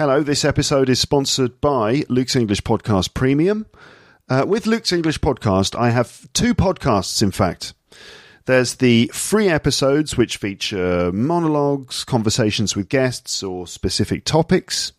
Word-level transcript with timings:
Hello, 0.00 0.22
this 0.22 0.46
episode 0.46 0.88
is 0.88 0.98
sponsored 0.98 1.60
by 1.60 2.04
Luke's 2.08 2.34
English 2.34 2.62
Podcast 2.62 3.12
Premium. 3.12 3.66
Uh, 4.30 4.46
with 4.48 4.66
Luke's 4.66 4.94
English 4.94 5.20
Podcast, 5.20 5.78
I 5.78 5.90
have 5.90 6.26
two 6.32 6.54
podcasts, 6.54 7.22
in 7.22 7.30
fact. 7.30 7.74
There's 8.46 8.76
the 8.76 9.10
free 9.12 9.50
episodes, 9.50 10.16
which 10.16 10.38
feature 10.38 11.12
monologues, 11.12 12.02
conversations 12.04 12.74
with 12.74 12.88
guests, 12.88 13.42
or 13.42 13.66
specific 13.66 14.24
topics. 14.24 14.92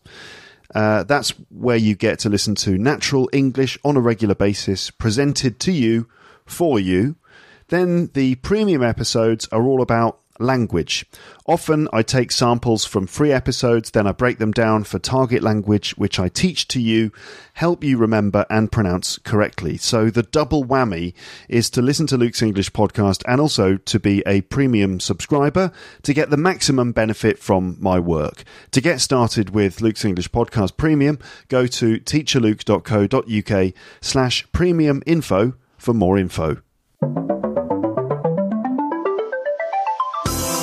Uh, 0.72 1.02
that's 1.02 1.30
where 1.50 1.76
you 1.76 1.96
get 1.96 2.20
to 2.20 2.28
listen 2.28 2.54
to 2.54 2.78
natural 2.78 3.28
English 3.32 3.76
on 3.84 3.96
a 3.96 4.00
regular 4.00 4.36
basis, 4.36 4.92
presented 4.92 5.58
to 5.58 5.72
you 5.72 6.06
for 6.46 6.78
you. 6.78 7.16
Then 7.70 8.08
the 8.14 8.36
premium 8.36 8.84
episodes 8.84 9.48
are 9.50 9.64
all 9.64 9.82
about 9.82 10.20
language. 10.42 11.06
Often 11.46 11.88
I 11.92 12.02
take 12.02 12.30
samples 12.30 12.84
from 12.84 13.06
free 13.06 13.32
episodes, 13.32 13.90
then 13.90 14.06
I 14.06 14.12
break 14.12 14.38
them 14.38 14.52
down 14.52 14.84
for 14.84 14.98
target 14.98 15.42
language, 15.42 15.96
which 15.96 16.18
I 16.18 16.28
teach 16.28 16.68
to 16.68 16.80
you, 16.80 17.12
help 17.54 17.82
you 17.82 17.96
remember 17.98 18.46
and 18.48 18.70
pronounce 18.70 19.18
correctly. 19.18 19.76
So 19.76 20.10
the 20.10 20.22
double 20.22 20.64
whammy 20.64 21.14
is 21.48 21.70
to 21.70 21.82
listen 21.82 22.06
to 22.08 22.16
Luke's 22.16 22.42
English 22.42 22.72
podcast 22.72 23.22
and 23.26 23.40
also 23.40 23.76
to 23.76 23.98
be 23.98 24.22
a 24.26 24.42
premium 24.42 25.00
subscriber 25.00 25.72
to 26.02 26.14
get 26.14 26.30
the 26.30 26.36
maximum 26.36 26.92
benefit 26.92 27.38
from 27.38 27.76
my 27.80 27.98
work. 27.98 28.44
To 28.72 28.80
get 28.80 29.00
started 29.00 29.50
with 29.50 29.80
Luke's 29.80 30.04
English 30.04 30.30
podcast 30.30 30.76
premium, 30.76 31.18
go 31.48 31.66
to 31.66 31.98
teacherluke.co.uk 32.00 33.74
slash 34.00 34.46
premium 34.52 35.02
info 35.06 35.54
for 35.76 35.92
more 35.92 36.18
info. 36.18 36.62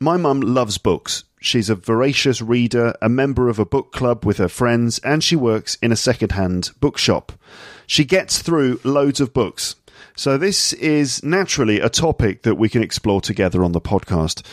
My 0.00 0.16
mum 0.16 0.40
loves 0.40 0.78
books. 0.78 1.24
She's 1.40 1.68
a 1.68 1.74
voracious 1.74 2.40
reader, 2.40 2.94
a 3.02 3.08
member 3.08 3.48
of 3.48 3.58
a 3.58 3.66
book 3.66 3.90
club 3.90 4.24
with 4.24 4.38
her 4.38 4.48
friends, 4.48 5.00
and 5.00 5.24
she 5.24 5.34
works 5.34 5.76
in 5.82 5.90
a 5.90 5.96
second-hand 5.96 6.70
bookshop. 6.80 7.32
She 7.86 8.04
gets 8.04 8.40
through 8.40 8.80
loads 8.84 9.20
of 9.20 9.34
books. 9.34 9.74
So 10.14 10.38
this 10.38 10.72
is 10.74 11.24
naturally 11.24 11.80
a 11.80 11.88
topic 11.88 12.42
that 12.42 12.54
we 12.54 12.68
can 12.68 12.82
explore 12.82 13.20
together 13.20 13.64
on 13.64 13.72
the 13.72 13.80
podcast. 13.80 14.44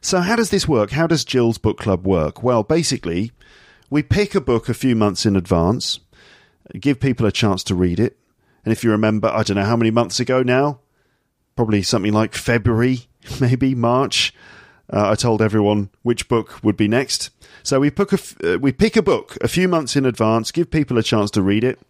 So 0.00 0.18
how 0.18 0.34
does 0.34 0.50
this 0.50 0.66
work? 0.66 0.90
How 0.90 1.06
does 1.06 1.24
Jill's 1.24 1.58
book 1.58 1.78
club 1.78 2.04
work? 2.04 2.42
Well, 2.42 2.64
basically, 2.64 3.30
we 3.90 4.02
pick 4.02 4.34
a 4.34 4.40
book 4.40 4.68
a 4.68 4.74
few 4.74 4.96
months 4.96 5.26
in 5.26 5.36
advance, 5.36 6.00
give 6.78 6.98
people 6.98 7.26
a 7.26 7.32
chance 7.32 7.62
to 7.64 7.74
read 7.76 8.00
it. 8.00 8.16
And 8.64 8.72
if 8.72 8.82
you 8.82 8.90
remember, 8.90 9.28
I 9.28 9.44
don't 9.44 9.56
know 9.56 9.64
how 9.64 9.76
many 9.76 9.92
months 9.92 10.18
ago 10.18 10.42
now, 10.42 10.80
probably 11.54 11.82
something 11.82 12.12
like 12.12 12.34
February, 12.34 13.06
maybe 13.40 13.76
March, 13.76 14.34
uh, 14.92 15.10
I 15.10 15.14
told 15.14 15.42
everyone 15.42 15.90
which 16.02 16.28
book 16.28 16.62
would 16.62 16.76
be 16.76 16.88
next. 16.88 17.30
So 17.62 17.80
we 17.80 17.90
pick, 17.90 18.12
a, 18.12 18.54
uh, 18.54 18.58
we 18.58 18.72
pick 18.72 18.96
a 18.96 19.02
book 19.02 19.36
a 19.40 19.48
few 19.48 19.68
months 19.68 19.96
in 19.96 20.06
advance, 20.06 20.52
give 20.52 20.70
people 20.70 20.98
a 20.98 21.02
chance 21.02 21.30
to 21.32 21.42
read 21.42 21.64
it, 21.64 21.80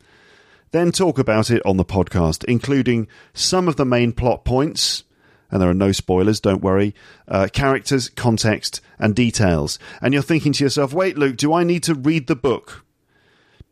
then 0.73 0.93
talk 0.93 1.19
about 1.19 1.51
it 1.51 1.65
on 1.65 1.77
the 1.77 1.85
podcast, 1.85 2.45
including 2.45 3.09
some 3.33 3.69
of 3.69 3.77
the 3.77 3.85
main 3.85 4.13
plot 4.13 4.45
points. 4.45 5.05
And 5.51 5.63
there 5.63 5.71
are 5.71 5.75
no 5.75 5.93
spoilers, 5.93 6.41
don't 6.41 6.61
worry. 6.61 6.95
Uh, 7.27 7.49
characters, 7.51 8.11
context, 8.11 8.83
and 8.99 9.17
details. 9.17 9.79
And 10.03 10.13
you're 10.13 10.23
thinking 10.23 10.53
to 10.55 10.65
yourself, 10.65 10.93
wait, 10.93 11.17
Luke, 11.17 11.37
do 11.37 11.55
I 11.55 11.65
need 11.65 11.85
to 11.85 11.95
read 11.95 12.27
the 12.27 12.37
book? 12.37 12.85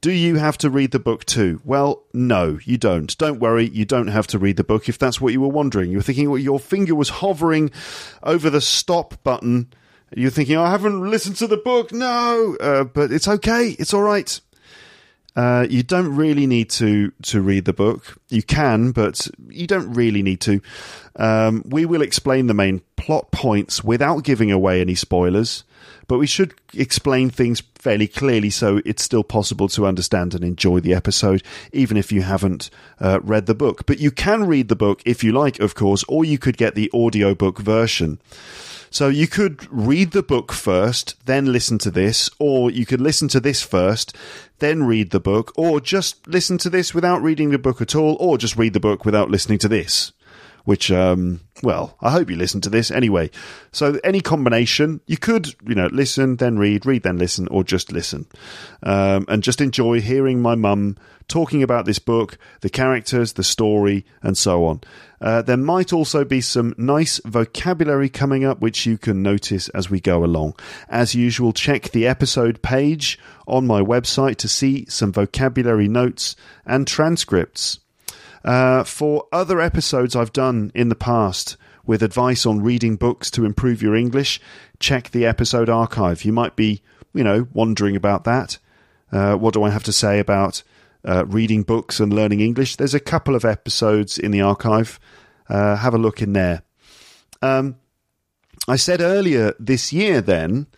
Do 0.01 0.12
you 0.12 0.37
have 0.37 0.59
to 0.59 0.71
read 0.71 0.93
the 0.93 0.99
book 0.99 1.25
too? 1.25 1.61
Well, 1.65 2.05
no, 2.12 2.59
you 2.65 2.77
don't. 2.77 3.17
Don't 3.19 3.41
worry, 3.41 3.69
you 3.69 3.84
don't 3.84 4.09
have 4.09 4.27
to 4.29 4.39
read 4.39 4.57
the 4.57 4.65
book 4.65 4.89
if 4.89 4.99
that's 4.99 5.21
what 5.21 5.33
you 5.33 5.41
were 5.41 5.49
wondering. 5.49 5.91
You 5.91 5.99
were 5.99 6.03
thinking 6.03 6.31
well, 6.31 6.39
your 6.39 6.61
finger 6.61 6.95
was 6.95 7.09
hovering 7.09 7.71
over 8.23 8.51
the 8.51 8.61
stop 8.61 9.23
button. 9.25 9.73
You're 10.15 10.31
thinking, 10.31 10.57
I 10.57 10.71
haven't 10.71 11.11
listened 11.11 11.37
to 11.37 11.47
the 11.47 11.57
book. 11.57 11.93
No, 11.93 12.57
uh, 12.61 12.84
but 12.84 13.11
it's 13.11 13.27
okay. 13.27 13.71
It's 13.79 13.93
all 13.93 14.03
right. 14.03 14.41
Uh, 15.34 15.67
you 15.69 15.83
don't 15.83 16.15
really 16.17 16.47
need 16.47 16.71
to 16.71 17.13
to 17.23 17.43
read 17.43 17.65
the 17.65 17.73
book. 17.73 18.17
You 18.28 18.43
can, 18.43 18.93
but 18.93 19.28
you 19.49 19.67
don't 19.67 19.93
really 19.93 20.23
need 20.23 20.41
to. 20.43 20.61
Um, 21.17 21.63
we 21.67 21.84
will 21.84 22.03
explain 22.03 22.47
the 22.47 22.55
main 22.55 22.81
plot 22.97 23.31
points 23.33 23.84
without 23.84 24.25
giving 24.25 24.51
away 24.51 24.81
any 24.81 24.95
spoilers 24.95 25.65
but 26.09 26.19
we 26.19 26.27
should 26.27 26.55
explain 26.75 27.31
things 27.31 27.62
fairly 27.75 28.06
clearly 28.06 28.50
so 28.50 28.81
it's 28.84 29.03
still 29.03 29.25
possible 29.25 29.69
to 29.69 29.87
understand 29.87 30.34
and 30.34 30.44
enjoy 30.44 30.81
the 30.81 30.94
episode, 30.94 31.43
even 31.72 31.97
if 31.97 32.12
you 32.12 32.22
haven't 32.22 32.71
uh, 33.00 33.21
read 33.22 33.47
the 33.47 33.55
book. 33.55 33.87
But 33.87 33.99
you 33.99 34.11
can 34.11 34.45
read 34.47 34.69
the 34.69 34.77
book 34.77 35.03
if 35.05 35.22
you 35.22 35.33
like, 35.33 35.61
of 35.61 35.75
course, 35.75 36.05
or 36.09 36.25
you 36.25 36.39
could 36.39 36.56
get 36.56 36.75
the 36.75 36.91
audiobook 36.93 37.59
version. 37.59 38.19
So 38.91 39.09
you 39.09 39.27
could 39.27 39.66
read 39.71 40.12
the 40.12 40.22
book 40.22 40.53
first, 40.53 41.16
then 41.27 41.53
listen 41.53 41.78
to 41.78 41.91
this, 41.91 42.31
or 42.39 42.71
you 42.71 42.87
could 42.87 43.00
listen 43.00 43.28
to 43.28 43.41
this 43.41 43.62
first, 43.62 44.16
then 44.61 44.84
read 44.84 45.11
the 45.11 45.21
book, 45.21 45.53
or 45.56 45.81
just 45.81 46.27
listen 46.27 46.56
to 46.59 46.71
this 46.71 46.95
without 46.95 47.21
reading 47.22 47.50
the 47.50 47.59
book 47.59 47.83
at 47.83 47.95
all, 47.95 48.16
or 48.21 48.39
just 48.39 48.56
read 48.56 48.72
the 48.72 48.81
book 48.81 49.05
without 49.05 49.31
listening 49.31 49.59
to 49.59 49.69
this 49.69 50.12
which, 50.66 50.91
um, 50.91 51.41
well, 51.62 51.97
I 52.00 52.10
hope 52.10 52.28
you 52.28 52.37
listen 52.37 52.60
to 52.62 52.69
this 52.69 52.91
anyway. 52.91 53.31
So 53.71 53.99
any 54.03 54.21
combination, 54.21 55.00
you 55.06 55.16
could, 55.16 55.54
you 55.66 55.77
know, 55.77 55.87
listen, 55.87 56.37
then 56.37 56.59
read, 56.59 56.84
read, 56.84 57.04
then 57.04 57.19
listen, 57.19 57.47
or 57.49 57.62
just 57.62 57.93
listen. 57.93 58.27
Um, 58.82 59.25
and 59.28 59.44
just 59.44 59.60
enjoy 59.60 60.00
hearing 60.00 60.43
my 60.43 60.56
mum 60.56 60.97
talking 61.28 61.62
about 61.62 61.87
this 61.87 62.00
book, 62.00 62.37
the 62.62 62.69
characters, 62.69 63.34
the 63.34 63.44
story, 63.44 64.04
and 64.22 64.37
so 64.37 64.65
on. 64.65 64.81
Uh, 65.21 65.41
there 65.41 65.56
might 65.56 65.93
also 65.93 66.25
be 66.25 66.41
some 66.41 66.75
nice 66.77 67.21
vocabulary 67.25 68.09
coming 68.09 68.44
up, 68.44 68.60
which 68.60 68.87
you 68.87 68.98
can 68.98 69.22
notice 69.22 69.69
as 69.69 69.88
we 69.88 70.00
go 70.00 70.25
along. 70.25 70.54
As 70.88 71.15
usual, 71.15 71.53
check 71.53 71.93
the 71.93 72.09
episode 72.09 72.60
page 72.60 73.21
on 73.47 73.69
my 73.69 73.81
website 73.81 74.37
to 74.38 74.48
see 74.48 74.84
some 74.88 75.12
vocabulary 75.12 75.88
notes 75.88 76.34
and 76.66 76.88
transcripts. 76.88 77.78
Uh, 78.47 78.84
for 78.84 79.27
other 79.33 79.61
episodes 79.61 80.15
I've 80.15 80.33
done 80.33 80.71
in 80.73 80.89
the 80.89 80.95
past 80.95 81.57
with 81.84 82.01
advice 82.01 82.47
on 82.47 82.62
reading 82.62 82.95
books 82.95 83.29
to 83.33 83.45
improve 83.45 83.83
your 83.83 83.97
English, 83.97 84.41
check 84.79 85.11
the 85.11 85.27
episode 85.27 85.69
archive. 85.69 86.25
You 86.25 86.33
might 86.33 86.55
be, 86.55 86.81
you 87.12 87.25
know, 87.25 87.49
wondering 87.53 87.97
about 87.97 88.23
that. 88.23 88.59
Uh, 89.11 89.34
what 89.34 89.53
do 89.53 89.65
I 89.65 89.71
have 89.71 89.83
to 89.84 89.93
say 89.93 90.21
about 90.21 90.62
uh, 91.05 91.27
reading 91.27 91.65
books 91.65 91.98
and 91.98 92.13
learning 92.13 92.41
English? 92.41 92.77
There's 92.77 92.95
a 92.95 93.01
couple 93.01 93.34
of 93.34 93.45
episodes 93.45 94.16
in 94.16 94.31
the 94.31 94.43
archive. 94.43 95.01
Uh, 95.49 95.75
have 95.77 95.95
a 95.95 95.99
look 95.99 96.22
in 96.22 96.33
there. 96.33 96.63
Um, 97.42 97.77
I 98.69 98.77
said 98.77 99.01
earlier 99.01 99.54
this 99.59 99.92
year 99.92 100.21
then 100.21 100.69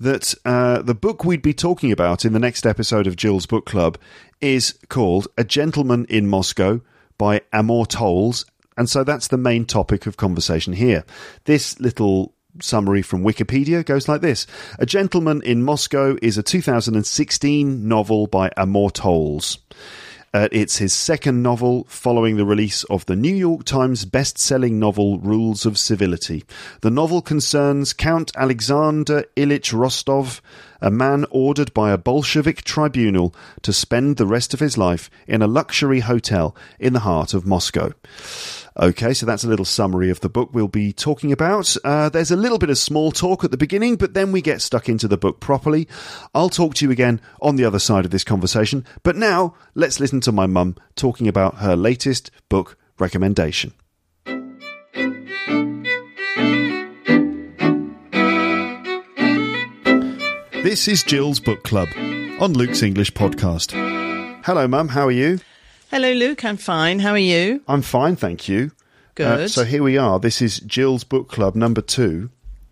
that 0.00 0.34
uh, 0.46 0.80
the 0.80 0.94
book 0.94 1.24
we'd 1.26 1.42
be 1.42 1.54
talking 1.54 1.92
about 1.92 2.24
in 2.24 2.32
the 2.32 2.38
next 2.38 2.66
episode 2.66 3.06
of 3.06 3.16
Jill's 3.16 3.46
Book 3.46 3.66
Club 3.66 3.98
is 4.40 4.78
called 4.88 5.28
A 5.36 5.44
Gentleman 5.44 6.06
in 6.08 6.26
Moscow 6.26 6.80
by 7.18 7.42
Amor 7.52 7.86
Towles. 7.86 8.44
And 8.76 8.88
so 8.88 9.04
that's 9.04 9.28
the 9.28 9.36
main 9.36 9.64
topic 9.64 10.06
of 10.06 10.16
conversation 10.16 10.72
here. 10.72 11.04
This 11.44 11.78
little 11.78 12.34
summary 12.60 13.02
from 13.02 13.24
Wikipedia 13.24 13.84
goes 13.84 14.08
like 14.08 14.20
this 14.20 14.46
A 14.78 14.86
Gentleman 14.86 15.42
in 15.42 15.62
Moscow 15.62 16.16
is 16.20 16.38
a 16.38 16.42
2016 16.42 17.88
novel 17.88 18.26
by 18.26 18.50
Amor 18.56 18.90
Towles. 18.90 19.58
Uh, 20.34 20.48
it's 20.50 20.78
his 20.78 20.94
second 20.94 21.42
novel 21.42 21.84
following 21.88 22.38
the 22.38 22.46
release 22.46 22.84
of 22.84 23.04
the 23.04 23.16
New 23.16 23.34
York 23.34 23.64
Times 23.64 24.06
best-selling 24.06 24.78
novel 24.78 25.18
Rules 25.18 25.66
of 25.66 25.78
Civility. 25.78 26.42
The 26.80 26.90
novel 26.90 27.20
concerns 27.20 27.92
Count 27.92 28.32
Alexander 28.34 29.26
Ilyich 29.36 29.78
Rostov, 29.78 30.40
a 30.82 30.90
man 30.90 31.24
ordered 31.30 31.72
by 31.72 31.92
a 31.92 31.96
Bolshevik 31.96 32.62
tribunal 32.62 33.34
to 33.62 33.72
spend 33.72 34.16
the 34.16 34.26
rest 34.26 34.52
of 34.52 34.60
his 34.60 34.76
life 34.76 35.08
in 35.26 35.40
a 35.40 35.46
luxury 35.46 36.00
hotel 36.00 36.54
in 36.78 36.92
the 36.92 37.00
heart 37.00 37.32
of 37.32 37.46
Moscow. 37.46 37.92
Okay, 38.78 39.14
so 39.14 39.24
that's 39.24 39.44
a 39.44 39.48
little 39.48 39.64
summary 39.64 40.10
of 40.10 40.20
the 40.20 40.28
book 40.28 40.50
we'll 40.52 40.66
be 40.66 40.92
talking 40.92 41.30
about. 41.30 41.76
Uh, 41.84 42.08
there's 42.08 42.30
a 42.30 42.36
little 42.36 42.58
bit 42.58 42.70
of 42.70 42.78
small 42.78 43.12
talk 43.12 43.44
at 43.44 43.50
the 43.50 43.56
beginning, 43.56 43.96
but 43.96 44.14
then 44.14 44.32
we 44.32 44.42
get 44.42 44.60
stuck 44.60 44.88
into 44.88 45.06
the 45.06 45.18
book 45.18 45.40
properly. 45.40 45.86
I'll 46.34 46.48
talk 46.48 46.74
to 46.74 46.84
you 46.84 46.90
again 46.90 47.20
on 47.40 47.56
the 47.56 47.64
other 47.64 47.78
side 47.78 48.04
of 48.04 48.10
this 48.10 48.24
conversation. 48.24 48.84
But 49.02 49.16
now, 49.16 49.54
let's 49.74 50.00
listen 50.00 50.20
to 50.22 50.32
my 50.32 50.46
mum 50.46 50.76
talking 50.96 51.28
about 51.28 51.58
her 51.58 51.76
latest 51.76 52.30
book 52.48 52.76
recommendation. 52.98 53.72
This 60.62 60.86
is 60.86 61.02
Jill's 61.02 61.40
Book 61.40 61.64
Club 61.64 61.88
on 62.40 62.52
Luke's 62.54 62.82
English 62.82 63.12
Podcast. 63.12 63.72
Hello, 64.44 64.68
Mum. 64.68 64.88
How 64.88 65.06
are 65.06 65.10
you? 65.12 65.40
Hello, 65.90 66.12
Luke. 66.12 66.44
I'm 66.44 66.56
fine. 66.56 67.00
How 67.00 67.10
are 67.10 67.18
you? 67.18 67.62
I'm 67.66 67.82
fine, 67.82 68.16
thank 68.16 68.48
you. 68.48 68.70
Uh, 69.18 69.36
Good. 69.36 69.50
so 69.50 69.64
here 69.64 69.82
we 69.82 69.98
are. 69.98 70.18
This 70.20 70.40
is 70.40 70.60
Jill's 70.60 71.04
Book 71.04 71.28
Club 71.28 71.54
number 71.54 71.80
two. 71.80 72.30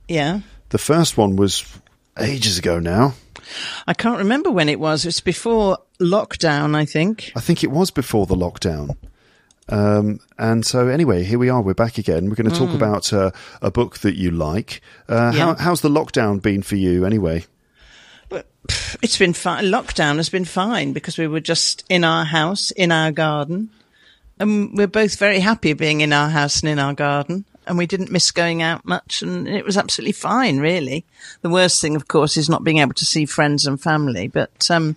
yeah. 0.09 0.41
The 0.71 0.79
first 0.79 1.17
one 1.19 1.35
was 1.35 1.65
ages 2.17 2.59
ago 2.59 2.79
now. 2.79 3.15
I 3.89 3.93
can't 3.95 4.19
remember 4.19 4.53
when 4.53 4.69
it 4.69 4.79
was. 4.79 5.05
It's 5.05 5.21
before 5.21 5.79
lockdown, 5.99 6.77
I 6.77 6.85
think. 6.85 7.33
I 7.35 7.41
think 7.41 7.65
it 7.65 7.73
was 7.73 7.91
before 7.91 8.27
the 8.27 8.37
lockdown. 8.37 8.97
Um, 9.69 10.21
and 10.39 10.65
so, 10.65 10.87
anyway, 10.87 11.25
here 11.25 11.41
we 11.41 11.49
are. 11.49 11.61
We're 11.61 11.75
back 11.75 11.99
again. 11.99 12.29
We're 12.29 12.37
going 12.37 12.51
to 12.51 12.57
talk 12.57 12.73
about 12.73 13.13
uh, 13.13 13.33
a 13.61 13.73
book 13.73 13.99
that 13.99 14.15
you 14.15 14.31
like. 14.31 14.81
Uh, 15.09 15.33
how, 15.33 15.55
how's 15.57 15.81
the 15.81 15.89
lockdown 15.89 16.41
been 16.41 16.63
for 16.63 16.77
you, 16.77 17.05
anyway? 17.05 17.45
It's 19.03 19.19
been 19.19 19.33
fine. 19.33 19.65
Lockdown 19.65 20.17
has 20.17 20.29
been 20.29 20.45
fine 20.45 20.93
because 20.93 21.17
we 21.17 21.27
were 21.27 21.41
just 21.41 21.85
in 21.89 22.05
our 22.05 22.25
house, 22.25 22.71
in 22.73 22.93
our 22.93 23.11
garden. 23.11 23.71
And 24.39 24.77
we're 24.77 24.87
both 24.87 25.19
very 25.19 25.41
happy 25.41 25.73
being 25.73 26.01
in 26.01 26.13
our 26.13 26.31
house 26.31 26.61
and 26.61 26.71
in 26.71 26.79
our 26.79 26.95
garden. 26.95 27.45
And 27.67 27.79
we 27.79 27.87
didn't 27.87 28.11
miss 28.11 28.31
going 28.31 28.63
out 28.63 28.85
much. 28.85 29.23
And 29.23 29.47
it 29.49 29.65
was 29.65 29.77
absolutely 29.77 30.13
fine, 30.13 30.59
really. 30.59 31.05
The 31.43 31.51
worst 31.51 31.81
thing, 31.81 31.95
of 31.97 32.09
course, 32.09 32.37
is 32.37 32.49
not 32.49 32.65
being 32.65 32.79
able 32.79 32.95
to 32.95 33.05
see 33.05 33.27
friends 33.27 33.67
and 33.67 33.81
family. 33.81 34.29
But, 34.29 34.71
um, 34.71 34.97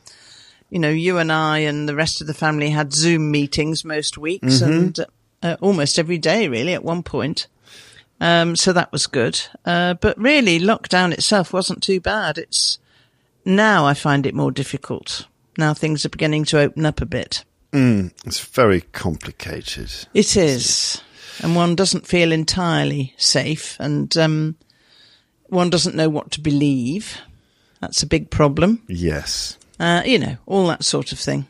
you 0.70 0.80
know, 0.80 0.90
you 0.90 1.18
and 1.18 1.32
I 1.32 1.60
and 1.60 1.88
the 1.88 1.96
rest 1.96 2.22
of 2.22 2.28
the 2.28 2.34
family 2.34 2.70
had 2.70 2.94
Zoom 2.94 3.32
meetings 3.32 3.86
most 3.86 4.18
weeks 4.18 4.62
and 4.62 5.00
uh, 5.44 5.58
almost 5.62 6.00
every 6.00 6.18
day, 6.18 6.48
really, 6.48 6.74
at 6.74 6.84
one 6.84 7.04
point. 7.04 7.48
Um, 8.20 8.56
so 8.56 8.72
that 8.74 8.92
was 8.92 9.08
good. 9.08 9.42
Uh, 9.66 9.96
but 9.96 10.18
really, 10.18 10.60
lockdown 10.60 11.12
itself 11.12 11.52
wasn't 11.52 11.84
too 11.84 12.00
bad. 12.00 12.38
It's 12.38 12.80
now 13.46 13.86
I 13.86 13.94
find 13.94 14.26
it 14.26 14.36
more 14.36 14.52
difficult. 14.52 15.28
Now 15.58 15.74
things 15.74 16.06
are 16.06 16.10
beginning 16.10 16.46
to 16.46 16.60
open 16.60 16.86
up 16.86 17.02
a 17.02 17.06
bit. 17.06 17.44
It's 17.74 18.40
very 18.40 18.82
complicated. 18.82 19.92
It 20.14 20.38
is. 20.38 21.02
And 21.42 21.56
one 21.56 21.76
doesn't 21.76 22.06
feel 22.08 22.32
entirely 22.32 23.16
safe 23.18 23.78
and, 23.80 24.16
um, 24.18 24.56
one 25.48 25.70
doesn't 25.70 25.96
know 25.96 26.10
what 26.10 26.32
to 26.32 26.42
believe. 26.42 27.18
That's 27.82 28.04
a 28.04 28.08
big 28.08 28.30
problem. 28.30 28.84
Yes. 28.88 29.58
Uh, 29.80 30.04
you 30.06 30.20
know, 30.20 30.38
all 30.46 30.68
that 30.68 30.84
sort 30.84 31.12
of 31.12 31.20
thing. 31.20 31.48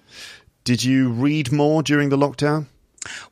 Did 0.64 0.84
you 0.84 1.10
read 1.10 1.52
more 1.52 1.84
during 1.84 2.10
the 2.10 2.18
lockdown? 2.18 2.68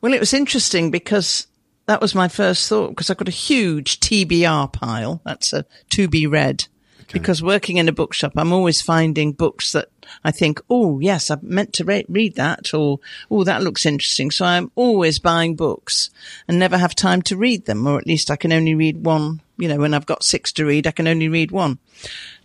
Well, 0.00 0.12
it 0.12 0.20
was 0.20 0.34
interesting 0.34 0.90
because 0.90 1.46
that 1.86 2.00
was 2.00 2.14
my 2.14 2.28
first 2.28 2.68
thought 2.68 2.90
because 2.90 3.10
I've 3.10 3.16
got 3.16 3.28
a 3.28 3.32
huge 3.32 4.00
TBR 4.00 4.72
pile. 4.72 5.20
That's 5.24 5.52
a 5.52 5.64
to 5.90 6.08
be 6.08 6.26
read. 6.26 6.66
Because 7.12 7.42
working 7.42 7.76
in 7.76 7.88
a 7.88 7.92
bookshop, 7.92 8.32
I'm 8.36 8.52
always 8.52 8.82
finding 8.82 9.32
books 9.32 9.72
that 9.72 9.88
I 10.24 10.30
think, 10.30 10.60
oh, 10.70 10.98
yes, 11.00 11.30
I 11.30 11.36
meant 11.42 11.72
to 11.74 11.84
re- 11.84 12.06
read 12.08 12.36
that 12.36 12.72
or, 12.74 13.00
oh, 13.30 13.44
that 13.44 13.62
looks 13.62 13.86
interesting. 13.86 14.30
So 14.30 14.44
I'm 14.44 14.70
always 14.74 15.18
buying 15.18 15.54
books 15.54 16.10
and 16.48 16.58
never 16.58 16.78
have 16.78 16.94
time 16.94 17.22
to 17.22 17.36
read 17.36 17.66
them, 17.66 17.86
or 17.86 17.98
at 17.98 18.06
least 18.06 18.30
I 18.30 18.36
can 18.36 18.52
only 18.52 18.74
read 18.74 19.04
one. 19.04 19.40
You 19.58 19.68
know, 19.68 19.78
when 19.78 19.94
I've 19.94 20.06
got 20.06 20.24
six 20.24 20.52
to 20.52 20.64
read, 20.64 20.86
I 20.86 20.90
can 20.92 21.06
only 21.06 21.28
read 21.28 21.50
one. 21.50 21.78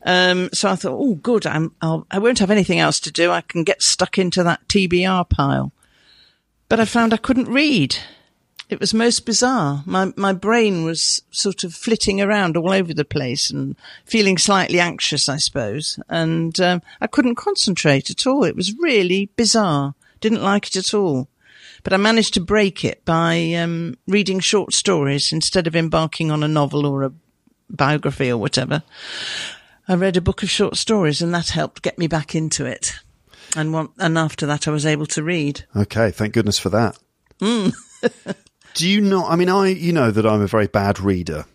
Um, 0.06 0.50
so 0.54 0.70
I 0.70 0.76
thought, 0.76 0.98
oh, 1.00 1.16
good. 1.16 1.46
I'm, 1.46 1.74
I'll, 1.82 2.06
I 2.12 2.20
won't 2.20 2.40
have 2.40 2.52
anything 2.52 2.80
else 2.80 3.00
to 3.02 3.12
do. 3.12 3.32
I 3.32 3.42
can 3.42 3.64
get 3.64 3.82
stuck 3.82 4.18
into 4.18 4.44
that 4.44 4.68
TBR 4.68 5.30
pile. 5.30 5.72
But 6.70 6.80
I 6.80 6.86
found 6.86 7.14
I 7.14 7.18
couldn't 7.18 7.50
read. 7.50 7.98
It 8.70 8.82
was 8.82 8.94
most 8.94 9.26
bizarre. 9.26 9.84
My 9.86 10.12
my 10.18 10.34
brain 10.34 10.84
was 10.84 11.22
sort 11.32 11.64
of 11.64 11.74
flitting 11.74 12.20
around 12.20 12.58
all 12.58 12.72
over 12.72 12.94
the 12.94 13.06
place 13.06 13.50
and 13.50 13.78
feeling 14.04 14.38
slightly 14.38 14.80
anxious, 14.80 15.30
I 15.30 15.38
suppose. 15.38 15.98
And 16.10 16.60
um, 16.60 16.82
I 17.00 17.08
couldn't 17.08 17.36
concentrate 17.36 18.10
at 18.10 18.28
all. 18.28 18.44
It 18.44 18.56
was 18.56 18.76
really 18.78 19.30
bizarre. 19.38 19.96
Didn't 20.20 20.44
like 20.44 20.68
it 20.68 20.76
at 20.76 20.94
all. 20.94 21.30
But 21.84 21.94
I 21.94 21.98
managed 21.98 22.34
to 22.34 22.42
break 22.42 22.84
it 22.84 23.06
by 23.06 23.54
um, 23.54 23.96
reading 24.08 24.42
short 24.42 24.74
stories 24.74 25.32
instead 25.32 25.68
of 25.68 25.76
embarking 25.76 26.32
on 26.32 26.44
a 26.44 26.48
novel 26.48 26.86
or 26.86 27.04
a 27.04 27.14
biography 27.70 28.30
or 28.30 28.38
whatever. 28.38 28.84
I 29.88 29.96
read 29.96 30.18
a 30.18 30.22
book 30.22 30.44
of 30.44 30.50
short 30.50 30.76
stories, 30.76 31.22
and 31.22 31.34
that 31.34 31.50
helped 31.50 31.82
get 31.82 31.98
me 31.98 32.08
back 32.08 32.36
into 32.36 32.66
it. 32.66 33.00
And 33.56 33.72
one, 33.72 33.90
and 33.98 34.18
after 34.18 34.46
that, 34.48 34.68
I 34.68 34.72
was 34.72 34.86
able 34.86 35.06
to 35.08 35.24
read. 35.24 35.64
Okay, 35.74 36.12
thank 36.12 36.34
goodness 36.34 36.60
for 36.60 36.70
that. 36.70 37.00
Hmm. 37.40 37.70
Do 38.78 38.88
you 38.88 39.02
not? 39.02 39.32
I 39.32 39.36
mean, 39.36 39.50
I 39.50 39.70
you 39.70 39.92
know 39.92 40.12
that 40.12 40.28
I'm 40.28 40.42
a 40.42 40.48
very 40.48 40.68
bad 40.68 41.00
reader. 41.00 41.46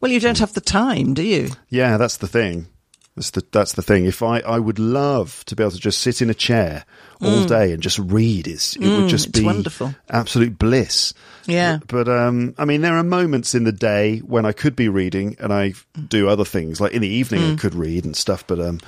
Well, 0.00 0.10
you 0.10 0.18
don't 0.18 0.38
have 0.38 0.54
the 0.54 0.62
time, 0.62 1.12
do 1.12 1.22
you? 1.22 1.50
Yeah, 1.68 1.98
that's 1.98 2.16
the 2.16 2.26
thing. 2.26 2.68
That's 3.14 3.30
the 3.30 3.44
that's 3.52 3.74
the 3.74 3.82
thing. 3.82 4.06
If 4.06 4.22
I 4.22 4.38
I 4.40 4.58
would 4.58 4.78
love 4.78 5.44
to 5.48 5.54
be 5.54 5.62
able 5.62 5.72
to 5.72 5.78
just 5.78 6.00
sit 6.00 6.22
in 6.22 6.30
a 6.30 6.34
chair 6.34 6.86
all 7.22 7.44
day 7.46 7.72
and 7.72 7.82
just 7.82 7.98
read. 7.98 8.46
It's 8.46 8.76
it 8.76 8.86
would 8.88 9.08
just 9.08 9.30
Mm. 9.32 9.38
be 9.40 9.44
wonderful. 9.44 9.94
absolute 10.10 10.58
bliss. 10.58 11.14
Yeah. 11.46 11.78
But 11.86 12.08
um, 12.08 12.54
I 12.58 12.64
mean, 12.64 12.80
there 12.80 12.94
are 12.96 13.04
moments 13.04 13.54
in 13.54 13.62
the 13.64 13.70
day 13.72 14.18
when 14.18 14.44
I 14.44 14.50
could 14.52 14.74
be 14.74 14.88
reading 14.88 15.36
and 15.38 15.52
I 15.52 15.74
do 16.08 16.28
other 16.28 16.44
things. 16.44 16.80
Like 16.80 16.92
in 16.92 17.02
the 17.02 17.08
evening, 17.08 17.40
Mm. 17.40 17.52
I 17.52 17.56
could 17.56 17.74
read 17.74 18.04
and 18.04 18.16
stuff, 18.16 18.44
but 18.46 18.58
um, 18.60 18.80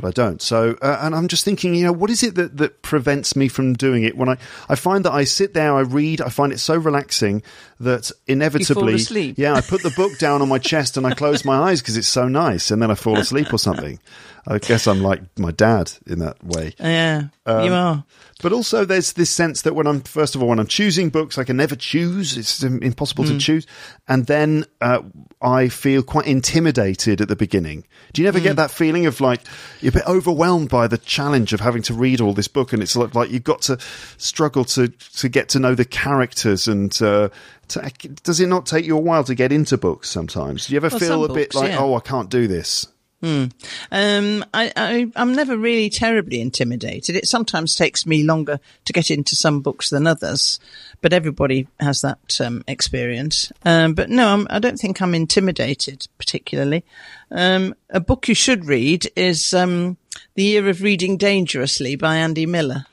but 0.00 0.06
I 0.06 0.10
don't. 0.12 0.40
So, 0.40 0.76
uh, 0.80 0.98
and 1.00 1.14
I'm 1.16 1.26
just 1.28 1.44
thinking, 1.44 1.74
you 1.74 1.84
know, 1.84 1.92
what 1.92 2.08
is 2.10 2.22
it 2.22 2.36
that 2.36 2.56
that 2.58 2.82
prevents 2.82 3.34
me 3.34 3.48
from 3.48 3.74
doing 3.74 4.04
it? 4.04 4.16
When 4.16 4.28
I 4.28 4.36
I 4.68 4.76
find 4.76 5.04
that 5.04 5.12
I 5.12 5.24
sit 5.24 5.52
there, 5.54 5.74
I 5.74 5.80
read, 5.80 6.20
I 6.20 6.28
find 6.28 6.52
it 6.52 6.60
so 6.60 6.76
relaxing 6.76 7.42
that 7.80 8.10
inevitably, 8.28 9.34
yeah, 9.36 9.54
I 9.54 9.60
put 9.60 9.82
the 9.82 9.90
book 9.90 10.16
down 10.18 10.40
on 10.42 10.48
my 10.48 10.58
chest 10.58 10.96
and 10.96 11.06
I 11.06 11.12
close 11.14 11.44
my 11.44 11.56
eyes 11.70 11.80
because 11.82 11.96
it's 11.96 12.08
so 12.08 12.28
nice, 12.28 12.70
and 12.70 12.80
then 12.80 12.90
I 12.90 12.94
fall 12.94 13.18
asleep 13.18 13.52
or 13.52 13.58
something. 13.58 13.98
I 14.48 14.58
guess 14.58 14.86
I'm 14.86 15.00
like 15.02 15.20
my 15.38 15.50
dad 15.50 15.92
in 16.06 16.20
that 16.20 16.42
way. 16.44 16.74
Yeah, 16.78 17.24
Um, 17.46 17.64
you 17.64 17.72
are. 17.72 18.04
But 18.42 18.52
also, 18.52 18.84
there's 18.84 19.14
this 19.14 19.30
sense 19.30 19.62
that 19.62 19.74
when 19.74 19.86
I'm, 19.86 20.02
first 20.02 20.34
of 20.34 20.42
all, 20.42 20.48
when 20.48 20.60
I'm 20.60 20.66
choosing 20.66 21.08
books, 21.08 21.38
I 21.38 21.44
can 21.44 21.56
never 21.56 21.74
choose. 21.74 22.36
It's 22.36 22.62
im- 22.62 22.82
impossible 22.82 23.24
to 23.24 23.38
choose. 23.38 23.66
And 24.06 24.26
then 24.26 24.66
uh, 24.80 25.00
I 25.40 25.68
feel 25.68 26.02
quite 26.02 26.26
intimidated 26.26 27.20
at 27.20 27.28
the 27.28 27.34
beginning. 27.34 27.84
Do 28.12 28.22
you 28.22 28.26
never 28.26 28.38
get 28.38 28.56
that 28.56 28.70
feeling 28.70 29.06
of 29.06 29.20
like 29.20 29.40
you're 29.80 29.90
a 29.90 29.92
bit 29.94 30.06
overwhelmed 30.06 30.68
by 30.68 30.86
the 30.86 30.98
challenge 30.98 31.52
of 31.52 31.60
having 31.60 31.82
to 31.82 31.94
read 31.94 32.20
all 32.20 32.34
this 32.34 32.48
book, 32.48 32.72
and 32.72 32.82
it's 32.82 32.94
like, 32.94 33.30
you've 33.30 33.42
got 33.44 33.62
to 33.62 33.78
struggle 34.18 34.64
to 34.66 34.88
to 34.88 35.28
get 35.28 35.48
to 35.50 35.58
know 35.58 35.74
the 35.74 35.84
characters 35.84 36.68
and. 36.68 37.00
Uh, 37.02 37.30
to, 37.68 37.80
does 38.22 38.38
it 38.38 38.46
not 38.46 38.64
take 38.64 38.84
you 38.84 38.96
a 38.96 39.00
while 39.00 39.24
to 39.24 39.34
get 39.34 39.50
into 39.50 39.76
books 39.76 40.08
sometimes? 40.08 40.66
Do 40.68 40.74
you 40.74 40.76
ever 40.76 40.88
Well, 40.88 40.98
feel 41.00 41.24
a 41.24 41.26
some 41.26 41.34
bit 41.34 41.52
like, 41.52 41.70
yeah. 41.70 41.78
oh, 41.80 41.94
I 41.96 42.00
can't 42.00 42.30
do 42.30 42.46
this? 42.46 42.86
Um, 43.22 44.44
I, 44.52 44.72
I, 44.76 45.10
I'm 45.16 45.34
never 45.34 45.56
really 45.56 45.90
terribly 45.90 46.40
intimidated. 46.40 47.16
It 47.16 47.26
sometimes 47.26 47.74
takes 47.74 48.06
me 48.06 48.22
longer 48.22 48.60
to 48.84 48.92
get 48.92 49.10
into 49.10 49.34
some 49.34 49.60
books 49.60 49.90
than 49.90 50.06
others, 50.06 50.60
but 51.00 51.12
everybody 51.12 51.66
has 51.80 52.02
that 52.02 52.40
um, 52.40 52.62
experience. 52.68 53.50
Um, 53.64 53.94
but 53.94 54.10
no, 54.10 54.28
I'm, 54.28 54.46
I 54.50 54.58
don't 54.58 54.78
think 54.78 55.00
I'm 55.00 55.14
intimidated 55.14 56.06
particularly. 56.18 56.84
Um, 57.30 57.74
a 57.90 58.00
book 58.00 58.28
you 58.28 58.34
should 58.34 58.66
read 58.66 59.10
is 59.16 59.52
um, 59.54 59.96
The 60.34 60.44
Year 60.44 60.68
of 60.68 60.82
Reading 60.82 61.16
Dangerously 61.16 61.96
by 61.96 62.16
Andy 62.16 62.46
Miller. 62.46 62.86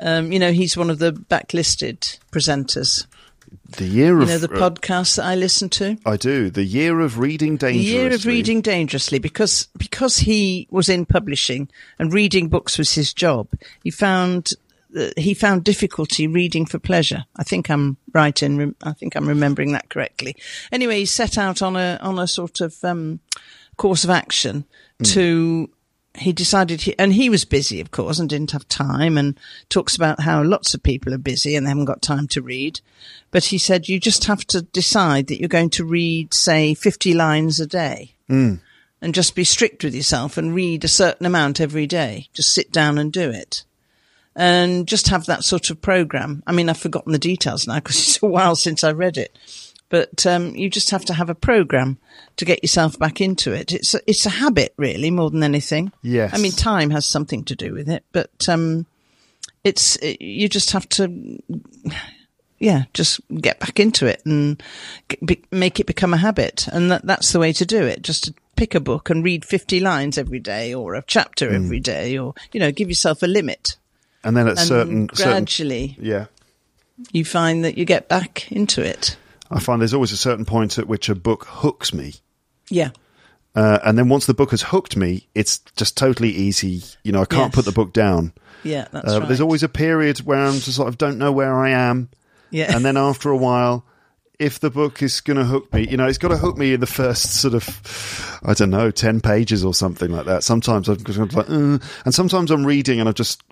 Um, 0.00 0.32
you 0.32 0.38
know, 0.38 0.52
he's 0.52 0.76
one 0.76 0.90
of 0.90 0.98
the 0.98 1.12
backlisted 1.12 2.18
presenters. 2.32 3.06
The 3.76 3.86
year 3.86 4.16
You 4.16 4.22
of 4.22 4.28
know, 4.28 4.38
the 4.38 4.52
uh, 4.52 4.70
podcast 4.70 5.16
that 5.16 5.24
I 5.24 5.34
listen 5.34 5.68
to. 5.70 5.96
I 6.04 6.16
do 6.16 6.50
the 6.50 6.64
year 6.64 7.00
of 7.00 7.18
reading 7.18 7.52
The 7.56 7.66
dangerously. 7.68 7.90
year 7.92 8.12
of 8.12 8.26
reading 8.26 8.60
dangerously 8.60 9.18
because 9.18 9.68
because 9.76 10.18
he 10.18 10.66
was 10.70 10.88
in 10.88 11.06
publishing 11.06 11.68
and 11.98 12.12
reading 12.12 12.48
books 12.48 12.78
was 12.78 12.92
his 12.94 13.12
job. 13.14 13.48
He 13.82 13.90
found 13.90 14.52
uh, 14.96 15.08
he 15.16 15.32
found 15.34 15.64
difficulty 15.64 16.26
reading 16.26 16.66
for 16.66 16.78
pleasure. 16.78 17.24
I 17.36 17.44
think 17.44 17.70
I'm 17.70 17.96
right 18.12 18.42
in. 18.42 18.58
Rem- 18.58 18.76
I 18.82 18.92
think 18.92 19.16
I'm 19.16 19.28
remembering 19.28 19.72
that 19.72 19.88
correctly. 19.88 20.36
Anyway, 20.70 20.98
he 21.00 21.06
set 21.06 21.38
out 21.38 21.62
on 21.62 21.76
a 21.76 21.98
on 22.02 22.18
a 22.18 22.26
sort 22.26 22.60
of 22.60 22.76
um, 22.84 23.20
course 23.76 24.04
of 24.04 24.10
action 24.10 24.64
to. 25.04 25.70
He 26.14 26.32
decided, 26.32 26.82
he, 26.82 26.98
and 26.98 27.14
he 27.14 27.30
was 27.30 27.46
busy, 27.46 27.80
of 27.80 27.90
course, 27.90 28.18
and 28.18 28.28
didn't 28.28 28.50
have 28.50 28.68
time. 28.68 29.16
And 29.16 29.38
talks 29.68 29.96
about 29.96 30.20
how 30.20 30.42
lots 30.42 30.74
of 30.74 30.82
people 30.82 31.14
are 31.14 31.18
busy 31.18 31.56
and 31.56 31.64
they 31.66 31.70
haven't 31.70 31.86
got 31.86 32.02
time 32.02 32.28
to 32.28 32.42
read. 32.42 32.80
But 33.30 33.44
he 33.44 33.58
said 33.58 33.88
you 33.88 33.98
just 33.98 34.24
have 34.24 34.46
to 34.48 34.62
decide 34.62 35.28
that 35.28 35.40
you're 35.40 35.48
going 35.48 35.70
to 35.70 35.84
read, 35.84 36.34
say, 36.34 36.74
50 36.74 37.14
lines 37.14 37.60
a 37.60 37.66
day. 37.66 38.14
Mm. 38.30 38.60
and 39.02 39.14
just 39.14 39.34
be 39.34 39.44
strict 39.44 39.82
with 39.84 39.94
yourself 39.94 40.38
and 40.38 40.54
read 40.54 40.84
a 40.84 40.88
certain 40.88 41.26
amount 41.26 41.60
every 41.60 41.86
day. 41.86 42.28
Just 42.32 42.54
sit 42.54 42.70
down 42.70 42.96
and 42.98 43.12
do 43.12 43.30
it. 43.30 43.64
And 44.34 44.86
just 44.86 45.08
have 45.08 45.26
that 45.26 45.44
sort 45.44 45.68
of 45.68 45.82
program. 45.82 46.42
I 46.46 46.52
mean, 46.52 46.70
I've 46.70 46.78
forgotten 46.78 47.12
the 47.12 47.18
details 47.18 47.66
now 47.66 47.74
because 47.74 47.96
it's 47.98 48.22
a 48.22 48.26
while 48.26 48.56
since 48.56 48.84
I 48.84 48.92
read 48.92 49.18
it. 49.18 49.36
But 49.92 50.24
um, 50.24 50.56
you 50.56 50.70
just 50.70 50.88
have 50.90 51.04
to 51.04 51.12
have 51.12 51.28
a 51.28 51.34
program 51.34 51.98
to 52.38 52.46
get 52.46 52.64
yourself 52.64 52.98
back 52.98 53.20
into 53.20 53.52
it. 53.52 53.72
It's 53.72 53.92
a, 53.92 54.00
it's 54.06 54.24
a 54.24 54.30
habit, 54.30 54.72
really, 54.78 55.10
more 55.10 55.28
than 55.28 55.42
anything. 55.42 55.92
Yes. 56.00 56.32
I 56.32 56.38
mean, 56.38 56.52
time 56.52 56.88
has 56.92 57.04
something 57.04 57.44
to 57.44 57.54
do 57.54 57.74
with 57.74 57.90
it, 57.90 58.02
but 58.10 58.48
um, 58.48 58.86
it's 59.64 59.98
you 60.18 60.48
just 60.48 60.70
have 60.72 60.88
to, 60.96 61.38
yeah, 62.58 62.84
just 62.94 63.20
get 63.38 63.60
back 63.60 63.78
into 63.78 64.06
it 64.06 64.22
and 64.24 64.62
get, 65.08 65.26
be, 65.26 65.44
make 65.50 65.78
it 65.78 65.84
become 65.86 66.14
a 66.14 66.16
habit, 66.16 66.68
and 66.68 66.90
that, 66.90 67.04
that's 67.04 67.30
the 67.32 67.38
way 67.38 67.52
to 67.52 67.66
do 67.66 67.82
it. 67.84 68.00
Just 68.00 68.24
to 68.24 68.34
pick 68.56 68.74
a 68.74 68.80
book 68.80 69.10
and 69.10 69.22
read 69.22 69.44
fifty 69.44 69.78
lines 69.78 70.16
every 70.16 70.40
day, 70.40 70.72
or 70.72 70.94
a 70.94 71.04
chapter 71.06 71.50
Hmm. 71.50 71.56
every 71.66 71.80
day, 71.80 72.16
or 72.16 72.32
you 72.50 72.60
know, 72.60 72.72
give 72.72 72.88
yourself 72.88 73.22
a 73.22 73.26
limit, 73.26 73.76
And 74.24 74.34
then 74.38 74.46
at 74.48 74.56
and 74.58 74.66
certain, 74.66 75.08
certain, 75.12 75.32
gradually 75.32 75.98
yeah. 76.00 76.26
you 77.12 77.26
find 77.26 77.62
that 77.64 77.76
you 77.76 77.84
get 77.84 78.08
back 78.08 78.50
into 78.50 78.80
it. 78.82 79.18
I 79.52 79.60
find 79.60 79.80
there's 79.80 79.94
always 79.94 80.12
a 80.12 80.16
certain 80.16 80.44
point 80.44 80.78
at 80.78 80.88
which 80.88 81.08
a 81.08 81.14
book 81.14 81.44
hooks 81.46 81.92
me. 81.92 82.14
Yeah, 82.70 82.90
Uh, 83.54 83.78
and 83.84 83.98
then 83.98 84.08
once 84.08 84.24
the 84.26 84.32
book 84.34 84.50
has 84.52 84.62
hooked 84.62 84.96
me, 84.96 85.26
it's 85.34 85.58
just 85.76 85.96
totally 85.96 86.30
easy. 86.30 86.82
You 87.04 87.12
know, 87.12 87.20
I 87.20 87.26
can't 87.26 87.48
Yes. 87.52 87.54
put 87.54 87.64
the 87.66 87.72
book 87.72 87.92
down. 87.92 88.32
yeah, 88.64 88.86
that's 88.92 89.12
Uh, 89.12 89.18
right. 89.20 89.28
There's 89.28 89.40
always 89.42 89.62
a 89.62 89.68
period 89.68 90.18
where 90.20 90.38
I'm 90.38 90.54
just 90.54 90.74
sort 90.76 90.88
of 90.88 90.96
don't 90.96 91.18
know 91.18 91.32
where 91.32 91.54
I 91.62 91.70
am. 91.70 92.08
yeah, 92.50 92.74
And 92.74 92.82
then 92.84 92.96
after 92.96 93.28
a 93.30 93.36
while, 93.36 93.84
if 94.38 94.58
the 94.58 94.70
book 94.70 95.02
is 95.02 95.20
going 95.20 95.36
to 95.36 95.44
hook 95.44 95.72
me, 95.74 95.86
you 95.90 95.96
know, 95.98 96.06
it's 96.06 96.16
got 96.18 96.28
to 96.28 96.36
hook 96.38 96.56
me 96.56 96.72
in 96.72 96.80
the 96.80 96.86
first 96.86 97.40
sort 97.42 97.52
of, 97.54 98.40
I 98.42 98.54
don't 98.54 98.70
know, 98.70 98.90
10 98.90 99.20
pages 99.20 99.64
or 99.64 99.74
something 99.74 100.10
like 100.10 100.24
that. 100.26 100.42
Sometimes 100.44 100.88
I'm 100.88 101.02
just 101.04 101.18
like, 101.34 101.50
uh, 101.50 101.78
and 102.06 102.14
sometimes 102.14 102.50
I'm 102.50 102.64
reading 102.66 103.00
and 103.00 103.08
I've 103.08 103.14
just 103.16 103.42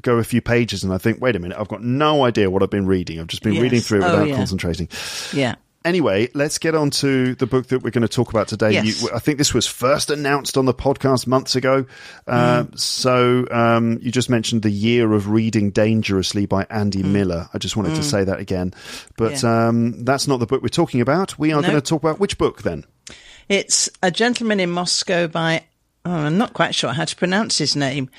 go 0.00 0.18
a 0.18 0.24
few 0.24 0.40
pages 0.40 0.84
and 0.84 0.92
I 0.92 0.98
think, 0.98 1.20
wait 1.20 1.36
a 1.36 1.38
minute, 1.38 1.58
I've 1.58 1.68
got 1.68 1.82
no 1.82 2.24
idea 2.24 2.50
what 2.50 2.62
I've 2.62 2.70
been 2.70 2.86
reading. 2.86 3.20
I've 3.20 3.26
just 3.28 3.42
been 3.42 3.54
Yes. 3.54 3.62
reading 3.62 3.80
through 3.80 4.00
it 4.00 4.04
Oh, 4.04 4.10
without 4.12 4.28
yeah. 4.28 4.36
concentrating. 4.36 4.88
yeah. 5.32 5.54
Anyway, 5.82 6.28
let's 6.34 6.58
get 6.58 6.74
on 6.74 6.90
to 6.90 7.34
the 7.36 7.46
book 7.46 7.68
that 7.68 7.82
we're 7.82 7.90
going 7.90 8.02
to 8.02 8.08
talk 8.08 8.28
about 8.28 8.46
today. 8.48 8.72
Yes. 8.72 9.00
You, 9.02 9.08
I 9.14 9.18
think 9.18 9.38
this 9.38 9.54
was 9.54 9.66
first 9.66 10.10
announced 10.10 10.58
on 10.58 10.66
the 10.66 10.74
podcast 10.74 11.26
months 11.26 11.56
ago. 11.56 11.86
Uh, 12.26 12.64
Mm. 12.64 12.78
So 12.78 13.46
um, 13.50 13.98
you 14.02 14.12
just 14.12 14.28
mentioned 14.28 14.60
The 14.60 14.70
Year 14.70 15.10
of 15.14 15.30
Reading 15.30 15.70
Dangerously 15.70 16.44
by 16.44 16.66
Andy 16.68 17.02
Mm. 17.02 17.12
Miller. 17.12 17.48
I 17.54 17.58
just 17.58 17.78
wanted 17.78 17.94
to 17.94 18.02
say 18.02 18.24
that 18.24 18.38
again. 18.40 18.74
But 19.16 19.42
Yeah. 19.42 19.68
um, 19.68 20.04
that's 20.04 20.28
not 20.28 20.38
the 20.38 20.44
book 20.46 20.60
we're 20.60 20.68
talking 20.68 21.00
about. 21.00 21.38
We 21.38 21.50
are 21.52 21.62
No. 21.62 21.68
going 21.68 21.80
to 21.80 21.86
talk 21.88 22.02
about 22.02 22.20
which 22.20 22.36
book 22.36 22.60
then? 22.60 22.84
It's 23.48 23.88
A 24.02 24.10
Gentleman 24.10 24.60
in 24.60 24.70
Moscow 24.70 25.28
by, 25.28 25.64
oh, 26.04 26.10
I'm 26.10 26.38
not 26.38 26.52
quite 26.54 26.74
sure 26.74 26.92
how 26.92 27.04
to 27.04 27.16
pronounce 27.16 27.58
his 27.58 27.74
name. 27.76 28.10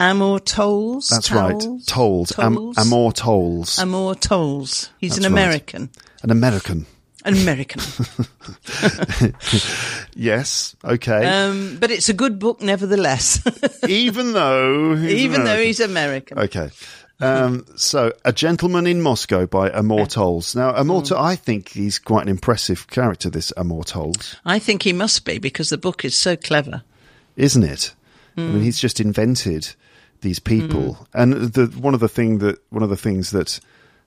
Amor 0.00 0.38
Towles? 0.38 1.08
That's 1.08 1.32
right. 1.32 1.60
Towles. 1.86 2.38
Am- 2.38 2.72
Amor 2.78 3.12
Towles. 3.12 3.78
Amor 3.80 4.14
Towles. 4.14 4.90
He's 4.98 5.16
That's 5.16 5.26
an 5.26 5.32
right. 5.32 5.42
American. 5.42 5.90
An 6.22 6.30
American. 6.30 6.86
An 7.24 7.34
American. 7.34 7.82
Yes. 10.14 10.74
Okay. 10.84 11.24
um, 11.26 11.76
but 11.80 11.90
it's 11.90 12.08
a 12.08 12.12
good 12.14 12.38
book 12.38 12.60
nevertheless, 12.60 13.40
even 13.88 14.32
though. 14.32 14.96
he's 14.96 15.12
even 15.12 15.44
though 15.44 15.52
American. 15.52 15.66
he's 15.66 15.80
American. 15.80 16.38
Okay. 16.40 16.70
Um, 17.20 17.64
so, 17.76 18.12
A 18.24 18.32
Gentleman 18.32 18.86
in 18.86 19.00
Moscow 19.02 19.46
by 19.46 19.70
Amor 19.70 20.06
Towles. 20.06 20.54
Now, 20.54 20.74
Amor, 20.76 21.02
Mm. 21.02 21.18
I 21.20 21.34
think 21.36 21.68
he's 21.70 21.98
quite 21.98 22.22
an 22.22 22.28
impressive 22.28 22.86
character, 22.88 23.28
this 23.30 23.52
Amor 23.56 23.82
Towles, 23.84 24.36
I 24.44 24.58
think 24.60 24.82
he 24.82 24.92
must 24.92 25.24
be 25.24 25.38
because 25.38 25.68
the 25.70 25.78
book 25.78 26.04
is 26.04 26.16
so 26.16 26.36
clever. 26.36 26.82
Isn't 27.38 27.62
it? 27.64 27.94
I 28.36 28.40
Mm. 28.40 28.52
mean, 28.54 28.62
he's 28.62 28.78
just 28.78 29.00
invented 29.00 29.74
these 30.20 30.38
people, 30.40 31.06
and 31.14 31.32
the 31.54 31.66
one 31.80 31.94
of 31.94 32.00
the 32.00 32.08
thing 32.08 32.38
that 32.38 32.56
one 32.70 32.82
of 32.82 32.90
the 32.90 32.96
things 32.96 33.30
that 33.30 33.58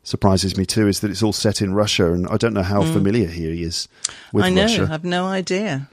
surprises 0.03 0.57
me 0.57 0.65
too 0.65 0.87
is 0.87 0.99
that 0.99 1.11
it's 1.11 1.21
all 1.23 1.33
set 1.33 1.61
in 1.61 1.73
Russia, 1.73 2.11
and 2.13 2.27
I 2.27 2.37
don't 2.37 2.53
know 2.53 2.63
how 2.63 2.81
familiar 2.83 3.27
he 3.27 3.63
is 3.63 3.87
with 4.33 4.43
Mm. 4.45 4.47
I 4.47 4.49
know. 4.51 4.61
Russia. 4.63 4.89
I've 4.91 5.03
no 5.05 5.25
idea. 5.25 5.87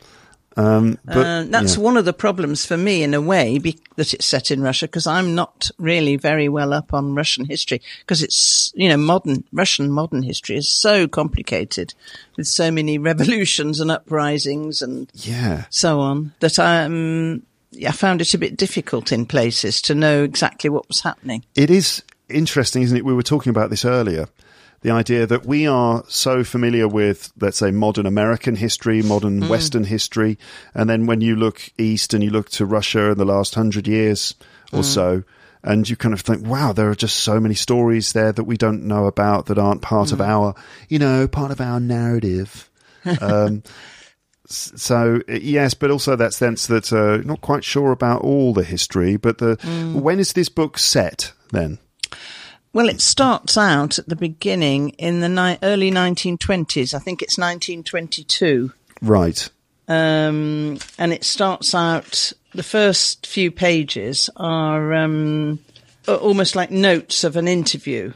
Um, 0.59 0.99
but 1.05 1.17
Uh, 1.27 1.45
that's 1.49 1.77
yeah. 1.77 1.85
one 1.85 1.97
of 1.97 2.05
the 2.05 2.13
problems 2.13 2.67
for 2.67 2.77
me, 2.77 3.05
in 3.05 3.15
a 3.15 3.21
way, 3.21 3.59
be- 3.59 3.79
that 3.95 4.13
it's 4.13 4.27
set 4.27 4.51
in 4.51 4.61
Russia 4.61 4.87
because 4.87 5.07
I'm 5.07 5.35
not 5.35 5.71
really 5.79 6.17
very 6.17 6.49
well 6.49 6.73
up 6.73 6.93
on 6.93 7.15
Russian 7.15 7.45
history 7.45 7.81
because 8.01 8.23
it's 8.25 8.73
you 8.75 8.89
know 8.89 8.97
modern 8.97 9.45
Russian 9.53 9.89
modern 9.91 10.25
history 10.25 10.57
is 10.57 10.69
so 10.69 11.07
complicated 11.07 11.95
with 12.37 12.49
so 12.49 12.73
many 12.73 12.99
revolutions 13.11 13.79
and 13.81 13.91
uprisings 13.91 14.83
and 14.83 15.09
yeah. 15.15 15.67
so 15.71 16.01
on 16.01 16.33
that 16.41 16.59
I 16.59 16.83
um, 16.85 17.43
I 17.87 17.93
found 17.93 18.21
it 18.21 18.35
a 18.35 18.39
bit 18.39 18.57
difficult 18.57 19.13
in 19.13 19.27
places 19.27 19.81
to 19.83 19.95
know 19.95 20.25
exactly 20.25 20.71
what 20.71 20.89
was 20.89 21.03
happening. 21.03 21.45
It 21.55 21.71
is 21.71 22.03
interesting, 22.29 22.83
isn't 22.83 22.97
it? 22.97 23.05
We 23.05 23.15
were 23.15 23.23
talking 23.23 23.51
about 23.51 23.71
this 23.71 23.85
earlier. 23.85 24.27
The 24.83 24.91
idea 24.93 25.27
that 25.27 25.45
we 25.45 25.67
are 25.67 26.05
so 26.09 26.45
familiar 26.45 26.87
with, 26.87 27.33
let's 27.41 27.59
say, 27.59 27.71
modern 27.73 28.07
American 28.07 28.55
history, 28.57 29.03
modern 29.03 29.43
Mm. 29.43 29.49
Western 29.49 29.85
history, 29.85 30.39
and 30.75 30.89
then 30.89 31.07
when 31.07 31.21
you 31.21 31.35
look 31.35 31.61
east 31.79 32.15
and 32.15 32.23
you 32.23 32.31
look 32.31 32.49
to 32.51 32.65
Russia 32.65 33.11
in 33.11 33.19
the 33.19 33.25
last 33.25 33.55
hundred 33.57 33.89
years 33.89 34.35
or 34.73 34.83
Mm. 34.83 34.85
so, 34.85 35.23
and 35.65 35.89
you 35.91 35.97
kind 35.97 36.15
of 36.15 36.21
think, 36.21 36.47
wow, 36.47 36.73
there 36.73 36.89
are 36.89 36.95
just 36.95 37.17
so 37.17 37.41
many 37.41 37.55
stories 37.55 38.13
there 38.13 38.31
that 38.33 38.45
we 38.45 38.57
don't 38.57 38.85
know 38.85 39.07
about 39.07 39.47
that 39.47 39.59
aren't 39.59 39.83
part 39.83 40.09
Mm. 40.11 40.13
of 40.13 40.21
our, 40.21 40.55
you 40.89 40.99
know, 41.01 41.27
part 41.27 41.51
of 41.51 41.61
our 41.61 41.81
narrative. 41.81 42.71
um, 43.21 43.65
so 44.47 45.21
uh, 45.29 45.33
yes, 45.35 45.75
but 45.75 45.91
also 45.91 46.17
that 46.17 46.33
sense 46.33 46.67
that 46.69 46.93
uh, 46.93 47.19
not 47.27 47.41
quite 47.41 47.65
sure 47.65 47.91
about 47.93 48.23
all 48.23 48.55
the 48.55 48.65
history. 48.65 49.17
But 49.17 49.39
the 49.39 49.57
Mm. 49.59 49.95
when 50.01 50.21
is 50.21 50.33
this 50.33 50.49
book 50.49 50.79
set 50.79 51.33
then? 51.51 51.79
Well, 52.73 52.89
it 52.89 53.01
starts 53.01 53.57
out 53.57 53.99
at 53.99 54.09
the 54.09 54.17
beginning 54.17 54.91
in 54.91 55.21
the 55.21 55.29
ni- 55.29 55.59
early 55.63 55.91
1920s. 55.91 56.95
I 56.95 56.99
think 56.99 57.23
it's 57.23 57.39
1922. 57.39 58.73
Right. 59.03 59.49
um, 59.89 60.79
and 60.99 61.13
it 61.13 61.25
starts 61.25 61.75
out. 61.75 62.33
The 62.55 62.63
first 62.63 63.27
few 63.27 63.51
pages 63.51 64.29
are 64.37 64.93
um, 64.95 65.61
almost 66.07 66.57
like 66.57 66.71
notes 66.71 67.25
of 67.25 67.37
an 67.37 67.49
interview. 67.49 68.13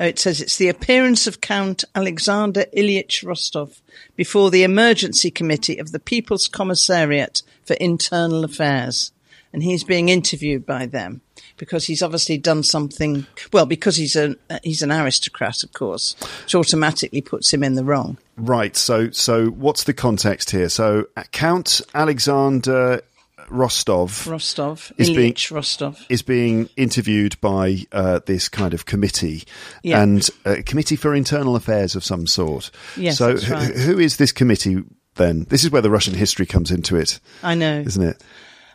Oh, 0.00 0.04
It 0.06 0.18
says 0.18 0.40
it's 0.40 0.56
the 0.56 0.68
appearance 0.68 1.26
of 1.26 1.40
Count 1.40 1.84
Alexander 1.94 2.64
Ilyich 2.76 3.24
Rostov 3.24 3.80
before 4.16 4.50
the 4.50 4.62
emergency 4.64 5.30
committee 5.30 5.78
of 5.78 5.92
the 5.92 6.00
People's 6.00 6.48
Commissariat 6.48 7.42
for 7.64 7.74
Internal 7.74 8.44
Affairs, 8.44 9.12
and 9.52 9.62
he's 9.62 9.84
being 9.84 10.08
interviewed 10.08 10.64
by 10.66 10.86
them 10.86 11.20
because 11.56 11.86
he's 11.86 12.02
obviously 12.02 12.38
done 12.38 12.62
something. 12.62 13.26
Well, 13.52 13.66
because 13.66 13.96
he's 13.96 14.16
an 14.16 14.36
he's 14.62 14.82
an 14.82 14.90
aristocrat, 14.92 15.62
of 15.62 15.72
course, 15.72 16.16
which 16.44 16.54
automatically 16.54 17.20
puts 17.20 17.52
him 17.52 17.62
in 17.62 17.74
the 17.74 17.84
wrong. 17.84 18.18
Right. 18.36 18.76
So 18.76 19.10
so 19.10 19.46
what's 19.50 19.84
the 19.84 19.92
context 19.94 20.50
here? 20.50 20.68
So 20.68 21.06
uh, 21.16 21.22
Count 21.32 21.80
Alexander 21.94 23.00
Rostov 23.50 24.26
Rostov, 24.26 24.92
Is 24.96 25.10
being- 25.10 25.34
Rostov. 25.50 25.98
is 26.08 26.22
being 26.22 26.68
interviewed 26.76 27.38
by 27.40 27.84
uh, 27.92 28.20
this 28.24 28.48
kind 28.48 28.72
of 28.72 28.86
committee 28.86 29.42
Yeah. 29.82 30.02
and 30.02 30.26
a 30.46 30.62
committee 30.62 30.96
for 30.96 31.14
internal 31.14 31.56
affairs 31.56 31.94
of 31.94 32.04
some 32.04 32.26
sort. 32.26 32.70
Yes, 32.96 33.18
So 33.18 33.34
right. 33.34 33.74
who 33.76 33.98
is 33.98 34.16
this 34.16 34.32
committee 34.32 34.82
then? 35.16 35.44
This 35.50 35.64
is 35.64 35.70
where 35.70 35.82
the 35.82 35.90
Russian 35.90 36.14
history 36.14 36.46
comes 36.46 36.70
into 36.70 36.96
it, 36.96 37.20
I 37.42 37.54
know. 37.54 37.80
isn't 37.80 38.02
it? 38.02 38.22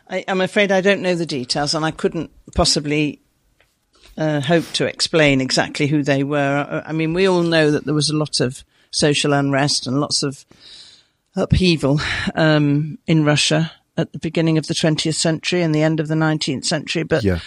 I, 0.08 0.24
I'm 0.26 0.40
afraid 0.40 0.72
I 0.72 0.80
don't 0.80 1.02
know 1.02 1.14
the 1.14 1.26
details, 1.26 1.74
and 1.74 1.84
I 1.84 1.90
couldn't 1.90 2.30
possibly 2.54 3.20
uh, 4.16 4.40
hope 4.40 4.64
to 4.74 4.86
explain 4.86 5.40
exactly 5.40 5.86
who 5.86 6.02
they 6.02 6.24
were. 6.24 6.82
I, 6.86 6.90
I 6.90 6.92
mean, 6.92 7.14
we 7.14 7.28
all 7.28 7.42
know 7.42 7.70
that 7.70 7.84
there 7.84 7.94
was 7.94 8.10
a 8.10 8.16
lot 8.16 8.40
of 8.40 8.64
social 8.90 9.32
unrest 9.32 9.86
and 9.86 10.00
lots 10.00 10.22
of 10.22 10.44
upheaval 11.36 12.00
um, 12.34 12.98
in 13.06 13.24
Russia 13.24 13.72
at 13.96 14.12
the 14.12 14.18
beginning 14.18 14.58
of 14.58 14.66
the 14.66 14.74
20th 14.74 15.14
century 15.14 15.62
and 15.62 15.74
the 15.74 15.82
end 15.82 16.00
of 16.00 16.08
the 16.08 16.14
19th 16.14 16.64
century, 16.64 17.02
but 17.02 17.22
Yeah. 17.24 17.40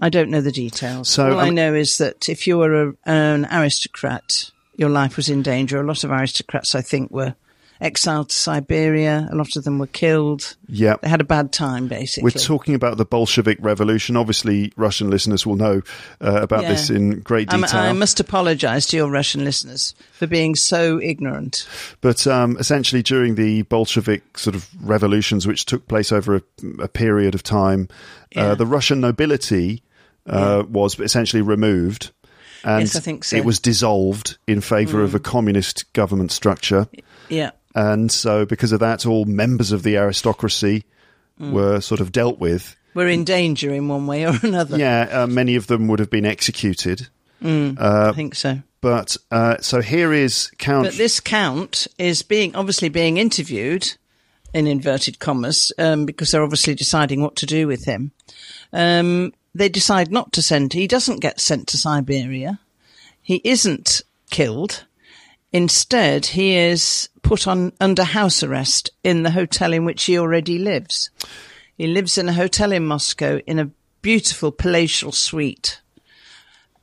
I 0.00 0.08
don't 0.10 0.30
know 0.30 0.40
the 0.40 0.52
details. 0.52 1.08
So, 1.08 1.32
all 1.32 1.40
I 1.40 1.46
I 1.46 1.50
know 1.50 1.74
is 1.74 1.98
that 1.98 2.28
if 2.28 2.46
you 2.46 2.56
were 2.58 2.90
a, 2.90 2.94
an 3.04 3.46
aristocrat, 3.50 4.50
your 4.76 4.90
life 4.90 5.16
was 5.16 5.28
in 5.28 5.42
danger. 5.42 5.80
A 5.80 5.84
lot 5.86 6.04
of 6.04 6.12
aristocrats, 6.12 6.76
I 6.76 6.82
think, 6.82 7.10
were 7.10 7.34
exiled 7.80 8.30
to 8.30 8.36
Siberia. 8.36 9.28
A 9.30 9.36
lot 9.36 9.56
of 9.56 9.64
them 9.64 9.78
were 9.78 9.86
killed. 9.86 10.56
Yeah. 10.68 10.96
They 11.02 11.08
had 11.08 11.20
a 11.20 11.24
bad 11.24 11.52
time, 11.52 11.88
basically. 11.88 12.24
We're 12.24 12.30
talking 12.42 12.74
about 12.74 12.96
the 12.96 13.04
Bolshevik 13.04 13.58
Revolution. 13.60 14.16
Obviously, 14.16 14.72
Russian 14.76 15.10
listeners 15.10 15.46
will 15.46 15.56
know 15.56 15.82
uh, 16.20 16.40
about 16.42 16.62
Yeah. 16.62 16.70
this 16.70 16.90
in 16.90 17.20
great 17.20 17.50
I'm- 17.52 17.62
detail. 17.62 17.80
I 17.80 17.92
must 17.92 18.20
apologise 18.20 18.86
to 18.86 18.96
your 18.96 19.10
Russian 19.10 19.44
listeners 19.44 19.94
for 20.12 20.26
being 20.26 20.54
so 20.56 21.00
ignorant. 21.00 21.66
But 22.00 22.26
um, 22.26 22.56
essentially, 22.58 23.02
during 23.02 23.36
the 23.36 23.62
Bolshevik 23.62 24.38
sort 24.38 24.56
of 24.56 24.68
revolutions, 24.82 25.46
which 25.46 25.64
took 25.66 25.86
place 25.88 26.10
over 26.12 26.36
a, 26.36 26.42
a 26.80 26.88
period 26.88 27.34
of 27.34 27.42
time, 27.42 27.88
Yeah. 28.34 28.48
uh, 28.48 28.54
the 28.56 28.66
Russian 28.66 29.00
nobility 29.00 29.82
uh, 30.26 30.64
was 30.68 30.98
essentially 31.00 31.40
removed. 31.42 32.10
And 32.64 32.80
Yes, 32.82 32.96
I 32.96 33.00
think 33.00 33.24
so. 33.24 33.36
Mm. 33.36 33.38
it 33.38 33.44
was 33.46 33.60
dissolved 33.60 34.36
in 34.48 34.60
favour 34.60 35.02
of 35.02 35.14
a 35.14 35.20
communist 35.20 35.90
government 35.92 36.32
structure. 36.32 36.88
Yeah. 37.28 37.52
And 37.78 38.10
so, 38.10 38.44
because 38.44 38.72
of 38.72 38.80
that, 38.80 39.06
all 39.06 39.24
members 39.24 39.70
of 39.70 39.84
the 39.84 39.96
aristocracy 39.96 40.84
were 41.38 41.80
sort 41.80 42.00
of 42.00 42.10
dealt 42.10 42.40
with. 42.40 42.74
We're 42.92 43.08
in 43.08 43.22
danger 43.22 43.72
in 43.72 43.86
one 43.86 44.08
way 44.08 44.26
or 44.26 44.34
another. 44.42 44.76
Yeah, 44.76 45.08
uh, 45.12 45.26
many 45.28 45.54
of 45.54 45.68
them 45.68 45.86
would 45.86 46.00
have 46.00 46.10
been 46.10 46.26
executed. 46.26 47.06
I 47.78 48.12
think 48.12 48.34
so. 48.34 48.62
But 48.80 49.16
uh, 49.30 49.58
so 49.60 49.80
here 49.80 50.12
is 50.12 50.50
Count. 50.58 50.86
But 50.86 50.94
this 50.94 51.20
count 51.20 51.86
is 51.98 52.22
being 52.22 52.56
obviously 52.56 52.88
being 52.88 53.16
interviewed 53.16 53.96
in 54.52 54.66
inverted 54.66 55.20
commas 55.20 55.70
um, 55.78 56.04
because 56.04 56.32
they're 56.32 56.42
obviously 56.42 56.74
deciding 56.74 57.22
what 57.22 57.36
to 57.36 57.46
do 57.46 57.68
with 57.68 57.84
him. 57.84 58.10
Um, 58.72 59.32
they 59.54 59.68
decide 59.68 60.10
not 60.10 60.32
to 60.32 60.42
send. 60.42 60.72
He 60.72 60.88
doesn't 60.88 61.20
get 61.20 61.38
sent 61.38 61.68
to 61.68 61.78
Siberia. 61.78 62.58
He 63.22 63.40
isn't 63.44 64.02
killed. 64.30 64.84
Instead, 65.52 66.26
he 66.26 66.56
is 66.56 67.08
put 67.22 67.46
on 67.46 67.72
under 67.80 68.04
house 68.04 68.42
arrest 68.42 68.90
in 69.02 69.22
the 69.22 69.30
hotel 69.30 69.72
in 69.72 69.84
which 69.84 70.04
he 70.04 70.18
already 70.18 70.58
lives. 70.58 71.10
He 71.76 71.86
lives 71.86 72.18
in 72.18 72.28
a 72.28 72.34
hotel 72.34 72.72
in 72.72 72.86
Moscow 72.86 73.38
in 73.46 73.58
a 73.58 73.70
beautiful 74.02 74.52
palatial 74.52 75.12
suite 75.12 75.80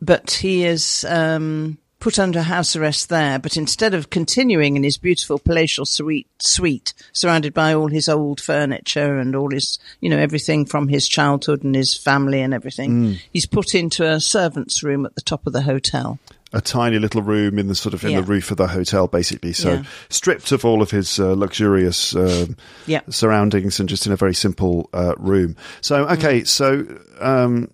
but 0.02 0.32
he 0.32 0.64
is 0.64 1.06
um, 1.10 1.78
put 2.00 2.20
under 2.20 2.42
house 2.44 2.76
arrest 2.76 3.10
there. 3.10 3.40
But 3.40 3.58
instead 3.58 3.94
of 3.94 4.10
continuing 4.10 4.76
in 4.76 4.84
his 4.84 4.98
beautiful 4.98 5.40
palatial 5.40 5.86
suite, 5.86 6.28
suite, 6.40 6.94
surrounded 7.12 7.54
by 7.54 7.74
all 7.74 7.88
his 7.88 8.08
old 8.08 8.40
furniture 8.40 9.18
and 9.18 9.36
all 9.36 9.52
his, 9.52 9.80
you 10.02 10.10
know, 10.10 10.20
everything 10.20 10.66
from 10.66 10.88
his 10.88 11.08
childhood 11.08 11.64
and 11.64 11.76
his 11.76 11.96
family 11.96 12.42
and 12.42 12.54
everything, 12.54 13.18
he's 13.32 13.46
put 13.46 13.74
into 13.74 14.08
a 14.08 14.20
servant's 14.20 14.84
room 14.84 15.06
at 15.06 15.16
the 15.16 15.22
top 15.22 15.48
of 15.48 15.54
the 15.54 15.64
hotel. 15.64 16.20
A 16.54 16.62
tiny 16.62 17.00
little 17.00 17.22
room 17.22 17.60
in 17.60 17.68
the 17.68 17.76
sort 17.76 17.94
of 17.94 18.04
in 18.06 18.12
Yeah. 18.12 18.22
the 18.22 18.28
roof 18.28 18.50
of 18.52 18.58
the 18.58 18.68
hotel, 18.68 19.08
basically. 19.08 19.52
So 19.54 19.74
Yeah. 19.74 19.84
stripped 20.10 20.52
of 20.52 20.64
all 20.64 20.82
of 20.82 20.92
his 20.92 21.20
uh, 21.20 21.34
luxurious 21.34 22.16
um, 22.16 22.56
Yeah. 22.86 23.02
surroundings 23.10 23.80
and 23.80 23.90
just 23.90 24.06
in 24.06 24.14
a 24.14 24.16
very 24.16 24.34
simple 24.36 24.90
uh, 24.94 25.14
room. 25.18 25.56
So 25.82 26.06
okay, 26.10 26.42
Mm. 26.42 26.48
so 26.48 26.86
um, 27.20 27.70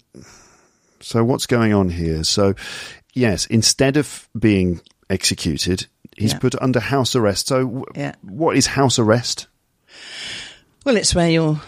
so 0.99 1.23
what's 1.23 1.45
going 1.45 1.73
on 1.73 1.89
here? 1.89 2.23
So 2.23 2.53
yes, 3.13 3.45
instead 3.47 3.97
of 3.97 4.27
being 4.39 4.79
executed, 5.09 5.85
he's 6.17 6.33
put 6.33 6.55
under 6.61 6.79
house 6.79 7.15
arrest. 7.15 7.47
So 7.47 7.67
w- 7.67 8.11
what 8.21 8.55
is 8.57 8.67
house 8.67 8.97
arrest? 8.97 9.47
Well, 10.85 10.97
it's 10.97 11.13
where 11.13 11.29
you're 11.29 11.59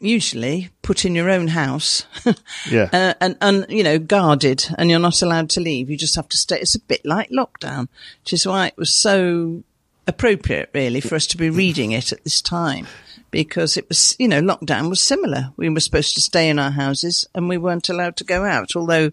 usually 0.00 0.70
put 0.82 1.04
in 1.04 1.14
your 1.14 1.30
own 1.30 1.48
house 1.48 2.06
Yeah, 2.70 2.88
uh, 2.92 3.14
and, 3.20 3.36
and, 3.40 3.66
you 3.68 3.82
know, 3.82 3.98
guarded 3.98 4.66
and 4.78 4.90
you're 4.90 4.98
not 4.98 5.22
allowed 5.22 5.50
to 5.50 5.60
leave. 5.60 5.90
You 5.90 5.96
just 5.96 6.16
have 6.16 6.28
to 6.30 6.38
stay. 6.38 6.58
It's 6.60 6.74
a 6.74 6.80
bit 6.80 7.04
like 7.04 7.30
lockdown, 7.30 7.88
which 8.22 8.32
is 8.32 8.46
why 8.46 8.68
it 8.68 8.76
was 8.76 8.92
so 8.92 9.62
appropriate, 10.06 10.70
really, 10.74 11.00
for 11.00 11.14
us 11.14 11.26
to 11.28 11.36
be 11.36 11.50
reading 11.50 11.92
it 11.92 12.12
at 12.12 12.24
this 12.24 12.42
time 12.42 12.86
because 13.30 13.76
it 13.76 13.88
was, 13.88 14.16
you 14.18 14.28
know, 14.28 14.40
lockdown 14.40 14.88
was 14.88 15.00
similar. 15.00 15.52
We 15.56 15.68
were 15.68 15.80
supposed 15.80 16.14
to 16.14 16.20
stay 16.20 16.48
in 16.48 16.58
our 16.58 16.72
houses 16.72 17.26
and 17.34 17.48
we 17.48 17.58
weren't 17.58 17.88
allowed 17.88 18.16
to 18.16 18.24
go 18.24 18.44
out, 18.44 18.74
although 18.74 19.12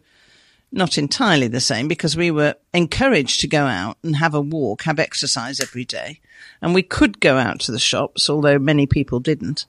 not 0.71 0.97
entirely 0.97 1.47
the 1.47 1.61
same 1.61 1.87
because 1.87 2.17
we 2.17 2.31
were 2.31 2.55
encouraged 2.73 3.39
to 3.41 3.47
go 3.47 3.65
out 3.65 3.97
and 4.03 4.17
have 4.17 4.33
a 4.33 4.41
walk, 4.41 4.83
have 4.83 4.99
exercise 4.99 5.59
every 5.59 5.85
day. 5.85 6.19
And 6.61 6.73
we 6.73 6.83
could 6.83 7.19
go 7.19 7.37
out 7.37 7.59
to 7.61 7.71
the 7.71 7.79
shops, 7.79 8.29
although 8.29 8.59
many 8.59 8.85
people 8.85 9.19
didn't. 9.19 9.65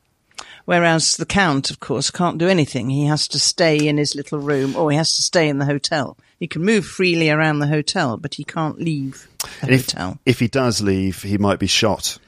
Whereas 0.68 1.16
the 1.16 1.24
Count, 1.24 1.70
of 1.70 1.80
course, 1.80 2.10
can't 2.10 2.36
do 2.36 2.46
anything. 2.46 2.90
He 2.90 3.06
has 3.06 3.26
to 3.28 3.38
stay 3.38 3.88
in 3.88 3.96
his 3.96 4.14
little 4.14 4.38
room 4.38 4.76
or 4.76 4.90
he 4.90 4.98
has 4.98 5.16
to 5.16 5.22
stay 5.22 5.48
in 5.48 5.56
the 5.56 5.64
hotel. 5.64 6.18
He 6.38 6.46
can 6.46 6.62
move 6.62 6.84
freely 6.84 7.30
around 7.30 7.60
the 7.60 7.68
hotel, 7.68 8.18
but 8.18 8.34
he 8.34 8.44
can't 8.44 8.78
leave 8.78 9.28
the 9.62 9.72
if 9.72 9.86
hotel. 9.86 10.18
if 10.26 10.40
he 10.40 10.46
does 10.46 10.82
leave, 10.82 11.22
he 11.22 11.38
might 11.38 11.58
be 11.58 11.66
shot 11.66 12.18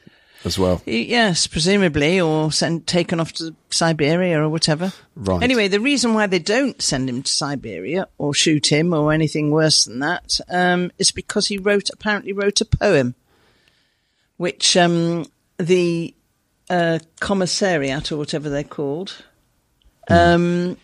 as 0.42 0.58
well. 0.58 0.80
Yes, 0.86 1.46
presumably, 1.48 2.18
or 2.18 2.50
sent, 2.50 2.86
taken 2.86 3.20
off 3.20 3.34
to 3.34 3.54
Siberia 3.68 4.42
or 4.42 4.48
whatever. 4.48 4.94
Right. 5.14 5.42
Anyway, 5.42 5.68
the 5.68 5.78
reason 5.78 6.14
why 6.14 6.26
they 6.26 6.38
don't 6.38 6.80
send 6.80 7.10
him 7.10 7.22
to 7.22 7.30
Siberia 7.30 8.08
or 8.16 8.32
shoot 8.32 8.72
him 8.72 8.94
or 8.94 9.12
anything 9.12 9.50
worse 9.50 9.84
than 9.84 9.98
that 9.98 10.40
um, 10.48 10.90
is 10.96 11.10
because 11.10 11.48
he 11.48 11.58
wrote, 11.58 11.90
apparently 11.92 12.32
wrote 12.32 12.62
a 12.62 12.64
poem, 12.64 13.16
which 14.38 14.78
um, 14.78 15.26
the 15.58 16.14
uh, 16.70 16.98
commissariat 17.20 18.10
or 18.10 18.16
whatever 18.16 18.48
they're 18.48 18.64
called 18.64 19.24
um, 20.10 20.76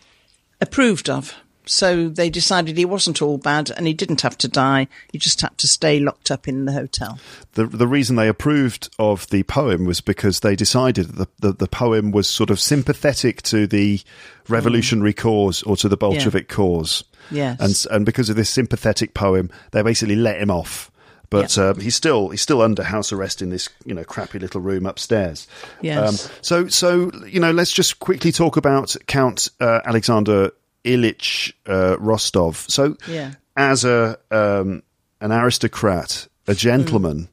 approved 0.61 1.09
of. 1.09 1.35
So 1.69 2.07
they 2.07 2.29
decided 2.29 2.77
he 2.77 2.85
wasn't 2.85 3.21
all 3.21 3.37
bad 3.37 3.71
and 3.71 3.85
he 3.85 3.93
didn't 3.93 4.21
have 4.21 4.37
to 4.37 4.47
die. 4.47 4.87
He 5.11 5.17
just 5.17 5.41
had 5.41 5.57
to 5.57 5.67
stay 5.67 5.99
locked 5.99 6.31
up 6.31 6.47
in 6.47 6.63
the 6.63 6.71
hotel. 6.71 7.19
the 7.55 7.65
the 7.65 7.87
reason 7.87 8.15
they 8.15 8.29
approved 8.29 8.89
of 8.97 9.27
the 9.29 9.43
poem 9.43 9.83
was 9.83 9.99
because 9.99 10.39
they 10.39 10.55
decided 10.55 11.07
that 11.07 11.37
the, 11.39 11.47
the, 11.47 11.53
the 11.53 11.67
poem 11.67 12.11
was 12.11 12.29
sort 12.29 12.49
of 12.49 12.61
sympathetic 12.61 13.41
to 13.43 13.67
the 13.67 13.99
revolutionary 14.47 15.11
cause 15.11 15.61
or 15.63 15.75
to 15.75 15.89
the 15.89 15.97
Bolshevik 15.97 16.47
cause. 16.47 17.03
Yes. 17.31 17.59
And 17.59 17.95
and 17.95 18.05
because 18.05 18.29
of 18.29 18.37
this 18.37 18.49
sympathetic 18.49 19.13
poem, 19.13 19.49
they 19.71 19.81
basically 19.81 20.15
let 20.15 20.41
him 20.41 20.49
off. 20.49 20.89
But 21.29 21.57
Yeah. 21.57 21.69
um, 21.69 21.79
he's 21.79 21.95
still 21.95 22.29
he's 22.29 22.41
still 22.41 22.61
under 22.61 22.83
house 22.83 23.11
arrest 23.11 23.41
in 23.41 23.49
this 23.49 23.67
you 23.85 23.93
know 23.93 24.03
crappy 24.05 24.39
little 24.39 24.61
room 24.61 24.85
upstairs. 24.85 25.47
Yes. 25.81 26.25
Um, 26.27 26.31
so 26.41 26.67
so 26.69 27.11
you 27.27 27.39
know 27.39 27.51
let's 27.51 27.71
just 27.71 27.99
quickly 27.99 28.31
talk 28.31 28.55
about 28.57 28.95
Count 29.07 29.49
uh, 29.59 29.81
Alexander 29.85 30.51
Ilyich 30.85 31.51
uh, 31.67 31.97
Rostov. 31.99 32.65
So 32.69 32.95
Yeah. 33.07 33.31
as 33.57 33.83
a 33.83 34.17
um, 34.31 34.83
an 35.19 35.31
aristocrat, 35.31 36.27
a 36.47 36.53
gentleman 36.55 37.27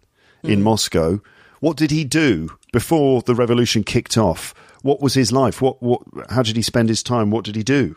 Mm. 0.45 0.51
in 0.51 0.63
Moscow, 0.63 1.21
what 1.61 1.77
did 1.79 1.91
he 1.91 2.05
do 2.05 2.51
before 2.73 3.23
the 3.23 3.35
revolution 3.35 3.83
kicked 3.83 4.19
off? 4.19 4.53
What 4.83 5.01
was 5.01 5.15
his 5.15 5.33
life? 5.33 5.63
What 5.63 5.83
what? 5.83 6.03
How 6.29 6.43
did 6.43 6.57
he 6.57 6.63
spend 6.63 6.89
his 6.91 7.03
time? 7.03 7.31
What 7.31 7.45
did 7.47 7.57
he 7.57 7.63
do? 7.63 7.97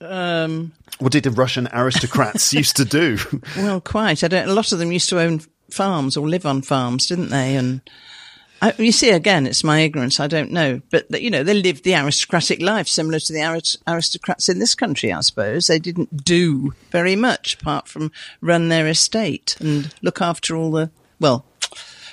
Um, 0.00 0.72
What 0.98 1.12
did 1.12 1.24
the 1.24 1.30
Russian 1.30 1.68
aristocrats 1.72 2.52
used 2.62 2.76
to 2.76 2.84
do? 2.84 3.18
Well, 3.56 3.80
quite. 3.80 4.24
I 4.24 4.28
don't. 4.28 4.48
A 4.48 4.52
lot 4.54 4.72
of 4.72 4.78
them 4.78 4.92
used 4.92 5.08
to 5.10 5.20
own 5.20 5.40
farms 5.70 6.16
or 6.16 6.28
live 6.28 6.46
on 6.46 6.62
farms, 6.62 7.06
didn't 7.06 7.30
they? 7.30 7.56
And 7.56 7.80
I, 8.62 8.74
you 8.76 8.92
see, 8.92 9.10
again, 9.10 9.46
it's 9.46 9.64
my 9.64 9.80
ignorance. 9.80 10.20
I 10.20 10.26
don't 10.26 10.50
know, 10.50 10.80
but 10.90 11.22
you 11.22 11.30
know, 11.30 11.42
they 11.42 11.54
lived 11.54 11.84
the 11.84 11.94
aristocratic 11.94 12.60
life, 12.60 12.88
similar 12.88 13.18
to 13.18 13.32
the 13.32 13.42
aris- 13.42 13.78
aristocrats 13.86 14.48
in 14.48 14.58
this 14.58 14.74
country. 14.74 15.12
I 15.12 15.20
suppose 15.20 15.66
they 15.66 15.78
didn't 15.78 16.24
do 16.24 16.74
very 16.90 17.16
much 17.16 17.54
apart 17.54 17.88
from 17.88 18.12
run 18.40 18.68
their 18.68 18.86
estate 18.86 19.56
and 19.60 19.94
look 20.02 20.20
after 20.20 20.54
all 20.56 20.70
the 20.70 20.90
well, 21.18 21.44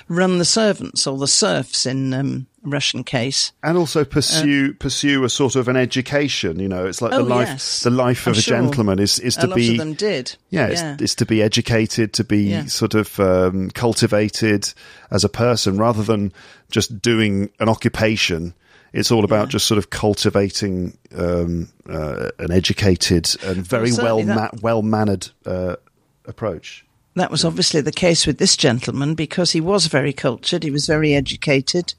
run 0.08 0.38
the 0.38 0.44
servants 0.44 1.06
or 1.06 1.16
the 1.18 1.26
serfs 1.26 1.86
in 1.86 2.12
um, 2.14 2.46
Russian 2.70 3.04
case. 3.04 3.52
and 3.62 3.76
also 3.78 4.04
pursue 4.04 4.74
pursue 4.74 5.24
a 5.24 5.28
sort 5.28 5.56
of 5.56 5.68
an 5.68 5.76
education. 5.76 6.58
You 6.60 6.68
know, 6.68 6.86
it's 6.86 7.00
like 7.02 7.10
the 7.12 7.18
Oh, 7.18 7.22
life 7.22 7.48
yes. 7.48 7.82
the 7.82 7.90
life 7.90 8.26
of 8.26 8.34
I'm 8.34 8.38
a 8.38 8.42
sure 8.42 8.56
gentleman 8.56 8.98
is 8.98 9.18
is 9.18 9.36
A 9.36 9.40
to 9.42 9.46
lot 9.48 9.56
be 9.56 9.70
of 9.72 9.78
them 9.78 9.94
did. 9.94 10.36
Yeah, 10.50 10.66
it's, 10.68 11.02
it's 11.02 11.14
to 11.16 11.26
be 11.26 11.42
educated, 11.42 12.12
to 12.14 12.24
be 12.24 12.44
Yeah. 12.50 12.66
sort 12.66 12.94
of 12.94 13.18
um, 13.20 13.70
cultivated 13.70 14.72
as 15.10 15.24
a 15.24 15.28
person, 15.28 15.76
rather 15.78 16.02
than 16.02 16.32
just 16.70 17.00
doing 17.02 17.50
an 17.60 17.68
occupation. 17.68 18.54
It's 18.92 19.10
all 19.12 19.24
about 19.24 19.48
Yeah. 19.48 19.52
just 19.52 19.66
sort 19.66 19.78
of 19.78 19.90
cultivating 19.90 20.96
um, 21.14 21.68
uh, 21.88 22.30
an 22.38 22.50
educated 22.50 23.28
and 23.44 23.56
very 23.66 23.92
well 23.92 24.18
certainly 24.18 24.34
ma- 24.34 24.50
well 24.62 24.82
mannered 24.82 25.28
uh, 25.44 25.76
approach. 26.24 26.84
That 27.18 27.30
was 27.32 27.44
obviously 27.44 27.80
the 27.80 27.92
case 27.92 28.26
with 28.26 28.38
this 28.38 28.56
gentleman 28.56 29.14
because 29.14 29.50
he 29.52 29.60
was 29.60 29.86
very 29.86 30.12
cultured. 30.12 30.62
He 30.62 30.70
was 30.70 30.86
very 30.86 31.14
educated. 31.14 31.94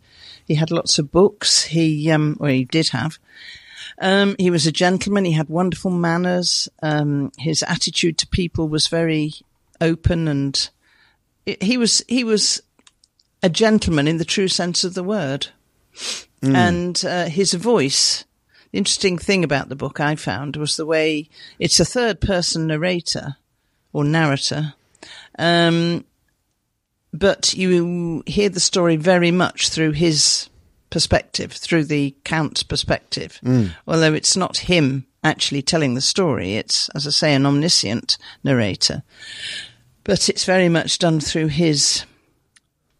He 0.45 0.55
had 0.55 0.71
lots 0.71 0.97
of 0.97 1.12
books. 1.12 1.65
He, 1.65 2.10
um, 2.10 2.38
well, 2.39 2.51
he 2.51 2.63
did 2.63 2.89
have. 2.89 3.19
Um, 3.99 4.36
he 4.39 4.49
was 4.49 4.65
a 4.65 4.71
gentleman. 4.71 5.25
He 5.25 5.34
had 5.34 5.49
wonderful 5.49 5.91
manners. 5.91 6.69
Um, 6.82 7.32
his 7.38 7.63
attitude 7.63 8.17
to 8.19 8.27
people 8.27 8.69
was 8.69 8.88
very 8.88 9.34
open 9.82 10.27
and 10.27 10.69
it, 11.45 11.62
he 11.62 11.77
was, 11.77 12.01
he 12.08 12.23
was 12.23 12.62
a 13.43 13.49
gentleman 13.49 14.08
in 14.08 14.17
the 14.17 14.25
true 14.25 14.47
sense 14.47 14.84
of 14.84 14.93
the 14.93 15.03
word. 15.03 15.47
And, 16.41 17.03
uh, 17.05 17.25
his 17.25 17.53
voice, 17.53 18.23
the 18.71 18.77
interesting 18.77 19.17
thing 19.17 19.43
about 19.43 19.67
the 19.67 19.75
book 19.75 19.99
I 19.99 20.15
found 20.15 20.55
was 20.55 20.77
the 20.77 20.86
way 20.86 21.29
it's 21.60 21.79
a 21.79 21.86
third 21.86 22.21
person 22.21 22.67
narrator 22.67 23.36
or 23.91 24.05
narrator. 24.05 24.75
Um, 25.39 26.06
but 27.12 27.56
you 27.56 28.23
hear 28.28 28.49
the 28.49 28.60
story 28.60 28.95
very 28.97 29.32
much 29.32 29.69
through 29.69 29.93
his 29.93 30.49
perspective, 30.91 31.54
through 31.54 31.86
the 31.86 32.15
Count's 32.23 32.62
perspective. 32.62 33.39
Although 33.88 34.13
it's 34.13 34.38
not 34.38 34.58
him 34.58 35.08
actually 35.23 35.62
telling 35.62 35.95
the 35.95 36.02
story, 36.02 36.56
it's, 36.56 36.89
as 36.89 37.08
I 37.08 37.10
say, 37.10 37.34
an 37.34 37.45
omniscient 37.45 38.17
narrator. 38.43 39.04
But 40.04 40.30
it's 40.30 40.45
very 40.45 40.69
much 40.69 40.99
done 40.99 41.19
through 41.19 41.47
his 41.47 42.06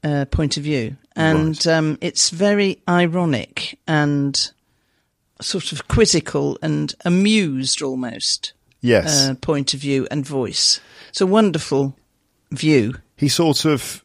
uh, 0.04 0.26
point 0.26 0.58
of 0.58 0.64
view. 0.64 0.98
And 1.16 1.66
um, 1.68 1.98
it's 2.02 2.30
very 2.30 2.82
ironic 2.88 3.78
and 3.88 4.52
sort 5.42 5.72
of 5.72 5.88
quizzical 5.88 6.58
and 6.62 6.94
amused 7.06 7.82
almost 7.82 8.54
Yes, 8.82 9.28
uh, 9.28 9.36
point 9.36 9.74
of 9.74 9.82
view 9.82 10.08
and 10.10 10.26
voice. 10.26 10.80
It's 11.10 11.20
a 11.20 11.28
wonderful 11.28 11.98
view. 12.52 12.96
he 13.16 13.28
sort 13.28 13.66
of 13.66 14.04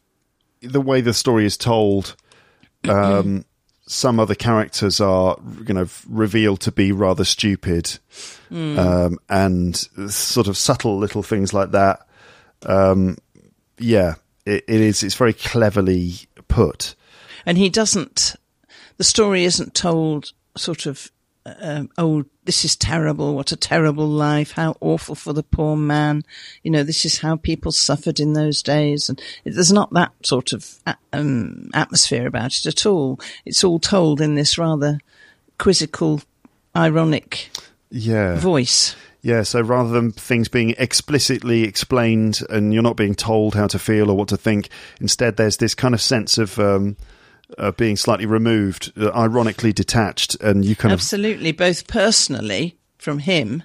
the 0.61 0.81
way 0.81 1.01
the 1.01 1.13
story 1.13 1.45
is 1.45 1.57
told 1.57 2.15
um, 2.89 3.45
some 3.87 4.19
other 4.19 4.35
characters 4.35 4.99
are 4.99 5.37
you 5.67 5.73
know 5.73 5.87
revealed 6.09 6.59
to 6.61 6.71
be 6.71 6.91
rather 6.91 7.23
stupid, 7.23 7.99
um, 8.51 9.19
and 9.29 9.75
sort 10.09 10.47
of 10.47 10.57
subtle 10.57 10.97
little 10.97 11.23
things 11.23 11.53
like 11.53 11.71
that. 11.71 12.07
Um, 12.65 13.17
yeah, 13.77 14.15
it, 14.45 14.63
it 14.67 14.81
is. 14.81 15.03
It's 15.03 15.15
very 15.15 15.33
cleverly 15.33 16.13
put. 16.47 16.95
and 17.45 17.57
he 17.57 17.69
doesn't. 17.69 18.35
The 18.97 19.03
story 19.03 19.43
isn't 19.43 19.73
told 19.73 20.31
sort 20.55 20.85
of, 20.85 21.11
um, 21.45 21.89
oh, 21.97 22.25
this 22.45 22.63
is 22.63 22.75
terrible. 22.75 23.35
What 23.35 23.51
a 23.51 23.55
terrible 23.55 24.07
life. 24.07 24.51
How 24.51 24.77
awful 24.79 25.15
for 25.15 25.33
the 25.33 25.43
poor 25.43 25.75
man. 25.75 26.23
You 26.63 26.71
know, 26.71 26.83
this 26.83 27.03
is 27.05 27.19
how 27.19 27.35
people 27.35 27.71
suffered 27.71 28.19
in 28.19 28.33
those 28.33 28.61
days. 28.63 29.09
And 29.09 29.21
there's 29.43 29.71
not 29.73 29.91
that 29.93 30.11
sort 30.23 30.53
of 30.53 30.75
um, 31.11 31.69
atmosphere 31.73 32.27
about 32.27 32.53
it 32.53 32.65
at 32.65 32.85
all. 32.85 33.19
It's 33.45 33.63
all 33.63 33.79
told 33.79 34.21
in 34.21 34.35
this 34.35 34.57
rather 34.57 34.99
quizzical, 35.57 36.21
ironic 36.75 37.49
Yeah, 37.89 38.35
voice. 38.35 38.95
yeah. 39.21 39.43
So 39.43 39.61
rather 39.61 39.89
than 39.89 40.11
things 40.11 40.47
being 40.47 40.75
explicitly 40.77 41.63
explained 41.63 42.41
and 42.49 42.73
you're 42.73 42.83
not 42.83 42.97
being 42.97 43.15
told 43.15 43.55
how 43.55 43.67
to 43.67 43.79
feel 43.79 44.09
or 44.11 44.15
what 44.17 44.27
to 44.29 44.37
think, 44.37 44.69
instead 45.01 45.37
there's 45.37 45.57
this 45.57 45.75
kind 45.75 45.93
of 45.93 46.01
sense 46.01 46.37
of. 46.37 46.59
Um, 46.59 46.97
uh, 47.57 47.71
being 47.71 47.95
slightly 47.95 48.25
removed, 48.25 48.91
uh, 48.97 49.11
ironically 49.11 49.73
detached, 49.73 50.35
and 50.41 50.65
you 50.65 50.75
kind 50.75 50.93
of 50.93 50.99
Absolutely, 50.99 51.51
both 51.51 51.87
personally 51.87 52.77
from 52.97 53.19
him, 53.19 53.63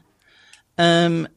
um, 0.78 1.28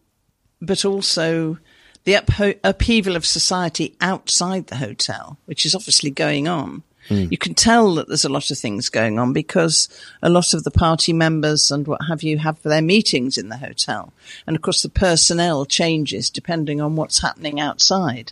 but 0.61 0.85
also 0.85 1.57
the 2.03 2.13
upho- 2.13 2.59
upheaval 2.63 3.15
of 3.15 3.25
society 3.25 3.95
outside 4.01 4.67
the 4.67 4.77
hotel, 4.77 5.37
which 5.45 5.65
is 5.65 5.73
obviously 5.73 6.11
going 6.11 6.47
on. 6.47 6.83
You 7.09 7.37
can 7.37 7.53
tell 7.53 7.95
that 7.95 8.07
there's 8.07 8.23
a 8.23 8.29
lot 8.29 8.49
of 8.49 8.57
things 8.57 8.87
going 8.89 9.19
on 9.19 9.33
because 9.33 9.89
a 10.21 10.29
lot 10.29 10.53
of 10.53 10.63
the 10.63 10.71
party 10.71 11.11
members 11.11 11.69
and 11.69 11.85
what 11.85 12.01
have 12.07 12.23
you 12.23 12.37
have 12.37 12.61
their 12.61 12.81
meetings 12.81 13.37
in 13.37 13.49
the 13.49 13.57
hotel. 13.57 14.13
And 14.47 14.55
of 14.55 14.61
course, 14.61 14.83
the 14.83 14.89
personnel 14.89 15.65
changes 15.65 16.29
depending 16.29 16.79
on 16.79 16.95
what's 16.95 17.21
happening 17.21 17.59
outside. 17.59 18.31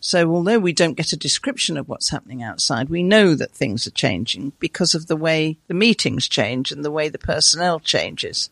So 0.00 0.30
although 0.30 0.58
we 0.58 0.72
don't 0.72 0.96
get 0.96 1.12
a 1.12 1.16
description 1.16 1.76
of 1.76 1.88
what's 1.88 2.10
happening 2.10 2.42
outside, 2.42 2.88
we 2.88 3.02
know 3.02 3.34
that 3.34 3.52
things 3.52 3.86
are 3.86 3.92
changing 3.92 4.52
because 4.58 4.94
of 4.94 5.06
the 5.06 5.16
way 5.16 5.58
the 5.66 5.74
meetings 5.74 6.28
change 6.28 6.70
and 6.70 6.84
the 6.84 6.90
way 6.90 7.08
the 7.08 7.18
personnel 7.18 7.80
changes. 7.80 8.50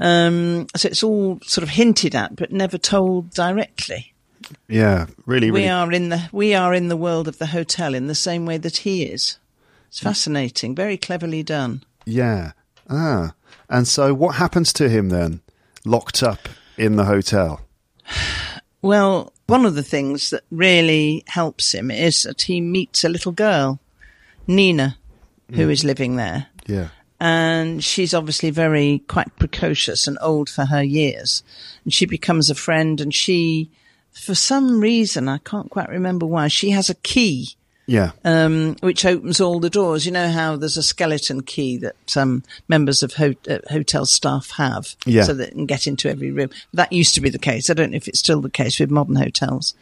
Um, 0.00 0.66
so 0.76 0.88
it's 0.88 1.02
all 1.02 1.40
sort 1.42 1.62
of 1.62 1.70
hinted 1.70 2.14
at, 2.14 2.36
but 2.36 2.52
never 2.52 2.78
told 2.78 3.30
directly. 3.30 4.14
yeah, 4.68 5.06
really, 5.26 5.50
really 5.50 5.62
We 5.62 5.68
are 5.68 5.92
in 5.92 6.08
the 6.10 6.28
we 6.32 6.54
are 6.54 6.72
in 6.72 6.88
the 6.88 6.96
world 6.96 7.28
of 7.28 7.38
the 7.38 7.46
hotel 7.46 7.94
in 7.94 8.06
the 8.06 8.14
same 8.14 8.46
way 8.46 8.58
that 8.58 8.78
he 8.78 9.04
is. 9.04 9.38
It's 9.88 10.00
fascinating, 10.00 10.74
very 10.74 10.96
cleverly 10.96 11.42
done. 11.42 11.82
Yeah. 12.04 12.52
Ah. 12.88 13.34
And 13.68 13.88
so 13.88 14.14
what 14.14 14.36
happens 14.36 14.72
to 14.74 14.88
him 14.88 15.08
then? 15.08 15.40
Locked 15.84 16.22
up 16.22 16.48
in 16.76 16.96
the 16.96 17.04
hotel. 17.04 17.60
Well, 18.80 19.32
one 19.48 19.64
of 19.64 19.74
the 19.74 19.82
things 19.82 20.30
that 20.30 20.44
really 20.50 21.24
helps 21.26 21.72
him 21.72 21.90
is 21.90 22.22
that 22.22 22.42
he 22.42 22.60
meets 22.60 23.02
a 23.02 23.08
little 23.08 23.32
girl, 23.32 23.80
Nina, 24.46 24.96
who 25.50 25.66
mm. 25.66 25.72
is 25.72 25.84
living 25.84 26.16
there. 26.16 26.46
Yeah. 26.66 26.88
and 27.18 27.82
she's 27.82 28.12
obviously 28.12 28.50
very 28.50 29.02
quite 29.08 29.34
precocious 29.36 30.06
and 30.06 30.18
old 30.20 30.50
for 30.50 30.66
her 30.66 30.82
years. 30.82 31.42
And 31.82 31.92
she 31.92 32.04
becomes 32.04 32.50
a 32.50 32.54
friend, 32.54 33.00
and 33.00 33.14
she, 33.14 33.70
for 34.12 34.34
some 34.34 34.80
reason, 34.80 35.28
I 35.28 35.38
can't 35.38 35.70
quite 35.70 35.88
remember 35.88 36.26
why, 36.26 36.48
she 36.48 36.70
has 36.70 36.90
a 36.90 36.94
key 36.94 37.56
Yeah. 37.88 38.10
um, 38.22 38.76
which 38.80 39.04
opens 39.06 39.40
all 39.40 39.60
the 39.60 39.70
doors. 39.70 40.04
You 40.06 40.12
know 40.12 40.28
how 40.30 40.56
there's 40.56 40.76
a 40.76 40.82
skeleton 40.82 41.42
key 41.42 41.78
that 41.78 42.16
um, 42.18 42.44
members 42.68 43.02
of 43.02 43.14
ho- 43.14 43.34
uh, 43.48 43.58
hotel 43.70 44.04
staff 44.04 44.50
have, 44.58 44.94
Yeah. 45.06 45.22
so 45.24 45.32
they 45.32 45.48
can 45.48 45.64
get 45.66 45.86
into 45.86 46.08
every 46.10 46.30
room. 46.30 46.50
That 46.74 46.92
used 46.92 47.14
to 47.14 47.22
be 47.22 47.30
the 47.30 47.38
case. 47.38 47.70
I 47.70 47.74
don't 47.74 47.90
know 47.92 47.96
if 47.96 48.06
it's 48.06 48.18
still 48.18 48.42
the 48.42 48.50
case 48.50 48.78
with 48.78 48.90
modern 48.90 49.16
hotels. 49.16 49.74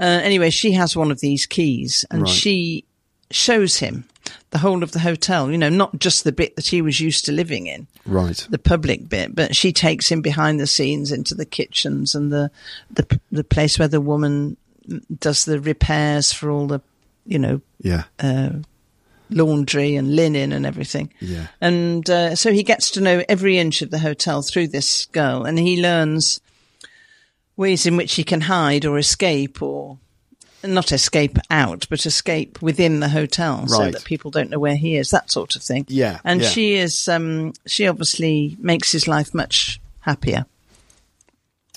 Uh, 0.00 0.04
anyway, 0.04 0.50
she 0.50 0.72
has 0.72 0.96
one 0.96 1.10
of 1.10 1.18
these 1.20 1.44
keys, 1.44 2.04
and 2.10 2.22
Right. 2.22 2.30
she 2.30 2.84
shows 3.32 3.78
him 3.78 4.04
the 4.50 4.58
whole 4.58 4.82
of 4.84 4.92
the 4.92 5.00
hotel. 5.00 5.50
You 5.50 5.58
know, 5.58 5.68
not 5.68 5.98
just 5.98 6.22
the 6.22 6.32
bit 6.32 6.54
that 6.54 6.68
he 6.68 6.80
was 6.80 7.00
used 7.00 7.24
to 7.24 7.32
living 7.32 7.66
in 7.66 7.88
right. 8.06 8.46
the 8.48 8.58
public 8.58 9.08
bit, 9.08 9.34
but 9.34 9.56
she 9.56 9.72
takes 9.72 10.08
him 10.08 10.20
behind 10.22 10.60
the 10.60 10.66
scenes 10.68 11.10
into 11.10 11.34
the 11.34 11.44
kitchens 11.46 12.14
and 12.14 12.32
the 12.32 12.50
the 12.92 13.18
the 13.32 13.42
place 13.44 13.76
where 13.78 13.88
the 13.88 14.00
woman 14.00 14.56
does 15.20 15.44
the 15.44 15.60
repairs 15.60 16.32
for 16.32 16.50
all 16.50 16.66
the 16.66 16.80
you 17.30 17.38
know 17.38 17.60
Yeah. 17.80 18.02
laundry 19.30 19.94
and 19.96 20.14
linen 20.16 20.52
and 20.52 20.66
everything. 20.66 21.12
Yeah. 21.20 21.46
And 21.60 22.08
uh, 22.10 22.34
so 22.34 22.52
he 22.52 22.62
gets 22.62 22.90
to 22.92 23.00
know 23.00 23.22
every 23.28 23.58
inch 23.58 23.80
of 23.80 23.90
the 23.90 24.00
hotel 24.00 24.42
through 24.42 24.68
this 24.68 25.06
girl, 25.06 25.44
and 25.44 25.58
he 25.58 25.80
learns 25.80 26.40
ways 27.56 27.86
in 27.86 27.96
which 27.96 28.14
he 28.14 28.24
can 28.24 28.42
hide 28.42 28.84
or 28.84 28.98
escape 28.98 29.62
or 29.62 29.98
not 30.64 30.92
escape 30.92 31.38
out, 31.50 31.86
but 31.88 32.04
escape 32.06 32.60
within 32.60 33.00
the 33.00 33.08
hotel 33.08 33.66
so 33.66 33.90
that 33.90 34.04
people 34.04 34.30
don't 34.30 34.50
know 34.50 34.58
where 34.58 34.76
he 34.76 34.96
is, 34.96 35.10
that 35.10 35.30
sort 35.30 35.56
of 35.56 35.62
thing. 35.62 35.86
Yeah, 35.88 36.18
And 36.24 36.42
yeah. 36.42 36.48
she 36.48 36.74
is, 36.74 37.08
um, 37.08 37.52
she 37.66 37.86
obviously 37.88 38.56
makes 38.58 38.92
his 38.92 39.06
life 39.08 39.32
much 39.32 39.80
happier. 40.00 40.44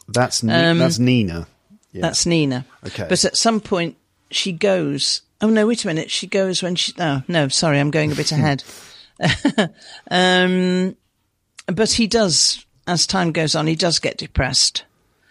That's 0.07 0.43
Ni- 0.43 0.51
that's 0.51 0.99
Nina. 0.99 1.47
Yeah. 1.93 2.01
That's 2.01 2.25
Nina. 2.25 2.65
Okay. 2.85 3.05
But 3.07 3.23
at 3.23 3.37
some 3.37 3.61
point 3.61 3.95
she 4.31 4.51
goes, 4.51 5.21
oh 5.43 5.49
no, 5.49 5.67
wait 5.67 5.84
a 5.84 5.88
minute. 5.88 6.10
She 6.10 6.25
goes 6.25 6.63
when 6.63 6.75
she, 6.75 6.93
oh 6.97 7.21
no, 7.27 7.49
sorry, 7.49 7.79
I'm 7.79 7.91
going 7.91 8.12
a 8.12 8.15
bit 8.15 8.32
ahead. 8.32 8.63
um, 10.10 10.95
but 11.67 11.91
he 11.91 12.08
does, 12.08 12.65
as 12.88 13.06
time 13.06 13.32
goes 13.32 13.53
on, 13.53 13.67
he 13.67 13.75
does 13.75 13.99
get 13.99 14.17
depressed. 14.17 14.86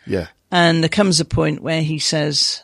yeah. 0.06 0.28
And 0.54 0.82
there 0.82 0.90
comes 0.90 1.18
a 1.18 1.24
point 1.24 1.62
where 1.62 1.82
he 1.82 1.98
says, 1.98 2.62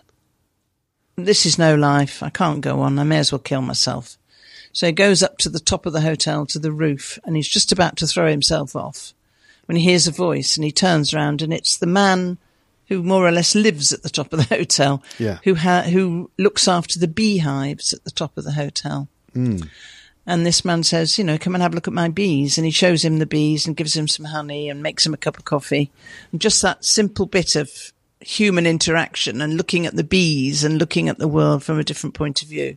this 1.16 1.46
is 1.46 1.58
no 1.58 1.74
life. 1.74 2.22
I 2.22 2.28
can't 2.28 2.60
go 2.60 2.80
on. 2.80 2.98
I 2.98 3.02
may 3.04 3.18
as 3.18 3.32
well 3.32 3.38
kill 3.38 3.62
myself. 3.62 4.18
So 4.72 4.86
he 4.86 4.92
goes 4.92 5.22
up 5.22 5.38
to 5.38 5.48
the 5.48 5.58
top 5.58 5.86
of 5.86 5.94
the 5.94 6.02
hotel 6.02 6.44
to 6.46 6.58
the 6.58 6.70
roof 6.70 7.18
and 7.24 7.34
he's 7.34 7.48
just 7.48 7.72
about 7.72 7.96
to 7.96 8.06
throw 8.06 8.30
himself 8.30 8.76
off 8.76 9.14
when 9.64 9.76
he 9.76 9.84
hears 9.84 10.06
a 10.06 10.12
voice 10.12 10.56
and 10.56 10.64
he 10.64 10.70
turns 10.70 11.14
around 11.14 11.40
and 11.40 11.52
it's 11.52 11.78
the 11.78 11.86
man 11.86 12.36
who 12.88 13.02
more 13.02 13.26
or 13.26 13.30
less 13.30 13.54
lives 13.54 13.92
at 13.92 14.02
the 14.02 14.10
top 14.10 14.32
of 14.32 14.38
the 14.38 14.54
hotel, 14.56 15.02
Yeah. 15.18 15.38
who 15.44 15.54
ha- 15.54 15.82
who 15.82 16.30
looks 16.38 16.66
after 16.68 16.98
the 16.98 17.08
beehives 17.08 17.92
at 17.92 18.04
the 18.04 18.10
top 18.10 18.36
of 18.36 18.44
the 18.44 18.52
hotel. 18.52 19.08
Hmm. 19.32 19.58
And 20.26 20.44
this 20.44 20.62
man 20.62 20.82
says, 20.82 21.16
you 21.16 21.24
know, 21.24 21.38
come 21.38 21.54
and 21.54 21.62
have 21.62 21.72
a 21.72 21.74
look 21.74 21.88
at 21.88 21.94
my 21.94 22.08
bees. 22.08 22.58
And 22.58 22.66
he 22.66 22.70
shows 22.70 23.02
him 23.02 23.18
the 23.18 23.24
bees 23.24 23.66
and 23.66 23.76
gives 23.76 23.96
him 23.96 24.06
some 24.06 24.26
honey 24.26 24.68
and 24.68 24.82
makes 24.82 25.06
him 25.06 25.14
a 25.14 25.18
cup 25.18 25.38
of 25.38 25.46
coffee. 25.46 25.90
And 26.32 26.40
just 26.40 26.60
that 26.60 26.84
simple 26.84 27.24
bit 27.24 27.56
of 27.56 27.70
human 28.20 28.66
interaction 28.66 29.40
and 29.40 29.56
looking 29.56 29.86
at 29.86 29.96
the 29.96 30.04
bees 30.04 30.64
and 30.64 30.76
looking 30.78 31.08
at 31.08 31.16
the 31.16 31.28
world 31.28 31.62
from 31.64 31.78
a 31.78 31.84
different 31.84 32.14
point 32.14 32.42
of 32.42 32.48
view 32.48 32.76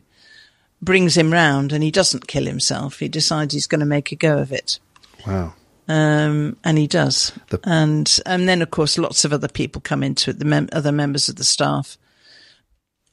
brings 0.80 1.16
him 1.16 1.30
round 1.32 1.72
and 1.72 1.82
he 1.84 1.90
doesn't 1.90 2.26
kill 2.26 2.46
himself. 2.46 3.00
He 3.00 3.08
decides 3.08 3.52
he's 3.52 3.66
going 3.66 3.80
to 3.80 3.86
make 3.86 4.12
a 4.12 4.16
go 4.16 4.38
of 4.38 4.50
it. 4.50 4.78
Wow. 5.26 5.54
Um, 5.88 6.56
and 6.64 6.78
he 6.78 6.86
does. 6.86 7.32
The- 7.50 7.60
and, 7.64 8.20
and 8.24 8.48
then 8.48 8.62
of 8.62 8.70
course 8.70 8.96
lots 8.98 9.24
of 9.24 9.32
other 9.32 9.48
people 9.48 9.80
come 9.80 10.02
into 10.02 10.30
it, 10.30 10.38
the 10.38 10.44
mem- 10.44 10.68
other 10.72 10.92
members 10.92 11.28
of 11.28 11.36
the 11.36 11.44
staff, 11.44 11.98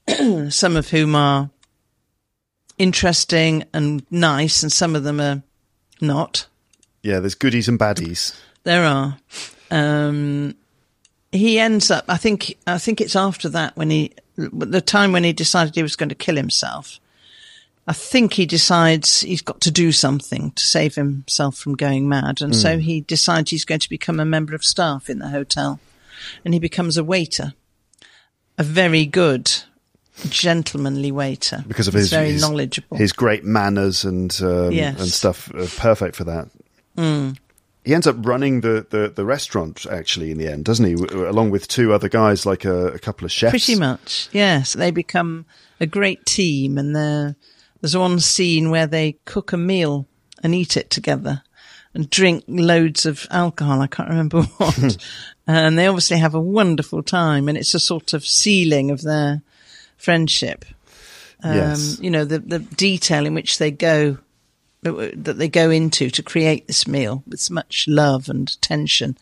some 0.49 0.75
of 0.75 0.89
whom 0.89 1.15
are 1.15 1.49
interesting 2.77 3.63
and 3.73 4.05
nice 4.11 4.63
and 4.63 4.71
some 4.71 4.95
of 4.95 5.03
them 5.03 5.19
are 5.19 5.41
not. 6.01 6.47
Yeah. 7.03 7.19
There's 7.19 7.35
goodies 7.35 7.67
and 7.67 7.79
baddies. 7.79 8.35
There 8.63 8.85
are. 8.85 9.17
Um, 9.71 10.55
he 11.31 11.59
ends 11.59 11.91
up. 11.91 12.05
I 12.07 12.17
think. 12.17 12.57
I 12.67 12.77
think 12.77 13.01
it's 13.01 13.15
after 13.15 13.49
that 13.49 13.75
when 13.77 13.89
he, 13.89 14.13
the 14.35 14.81
time 14.81 15.11
when 15.11 15.23
he 15.23 15.31
decided 15.33 15.75
he 15.75 15.83
was 15.83 15.95
going 15.95 16.09
to 16.09 16.15
kill 16.15 16.35
himself. 16.35 16.99
I 17.89 17.93
think 17.93 18.33
he 18.33 18.45
decides 18.45 19.21
he's 19.21 19.41
got 19.41 19.61
to 19.61 19.71
do 19.71 19.91
something 19.91 20.51
to 20.51 20.63
save 20.63 20.93
himself 20.93 21.57
from 21.57 21.73
going 21.75 22.07
mad, 22.07 22.39
and 22.39 22.55
so 22.55 22.77
he 22.77 23.01
decides 23.01 23.49
he's 23.49 23.65
going 23.65 23.79
to 23.81 23.89
become 23.89 24.19
a 24.19 24.25
member 24.25 24.53
of 24.53 24.63
staff 24.63 25.09
in 25.09 25.17
the 25.17 25.29
hotel, 25.29 25.79
and 26.45 26.53
he 26.53 26.59
becomes 26.59 26.97
a 26.97 27.03
waiter, 27.03 27.53
a 28.59 28.63
very 28.63 29.07
good, 29.07 29.51
gentlemanly 30.29 31.11
waiter 31.11 31.63
Because 31.67 31.87
of 31.87 31.93
He's 31.95 32.03
his 32.03 32.09
very 32.11 32.31
his, 32.33 32.41
knowledgeable. 32.41 32.97
his 32.97 33.11
great 33.11 33.43
manners 33.43 34.03
and 34.05 34.37
um, 34.43 34.71
Yes. 34.71 34.99
and 34.99 35.09
stuff. 35.09 35.49
Uh, 35.55 35.65
perfect 35.77 36.15
for 36.15 36.25
that. 36.25 36.47
Mm. 36.97 37.37
He 37.85 37.93
ends 37.95 38.05
up 38.05 38.17
running 38.25 38.61
the, 38.61 38.85
the, 38.89 39.09
the 39.15 39.25
restaurant 39.25 39.85
actually 39.89 40.29
in 40.31 40.37
the 40.37 40.47
end, 40.47 40.65
doesn't 40.65 40.85
he? 40.85 40.93
W- 40.95 41.27
Along 41.29 41.49
with 41.49 41.67
two 41.67 41.91
other 41.93 42.09
guys, 42.09 42.45
like 42.45 42.65
a, 42.65 42.87
a 42.89 42.99
couple 42.99 43.25
of 43.25 43.31
chefs. 43.31 43.51
Pretty 43.51 43.75
much, 43.79 44.29
yes. 44.31 44.73
They 44.73 44.91
become 44.91 45.45
a 45.79 45.87
great 45.87 46.25
team, 46.25 46.77
and 46.77 46.95
they're- 46.95 47.35
there's 47.81 47.97
one 47.97 48.19
scene 48.19 48.69
where 48.69 48.87
they 48.87 49.17
cook 49.25 49.53
a 49.53 49.57
meal 49.57 50.07
and 50.43 50.53
eat 50.55 50.77
it 50.77 50.89
together 50.89 51.43
and 51.93 52.09
drink 52.09 52.43
loads 52.47 53.05
of 53.05 53.25
alcohol. 53.31 53.81
I 53.81 53.87
can't 53.87 54.09
remember 54.09 54.41
what. 54.57 54.97
and 55.47 55.77
they 55.77 55.87
obviously 55.87 56.17
have 56.17 56.35
a 56.35 56.41
wonderful 56.41 57.03
time, 57.03 57.49
and 57.49 57.57
it's 57.57 57.73
a 57.73 57.79
sort 57.79 58.13
of 58.13 58.25
sealing 58.25 58.91
of 58.91 59.01
their 59.01 59.41
friendship. 59.97 60.65
Um, 61.43 61.55
Yes. 61.55 61.97
You 62.01 62.11
know, 62.11 62.25
the, 62.25 62.39
the 62.39 62.59
detail 62.59 63.25
in 63.25 63.33
which 63.33 63.57
they 63.57 63.71
go 63.71 64.17
that 64.81 65.35
they 65.37 65.49
go 65.49 65.69
into 65.69 66.09
to 66.09 66.23
create 66.23 66.67
this 66.67 66.87
meal 66.87 67.21
with 67.27 67.51
much 67.51 67.85
love 67.87 68.29
and 68.29 68.49
attention. 68.49 69.17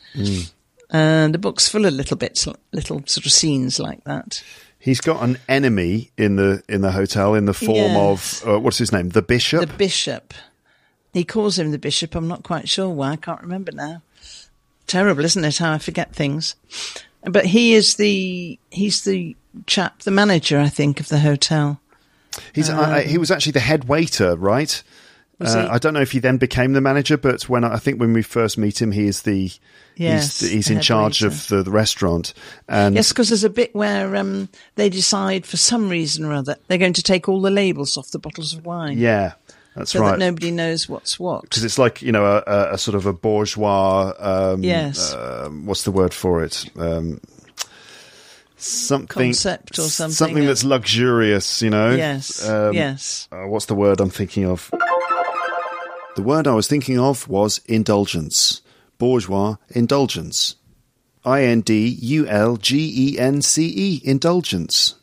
And 0.91 1.33
the 1.33 1.39
book's 1.39 1.67
full 1.67 1.85
of 1.85 1.93
little 1.93 2.15
bits, 2.15 2.47
little 2.71 3.01
sort 3.07 3.25
of 3.25 3.31
scenes 3.31 3.79
like 3.79 4.03
that. 4.03 4.43
He's 4.87 5.01
got 5.01 5.21
an 5.21 5.37
enemy 5.49 6.11
in 6.17 6.37
the 6.37 6.63
in 6.69 6.79
the 6.79 6.91
hotel 6.93 7.35
in 7.35 7.43
the 7.43 7.53
form 7.53 7.75
Yes. 7.75 8.41
of 8.41 8.47
uh, 8.49 8.59
what's 8.61 8.77
his 8.77 8.93
name, 8.93 9.09
the 9.09 9.21
bishop. 9.21 9.59
The 9.59 9.67
bishop. 9.67 10.33
He 11.11 11.25
calls 11.25 11.59
him 11.59 11.71
the 11.71 11.77
bishop. 11.77 12.15
I'm 12.15 12.29
not 12.29 12.43
quite 12.43 12.69
sure 12.69 12.87
why. 12.87 13.11
I 13.11 13.15
can't 13.17 13.41
remember 13.41 13.73
now. 13.73 14.01
Terrible, 14.85 15.25
isn't 15.25 15.43
it? 15.43 15.57
How 15.57 15.73
I 15.73 15.77
forget 15.77 16.15
things. 16.15 16.55
But 17.21 17.47
he 17.47 17.73
is 17.73 17.95
the 17.95 18.57
he's 18.71 19.03
the 19.03 19.35
chap, 19.65 20.03
the 20.03 20.11
manager, 20.11 20.57
I 20.57 20.69
think, 20.69 21.01
of 21.01 21.09
the 21.09 21.19
hotel. 21.19 21.81
He's 22.53 22.69
uh, 22.69 23.01
he 23.05 23.17
was 23.17 23.29
actually 23.29 23.51
the 23.51 23.59
head 23.59 23.89
waiter, 23.89 24.37
right? 24.37 24.81
Uh. 25.39 25.67
I 25.69 25.77
don't 25.77 25.93
know 25.93 26.01
if 26.01 26.11
he 26.11 26.19
then 26.19 26.37
became 26.37 26.73
the 26.73 26.81
manager, 26.81 27.17
but 27.17 27.47
when 27.47 27.63
I, 27.63 27.75
I 27.75 27.77
think 27.77 27.99
when 27.99 28.13
we 28.13 28.23
first 28.23 28.57
meet 28.57 28.81
him, 28.81 28.91
he 28.91 29.05
is 29.07 29.21
the 29.21 29.51
Yes, 29.95 30.39
he's, 30.39 30.51
he's 30.51 30.69
in 30.69 30.79
charge 30.79 31.23
of 31.23 31.47
the, 31.47 31.63
the 31.63 31.71
restaurant. 31.71 32.33
And 32.67 32.95
Yes, 32.95 33.09
because 33.09 33.29
there's 33.29 33.43
a 33.43 33.49
bit 33.49 33.73
where 33.73 34.15
um, 34.15 34.49
they 34.75 34.89
decide 34.89 35.45
for 35.45 35.57
some 35.57 35.89
reason 35.89 36.23
or 36.25 36.33
other 36.33 36.55
they're 36.67 36.77
going 36.77 36.93
to 36.93 37.03
take 37.03 37.27
all 37.27 37.41
the 37.41 37.49
labels 37.49 37.97
off 37.97 38.11
the 38.11 38.19
bottles 38.19 38.53
of 38.53 38.65
wine, 38.65 38.97
yeah, 38.97 39.33
that's 39.75 39.91
so 39.91 39.99
that 39.99 40.05
right. 40.05 40.19
nobody 40.19 40.51
knows 40.51 40.87
what's 40.87 41.19
what. 41.19 41.43
Because 41.43 41.63
it's 41.63 41.77
like 41.79 42.01
you 42.01 42.11
know 42.11 42.25
a, 42.45 42.73
a, 42.73 42.77
sort 42.77 42.95
of 42.95 43.05
a 43.05 43.13
bourgeois. 43.13 44.13
Um, 44.19 44.63
Yes. 44.63 45.13
um, 45.13 45.65
what's 45.65 45.83
the 45.83 45.91
word 45.91 46.13
for 46.13 46.43
it? 46.43 46.65
Um, 46.77 47.19
something 48.57 49.27
Concept 49.27 49.77
or 49.79 49.83
something, 49.83 50.13
Something 50.13 50.43
uh, 50.43 50.47
that's 50.47 50.63
luxurious. 50.63 51.61
You 51.61 51.69
know. 51.71 51.91
Yes, 51.91 52.47
Um, 52.47 52.73
yes. 52.73 53.27
uh, 53.31 53.45
what's 53.47 53.65
the 53.65 53.75
word 53.75 53.99
I'm 53.99 54.09
thinking 54.09 54.45
of? 54.45 54.71
The 56.17 56.23
word 56.23 56.47
I 56.47 56.55
was 56.55 56.67
thinking 56.67 56.99
of 56.99 57.27
was 57.27 57.61
indulgence. 57.67 58.63
Bourgeois 58.97 59.57
indulgence. 59.69 60.55
I 61.23 61.43
N 61.43 61.61
D 61.61 61.89
U 61.89 62.25
L 62.25 62.57
G 62.57 63.13
E 63.13 63.19
N 63.19 63.43
C 63.43 63.71
E 63.75 64.01
indulgence. 64.03 64.95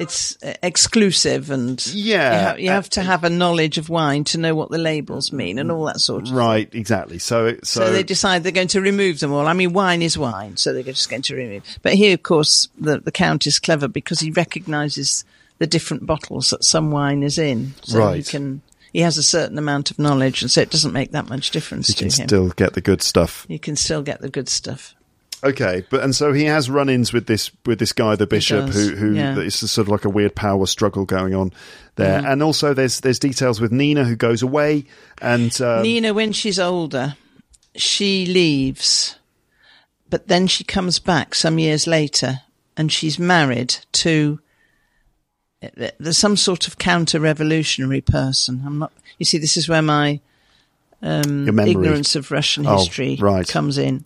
It's 0.00 0.36
uh, 0.42 0.54
exclusive, 0.64 1.52
and 1.52 1.80
Yeah, 1.94 2.32
you, 2.32 2.46
ha- 2.48 2.54
you 2.56 2.70
uh, 2.70 2.72
have 2.72 2.90
to 2.90 3.02
have 3.02 3.22
a 3.22 3.30
knowledge 3.30 3.78
of 3.78 3.88
wine 3.88 4.24
to 4.24 4.38
know 4.38 4.52
what 4.52 4.72
the 4.72 4.78
labels 4.78 5.32
mean 5.32 5.60
and 5.60 5.70
all 5.70 5.84
that 5.84 6.00
sort 6.00 6.24
of. 6.26 6.32
Right, 6.32 6.68
exactly. 6.74 7.20
So, 7.20 7.52
so, 7.62 7.84
So 7.84 7.92
they 7.92 8.02
decide 8.02 8.42
they're 8.42 8.50
going 8.50 8.66
to 8.68 8.80
remove 8.80 9.20
them 9.20 9.32
all. 9.32 9.46
I 9.46 9.52
mean, 9.52 9.72
wine 9.72 10.02
is 10.02 10.18
wine, 10.18 10.56
so 10.56 10.72
they're 10.72 10.82
just 10.82 11.08
going 11.08 11.22
to 11.22 11.36
remove. 11.36 11.62
But 11.82 11.94
here, 11.94 12.14
of 12.14 12.24
course, 12.24 12.68
the 12.76 12.98
the 12.98 13.12
count 13.12 13.46
is 13.46 13.60
clever 13.60 13.86
because 13.86 14.18
he 14.18 14.32
recognises 14.32 15.24
the 15.58 15.68
different 15.68 16.04
bottles 16.04 16.50
that 16.50 16.64
some 16.64 16.90
wine 16.90 17.22
is 17.22 17.38
in. 17.38 17.74
So 17.84 18.10
he 18.10 18.24
can. 18.24 18.62
He 18.92 19.00
has 19.00 19.18
a 19.18 19.22
certain 19.22 19.58
amount 19.58 19.90
of 19.90 19.98
knowledge, 19.98 20.42
and 20.42 20.50
so 20.50 20.60
it 20.60 20.70
doesn't 20.70 20.92
make 20.92 21.12
that 21.12 21.28
much 21.28 21.50
difference 21.50 21.88
you 21.88 21.94
to 21.94 22.04
can 22.04 22.10
still 22.10 22.48
get 22.50 22.72
the 22.72 22.80
good 22.80 23.02
stuff. 23.02 23.44
you 23.48 23.58
can 23.58 23.76
still 23.76 24.02
get 24.02 24.20
the 24.20 24.30
good 24.30 24.48
stuff. 24.48 24.94
Okay, 25.44 25.84
but 25.88 26.02
and 26.02 26.16
so 26.16 26.32
he 26.32 26.44
has 26.46 26.68
run-ins 26.68 27.12
with 27.12 27.26
this 27.26 27.52
with 27.64 27.78
this 27.78 27.92
guy, 27.92 28.16
the 28.16 28.26
bishop, 28.26 28.70
who 28.70 28.96
who 28.96 29.14
yeah. 29.14 29.38
it's 29.38 29.56
sort 29.56 29.86
of 29.86 29.88
like 29.88 30.04
a 30.04 30.08
weird 30.10 30.34
power 30.34 30.66
struggle 30.66 31.04
going 31.04 31.32
on 31.34 31.52
there, 31.94 32.20
Mm. 32.22 32.32
and 32.32 32.42
also 32.42 32.74
there's 32.74 33.00
there's 33.00 33.20
details 33.20 33.60
with 33.60 33.70
Nina 33.70 34.04
who 34.04 34.16
goes 34.16 34.42
away, 34.42 34.84
and 35.22 35.60
um, 35.60 35.82
Nina, 35.82 36.12
when 36.12 36.32
she's 36.32 36.58
older, 36.58 37.14
she 37.76 38.26
leaves, 38.26 39.16
but 40.10 40.26
then 40.26 40.48
she 40.48 40.64
comes 40.64 40.98
back 40.98 41.36
some 41.36 41.60
years 41.60 41.86
later, 41.86 42.40
and 42.76 42.90
she's 42.90 43.18
married 43.18 43.76
to. 43.92 44.40
There's 45.98 46.16
some 46.18 46.36
sort 46.36 46.68
of 46.68 46.78
counter-revolutionary 46.78 48.00
person. 48.02 48.62
I'm 48.64 48.78
not. 48.78 48.92
You 49.18 49.24
see, 49.26 49.38
this 49.38 49.56
is 49.56 49.68
where 49.68 49.82
my 49.82 50.20
memory. 51.02 51.70
ignorance 51.70 52.14
of 52.16 52.30
Russian 52.30 52.66
Oh, 52.66 52.78
history 52.78 53.16
right. 53.20 53.46
comes 53.46 53.76
in. 53.78 54.04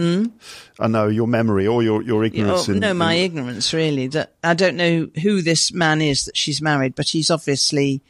I 0.00 0.86
know 0.88 1.08
your 1.08 1.26
memory 1.26 1.66
or 1.66 1.82
your 1.82 2.02
your 2.02 2.22
Oh, 2.22 2.26
ignorance. 2.26 2.68
in- 2.68 2.78
no, 2.78 2.94
my 2.94 3.14
in- 3.14 3.24
ignorance 3.24 3.74
really. 3.74 4.06
That 4.06 4.32
I 4.44 4.54
don't 4.54 4.76
know 4.76 5.08
who 5.22 5.42
this 5.42 5.72
man 5.72 6.00
is 6.00 6.24
that 6.26 6.36
she's 6.36 6.62
married, 6.62 6.94
but 6.94 7.08
he's 7.08 7.30
obviously 7.32 8.00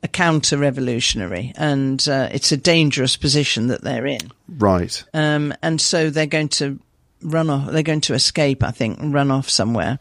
a 0.00 0.06
counter-revolutionary, 0.08 1.52
and 1.56 2.06
uh, 2.08 2.28
it's 2.32 2.52
a 2.52 2.56
dangerous 2.56 3.16
position 3.16 3.66
that 3.66 3.82
they're 3.82 4.06
in. 4.06 4.30
right. 4.58 5.02
Um, 5.12 5.52
and 5.60 5.80
so 5.80 6.08
they're 6.08 6.26
going 6.26 6.50
to 6.50 6.78
run 7.22 7.50
off. 7.50 7.70
They're 7.70 7.82
going 7.82 8.00
to 8.02 8.14
escape, 8.14 8.62
I 8.62 8.70
think, 8.70 8.98
and 8.98 9.12
run 9.12 9.30
off 9.30 9.48
somewhere. 9.48 9.98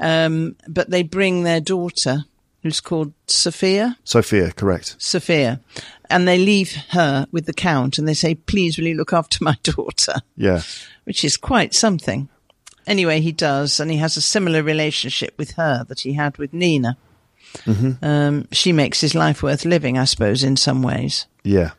Um, 0.00 0.56
but 0.68 0.90
they 0.90 1.02
bring 1.02 1.42
their 1.42 1.60
daughter, 1.60 2.24
who's 2.62 2.80
called 2.80 3.12
Sophia. 3.26 3.96
Sophia, 4.04 4.52
correct. 4.52 4.96
Sophia, 4.98 5.60
and 6.10 6.26
they 6.28 6.38
leave 6.38 6.72
her 6.90 7.26
with 7.32 7.46
the 7.46 7.52
count, 7.54 7.98
and 7.98 8.06
they 8.06 8.14
say, 8.14 8.34
"Please, 8.34 8.78
will 8.78 8.86
you 8.86 8.94
look 8.94 9.12
after 9.12 9.38
my 9.42 9.56
daughter?" 9.62 10.14
Yeah, 10.36 10.62
which 11.04 11.24
is 11.24 11.36
quite 11.36 11.74
something. 11.74 12.28
Anyway, 12.86 13.20
he 13.20 13.30
does, 13.32 13.78
and 13.78 13.90
he 13.90 13.98
has 13.98 14.16
a 14.16 14.20
similar 14.22 14.62
relationship 14.62 15.34
with 15.38 15.52
her 15.52 15.84
that 15.84 16.00
he 16.00 16.14
had 16.14 16.36
with 16.38 16.52
Nina. 16.52 16.96
Mm-hmm. 17.64 18.04
Um, 18.04 18.48
she 18.50 18.72
makes 18.72 19.00
his 19.00 19.14
life 19.14 19.42
worth 19.42 19.64
living, 19.64 19.98
I 19.98 20.04
suppose, 20.04 20.42
in 20.42 20.56
some 20.56 20.82
ways. 20.82 21.26
yeah. 21.44 21.72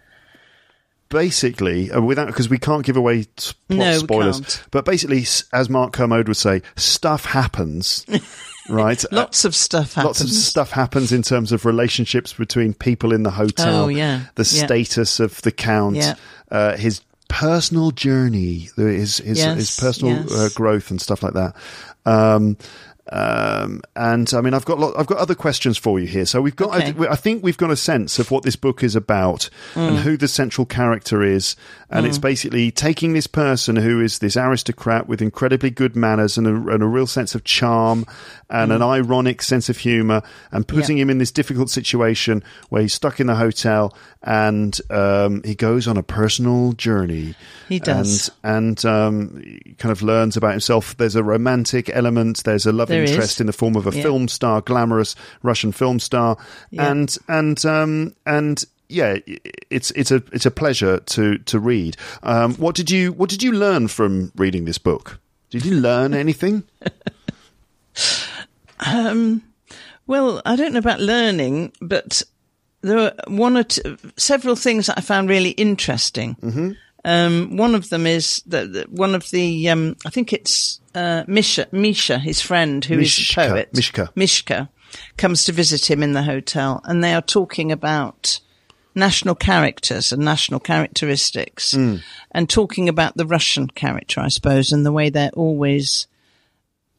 Basically, 1.13 1.89
uh, 1.91 2.01
without 2.01 2.27
because 2.27 2.49
we 2.49 2.57
can't 2.57 2.83
give 2.85 2.97
away 2.97 3.25
s- 3.37 3.53
plot 3.69 3.79
No, 3.79 3.91
we 3.93 3.97
spoilers, 3.99 4.39
can't. 4.39 4.63
but 4.71 4.83
basically, 4.85 5.21
s- 5.21 5.45
as 5.53 5.69
Mark 5.69 5.93
Kermode 5.93 6.27
would 6.27 6.35
say, 6.37 6.61
stuff 6.75 7.23
happens, 7.25 8.05
right? 8.69 9.01
Uh, 9.11 9.15
Lots 9.15 9.45
of 9.45 9.55
stuff 9.55 9.93
happens. 9.93 10.05
Lots 10.05 10.21
of 10.21 10.29
stuff 10.31 10.71
happens 10.71 11.11
in 11.11 11.21
terms 11.21 11.51
of 11.51 11.65
relationships 11.65 12.33
between 12.33 12.73
people 12.73 13.13
in 13.13 13.23
the 13.23 13.31
hotel. 13.31 13.85
Oh, 13.85 13.87
yeah. 13.87 14.21
The 14.35 14.49
Yeah. 14.51 14.65
status 14.65 15.19
of 15.19 15.41
the 15.43 15.51
count, 15.51 15.97
Yeah. 15.97 16.15
uh, 16.51 16.75
his 16.77 17.01
personal 17.29 17.91
journey, 17.91 18.69
the- 18.75 18.83
his 18.93 19.17
his, 19.17 19.37
Yes, 19.39 19.57
his 19.57 19.79
personal 19.79 20.15
yes. 20.23 20.31
uh, 20.31 20.49
growth 20.55 20.91
and 20.91 21.01
stuff 21.01 21.21
like 21.23 21.33
that. 21.33 21.55
Um, 22.05 22.57
um, 23.11 23.81
and 23.95 24.33
I 24.33 24.41
mean, 24.41 24.53
I've 24.53 24.65
got 24.65 24.79
lot, 24.79 24.93
I've 24.97 25.07
got 25.07 25.17
other 25.17 25.35
questions 25.35 25.77
for 25.77 25.99
you 25.99 26.07
here. 26.07 26.25
So 26.25 26.41
we've 26.41 26.55
got, 26.55 26.75
Okay. 26.75 26.93
I, 27.07 27.11
I 27.11 27.15
think 27.15 27.43
we've 27.43 27.57
got 27.57 27.69
a 27.69 27.75
sense 27.75 28.17
of 28.17 28.31
what 28.31 28.43
this 28.43 28.55
book 28.55 28.81
is 28.83 28.95
about 28.95 29.49
Mm. 29.75 29.87
and 29.89 29.97
who 29.99 30.15
the 30.17 30.27
central 30.27 30.65
character 30.65 31.21
is, 31.21 31.55
and 31.89 32.05
it's 32.05 32.17
basically 32.17 32.71
taking 32.71 33.13
this 33.13 33.27
person 33.27 33.75
who 33.75 33.99
is 34.01 34.19
this 34.19 34.35
aristocrat 34.37 35.07
with 35.07 35.21
incredibly 35.21 35.69
good 35.69 35.95
manners 35.95 36.37
and 36.37 36.47
a, 36.47 36.73
and 36.73 36.81
a 36.81 36.87
real 36.87 37.05
sense 37.07 37.35
of 37.35 37.43
charm 37.43 38.05
and 38.49 38.71
an 38.71 38.81
ironic 38.81 39.41
sense 39.41 39.67
of 39.69 39.77
humor, 39.77 40.21
and 40.51 40.67
putting 40.67 40.97
Mm. 40.97 41.01
Him 41.01 41.09
in 41.09 41.17
this 41.17 41.31
difficult 41.31 41.69
situation 41.69 42.43
where 42.69 42.81
he's 42.83 42.93
stuck 42.93 43.19
in 43.19 43.27
the 43.27 43.35
hotel 43.35 43.95
and 44.21 44.79
um, 44.89 45.41
he 45.43 45.55
goes 45.55 45.87
on 45.87 45.97
a 45.97 46.03
personal 46.03 46.73
journey. 46.73 47.35
He 47.67 47.79
does. 47.79 48.29
and 48.43 48.63
and 48.63 48.85
um, 48.85 49.43
kind 49.77 49.91
of 49.91 50.01
learns 50.01 50.37
about 50.37 50.51
himself. 50.51 50.95
There's 50.97 51.15
a 51.15 51.23
romantic 51.23 51.89
element. 51.93 52.43
There's 52.43 52.65
a 52.65 52.71
love 52.71 52.89
There 52.93 53.03
interest 53.03 53.35
is. 53.35 53.41
in 53.41 53.47
the 53.47 53.53
form 53.53 53.75
of 53.75 53.87
a 53.87 53.95
Yeah. 53.95 54.03
film 54.03 54.27
star, 54.27 54.61
glamorous 54.61 55.15
Russian 55.41 55.71
film 55.71 55.99
star, 55.99 56.37
Yeah. 56.71 56.89
and 56.91 57.17
and 57.27 57.65
um, 57.65 58.15
and 58.25 58.63
yeah, 58.89 59.17
it's 59.69 59.91
it's 59.91 60.11
a 60.11 60.21
it's 60.31 60.45
a 60.45 60.51
pleasure 60.51 60.99
to 60.99 61.37
to 61.39 61.59
read. 61.59 61.97
Um, 62.23 62.55
what 62.55 62.75
did 62.75 62.89
you 62.91 63.11
what 63.13 63.29
did 63.29 63.41
you 63.43 63.51
learn 63.51 63.87
from 63.87 64.31
reading 64.35 64.65
this 64.65 64.77
book? 64.77 65.19
Did 65.49 65.65
you 65.65 65.75
learn 65.75 66.13
anything? 66.25 66.63
um, 68.85 69.41
Well, 70.07 70.41
I 70.45 70.55
don't 70.55 70.73
know 70.73 70.79
about 70.79 70.99
learning, 70.99 71.71
but 71.81 72.23
there 72.81 72.97
were 72.97 73.13
one 73.27 73.55
or 73.57 73.63
two, 73.63 73.97
several 74.17 74.55
things 74.55 74.87
that 74.87 74.97
I 74.97 75.01
found 75.01 75.29
really 75.29 75.51
interesting. 75.51 76.35
Mm-hmm. 76.41 76.71
Um, 77.05 77.57
one 77.57 77.75
of 77.75 77.89
them 77.89 78.07
is 78.07 78.41
that, 78.45 78.73
that 78.73 78.91
one 78.91 79.13
of 79.13 79.29
the, 79.29 79.69
um, 79.69 79.97
I 80.05 80.09
think 80.09 80.31
it's 80.31 80.79
uh, 80.95 81.23
Misha, 81.27 81.67
Misha, 81.71 82.17
his 82.19 82.41
friend, 82.41 82.83
who 82.85 82.95
is 82.95 82.99
Mishka, 82.99 83.45
a 83.45 83.49
poet, 83.49 83.69
Mishka. 83.73 84.11
Mishka, 84.15 84.69
comes 85.17 85.43
to 85.45 85.51
visit 85.51 85.89
him 85.89 86.03
in 86.03 86.13
the 86.13 86.23
hotel, 86.23 86.81
and 86.85 87.03
they 87.03 87.13
are 87.13 87.21
talking 87.21 87.71
about 87.71 88.39
national 88.95 89.35
characters 89.35 90.11
and 90.13 90.23
national 90.23 90.59
characteristics, 90.59 91.73
and 92.31 92.49
talking 92.49 92.87
about 92.87 93.17
the 93.17 93.25
Russian 93.25 93.67
character, 93.67 94.21
I 94.21 94.27
suppose, 94.29 94.71
and 94.71 94.85
the 94.85 94.91
way 94.91 95.09
they're 95.09 95.31
always 95.33 96.07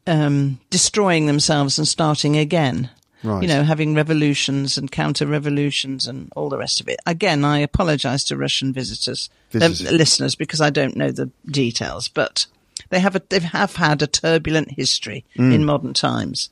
um, 0.07 0.61
destroying 0.71 1.27
themselves 1.27 1.79
and 1.79 1.89
starting 1.89 2.37
again. 2.37 2.91
Right. 3.25 3.43
You 3.43 3.49
know, 3.49 3.63
having 3.63 3.95
revolutions 3.95 4.77
and 4.77 4.93
counter 4.93 5.27
revolutions 5.27 6.07
and 6.07 6.31
all 6.37 6.51
the 6.51 6.59
rest 6.59 6.81
of 6.83 6.89
it. 6.89 7.01
Again, 7.07 7.43
I 7.43 7.61
apologize 7.61 8.23
to 8.25 8.37
Russian 8.37 8.73
visitors, 8.75 9.31
Visitors. 9.51 9.89
um, 9.91 9.97
listeners, 9.97 10.35
because 10.35 10.61
I 10.61 10.69
don't 10.69 10.95
know 10.95 11.11
the 11.11 11.31
details, 11.47 12.09
but 12.09 12.45
they 12.91 13.01
have 13.01 13.17
a, 13.17 13.23
they 13.31 13.41
have 13.41 13.77
had 13.77 14.03
a 14.03 14.07
turbulent 14.07 14.73
history 14.73 15.25
in 15.37 15.65
modern 15.65 15.95
times. 15.95 16.51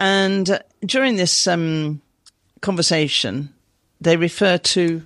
And 0.00 0.50
uh, 0.50 0.58
during 0.84 1.14
this 1.14 1.46
um, 1.46 2.02
conversation, 2.60 3.54
they 4.00 4.16
refer 4.16 4.58
to 4.58 5.04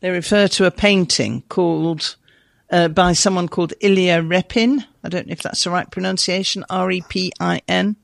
they 0.00 0.10
refer 0.10 0.48
to 0.48 0.64
a 0.64 0.70
painting 0.70 1.42
called 1.50 2.16
uh, 2.70 2.88
by 2.88 3.12
someone 3.12 3.48
called 3.48 3.74
Ilya 3.80 4.22
Repin. 4.22 4.82
I 5.04 5.10
don't 5.10 5.26
know 5.26 5.32
if 5.32 5.42
that's 5.42 5.64
the 5.64 5.70
right 5.70 5.90
pronunciation. 5.90 6.64
R 6.70 6.90
E 6.90 7.02
P 7.06 7.32
I 7.38 7.60
N. 7.68 7.96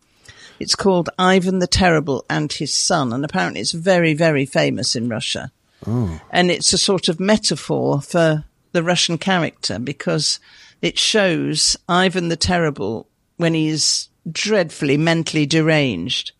It's 0.58 0.74
called 0.74 1.10
Ivan 1.18 1.58
the 1.58 1.66
Terrible 1.66 2.24
and 2.30 2.52
His 2.52 2.72
Son, 2.74 3.12
and 3.12 3.24
apparently 3.24 3.60
it's 3.60 3.72
very, 3.72 4.14
very 4.14 4.46
famous 4.46 4.96
in 4.96 5.08
Russia. 5.08 5.50
Oh. 5.86 6.20
And 6.30 6.50
it's 6.50 6.72
a 6.72 6.78
sort 6.78 7.08
of 7.08 7.20
metaphor 7.20 8.00
for 8.00 8.44
the 8.72 8.82
Russian 8.82 9.18
character 9.18 9.78
because 9.78 10.40
it 10.82 10.98
shows 10.98 11.76
Ivan 11.88 12.28
the 12.28 12.36
Terrible 12.36 13.06
when 13.36 13.54
he's 13.54 14.08
dreadfully 14.30 14.96
mentally 14.96 15.46
deranged. 15.46 16.32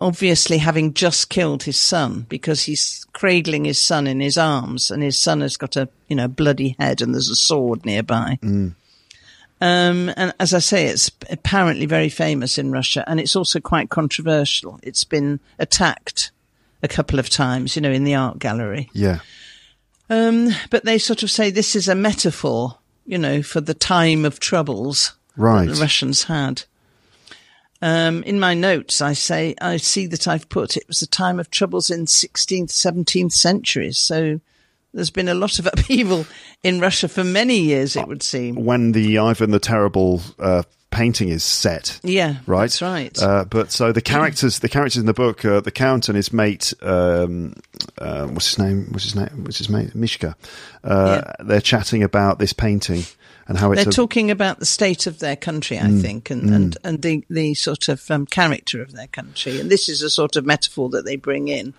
Obviously, 0.00 0.58
having 0.58 0.92
just 0.92 1.30
killed 1.30 1.62
his 1.62 1.78
son 1.78 2.26
because 2.28 2.64
he's 2.64 3.06
cradling 3.12 3.64
his 3.64 3.80
son 3.80 4.06
in 4.06 4.20
his 4.20 4.36
arms, 4.36 4.90
and 4.90 5.02
his 5.02 5.18
son 5.18 5.40
has 5.40 5.56
got 5.56 5.76
a 5.76 5.88
you 6.08 6.16
know 6.16 6.28
bloody 6.28 6.76
head, 6.78 7.00
and 7.00 7.14
there's 7.14 7.30
a 7.30 7.36
sword 7.36 7.86
nearby. 7.86 8.38
Mm. 8.42 8.74
Um, 9.64 10.12
and 10.18 10.34
as 10.38 10.52
I 10.52 10.58
say, 10.58 10.84
it's 10.88 11.10
apparently 11.30 11.86
very 11.86 12.10
famous 12.10 12.58
in 12.58 12.70
Russia, 12.70 13.02
and 13.06 13.18
it's 13.18 13.34
also 13.34 13.60
quite 13.60 13.88
controversial. 13.88 14.78
It's 14.82 15.04
been 15.04 15.40
attacked 15.58 16.32
a 16.82 16.88
couple 16.88 17.18
of 17.18 17.30
times, 17.30 17.74
you 17.74 17.80
know, 17.80 17.90
in 17.90 18.04
the 18.04 18.14
art 18.14 18.38
gallery. 18.38 18.90
Yeah. 18.92 19.20
Um, 20.10 20.50
but 20.68 20.84
they 20.84 20.98
sort 20.98 21.22
of 21.22 21.30
say 21.30 21.50
this 21.50 21.74
is 21.74 21.88
a 21.88 21.94
metaphor, 21.94 22.76
you 23.06 23.16
know, 23.16 23.42
for 23.42 23.62
the 23.62 23.72
time 23.72 24.26
of 24.26 24.38
troubles 24.38 25.14
Right. 25.34 25.66
that 25.66 25.76
the 25.76 25.80
Russians 25.80 26.24
had. 26.24 26.64
Um, 27.80 28.22
in 28.24 28.38
my 28.38 28.52
notes, 28.52 29.00
I 29.00 29.14
say 29.14 29.54
I 29.62 29.78
see 29.78 30.06
that 30.08 30.28
I've 30.28 30.50
put 30.50 30.76
it 30.76 30.86
was 30.88 31.00
a 31.00 31.06
time 31.06 31.40
of 31.40 31.50
troubles 31.50 31.88
in 31.88 32.04
16th, 32.04 32.68
17th 32.70 33.32
centuries. 33.32 33.96
So 33.96 34.40
there's 34.94 35.10
been 35.10 35.28
a 35.28 35.34
lot 35.34 35.58
of 35.58 35.66
upheaval 35.72 36.26
in 36.62 36.80
Russia 36.80 37.08
for 37.08 37.24
many 37.24 37.58
years, 37.58 37.96
it 37.96 38.08
would 38.08 38.22
seem. 38.22 38.54
When 38.64 38.92
the 38.92 39.18
Ivan 39.18 39.50
the 39.50 39.58
Terrible 39.58 40.22
uh, 40.38 40.62
painting 40.90 41.28
is 41.28 41.42
set. 41.42 41.98
Yeah, 42.04 42.36
Right. 42.46 42.60
that's 42.62 42.80
right. 42.80 43.20
Uh, 43.22 43.44
but 43.44 43.72
so 43.72 43.90
the 43.92 44.00
characters, 44.00 44.60
the 44.60 44.68
characters 44.68 45.00
in 45.00 45.06
the 45.06 45.12
book, 45.12 45.44
uh, 45.44 45.60
the 45.60 45.72
count 45.72 46.08
and 46.08 46.14
his 46.16 46.32
mate, 46.32 46.72
um, 46.82 47.54
uh, 47.98 48.26
what's 48.28 48.50
his 48.54 48.58
name? 48.58 48.86
What's 48.90 49.04
his 49.04 49.16
name? 49.16 49.42
What's 49.44 49.58
his 49.58 49.68
mate? 49.68 49.94
Mishka. 49.94 50.36
Uh, 50.84 51.22
They're 51.40 51.60
chatting 51.60 52.02
about 52.04 52.38
this 52.38 52.52
painting 52.52 53.02
and 53.48 53.58
how 53.58 53.72
it's 53.72 53.82
They're 53.82 53.90
a, 53.90 53.92
talking 53.92 54.30
about 54.30 54.60
the 54.60 54.64
state 54.66 55.06
of 55.08 55.18
their 55.18 55.34
country, 55.36 55.76
Mm. 55.76 55.98
I 55.98 56.00
think, 56.00 56.30
and, 56.30 56.48
and, 56.54 56.76
and 56.84 57.02
the, 57.02 57.24
the 57.28 57.54
sort 57.54 57.88
of 57.88 58.08
um, 58.10 58.24
character 58.24 58.80
of 58.80 58.92
their 58.92 59.08
country. 59.08 59.58
And 59.60 59.70
this 59.70 59.88
is 59.88 60.00
a 60.00 60.08
sort 60.08 60.36
of 60.36 60.46
metaphor 60.46 60.88
that 60.90 61.04
they 61.04 61.16
bring 61.16 61.48
in. 61.48 61.74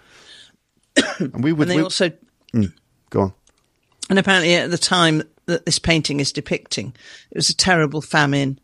and 1.19 1.43
we 1.43 1.53
would 1.53 1.67
And 1.69 1.71
they 1.71 1.77
we- 1.77 1.83
also 1.83 2.11
go 3.15 3.21
on. 3.21 3.33
And 4.09 4.19
apparently, 4.19 4.53
at 4.55 4.69
the 4.71 4.77
time 4.77 5.23
that 5.47 5.65
this 5.65 5.79
painting 5.79 6.19
is 6.19 6.31
depicting, 6.31 6.93
it 7.31 7.37
was 7.37 7.49
a 7.49 7.55
terrible 7.55 8.01
famine. 8.01 8.59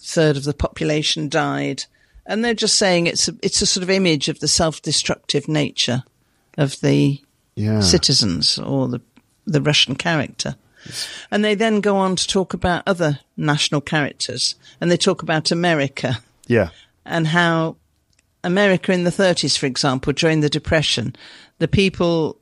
Third 0.00 0.36
of 0.36 0.44
the 0.44 0.54
population 0.54 1.28
died, 1.28 1.84
and 2.24 2.44
they're 2.44 2.54
just 2.54 2.76
saying 2.76 3.06
it's 3.08 3.28
a, 3.28 3.34
it's 3.42 3.60
a 3.62 3.66
sort 3.66 3.82
of 3.82 3.90
image 3.90 4.28
of 4.28 4.38
the 4.40 4.46
self-destructive 4.48 5.48
nature 5.48 6.04
of 6.56 6.80
the 6.80 7.20
Yeah. 7.56 7.80
citizens 7.80 8.58
or 8.58 8.88
the 8.88 9.00
the 9.46 9.60
Russian 9.62 9.94
character. 9.96 10.54
And 11.30 11.42
they 11.44 11.54
then 11.56 11.80
go 11.80 11.96
on 11.96 12.16
to 12.16 12.26
talk 12.26 12.54
about 12.54 12.82
other 12.86 13.18
national 13.36 13.80
characters, 13.80 14.54
and 14.80 14.90
they 14.90 14.96
talk 14.96 15.22
about 15.22 15.50
America 15.50 16.18
Yeah. 16.46 16.68
and 17.04 17.26
how 17.28 17.76
America 18.44 18.92
in 18.92 19.04
the 19.04 19.10
30s, 19.10 19.56
for 19.58 19.66
example, 19.66 20.12
during 20.12 20.40
the 20.40 20.48
Depression, 20.50 21.16
the 21.58 21.66
people 21.68 22.38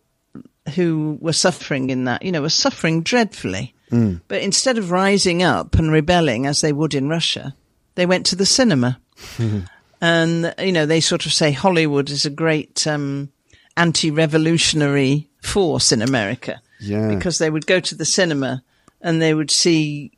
who 0.74 1.18
were 1.20 1.32
suffering 1.32 1.90
in 1.90 2.04
that, 2.04 2.22
you 2.22 2.32
know, 2.32 2.42
were 2.42 2.48
suffering 2.48 3.02
dreadfully. 3.02 3.72
But 3.90 4.42
instead 4.42 4.78
of 4.78 4.90
rising 4.90 5.42
up 5.44 5.76
and 5.76 5.92
rebelling 5.92 6.44
as 6.46 6.60
they 6.60 6.72
would 6.72 6.92
in 6.94 7.08
Russia, 7.08 7.54
they 7.94 8.04
went 8.04 8.26
to 8.26 8.36
the 8.36 8.44
cinema. 8.46 8.98
and, 10.00 10.54
you 10.58 10.72
know, 10.72 10.86
they 10.86 11.00
sort 11.00 11.24
of 11.26 11.32
say 11.32 11.52
Hollywood 11.52 12.10
is 12.10 12.26
a 12.26 12.30
great 12.30 12.86
um, 12.86 13.30
anti 13.76 14.10
revolutionary 14.10 15.28
force 15.40 15.92
in 15.92 16.02
America 16.02 16.60
Yeah. 16.80 17.08
because 17.14 17.38
they 17.38 17.48
would 17.50 17.66
go 17.66 17.78
to 17.80 17.94
the 17.94 18.04
cinema 18.04 18.62
and 19.00 19.22
they 19.22 19.32
would 19.34 19.50
see 19.50 20.10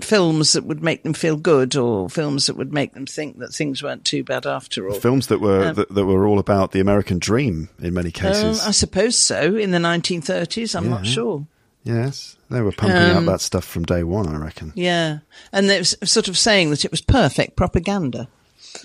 films 0.00 0.52
that 0.52 0.64
would 0.64 0.82
make 0.82 1.02
them 1.02 1.14
feel 1.14 1.36
good 1.36 1.74
or 1.76 2.08
films 2.10 2.46
that 2.46 2.56
would 2.56 2.72
make 2.72 2.92
them 2.94 3.06
think 3.06 3.38
that 3.38 3.52
things 3.54 3.82
weren't 3.82 4.04
too 4.04 4.22
bad 4.22 4.44
after 4.46 4.88
all. 4.88 4.98
films 5.00 5.28
that 5.28 5.40
were 5.40 5.72
that, 5.72 5.88
that 5.94 6.04
were 6.06 6.26
all 6.26 6.38
about 6.38 6.72
the 6.72 6.80
American 6.80 7.18
dream 7.18 7.68
in 7.80 7.94
many 7.94 8.08
Um, 8.08 8.12
cases. 8.12 8.60
I 8.66 8.72
suppose 8.72 9.16
so. 9.18 9.56
In 9.56 9.70
the 9.70 9.78
1930s, 9.78 10.74
I'm 10.76 10.90
not 10.90 11.06
sure. 11.06 11.46
yes, 11.84 12.36
they 12.50 12.60
were 12.60 12.72
pumping 12.72 12.96
Um, 12.98 13.16
out 13.28 13.32
that 13.32 13.40
stuff 13.40 13.64
from 13.64 13.84
day 13.84 14.02
one. 14.02 14.28
I 14.28 14.36
reckon. 14.36 14.72
Yeah, 14.76 15.18
and 15.52 15.68
they 15.70 15.78
was 15.78 15.96
sort 16.04 16.28
of 16.28 16.36
saying 16.36 16.70
that 16.70 16.84
it 16.84 16.90
was 16.90 17.00
perfect 17.00 17.56
propaganda. 17.56 18.28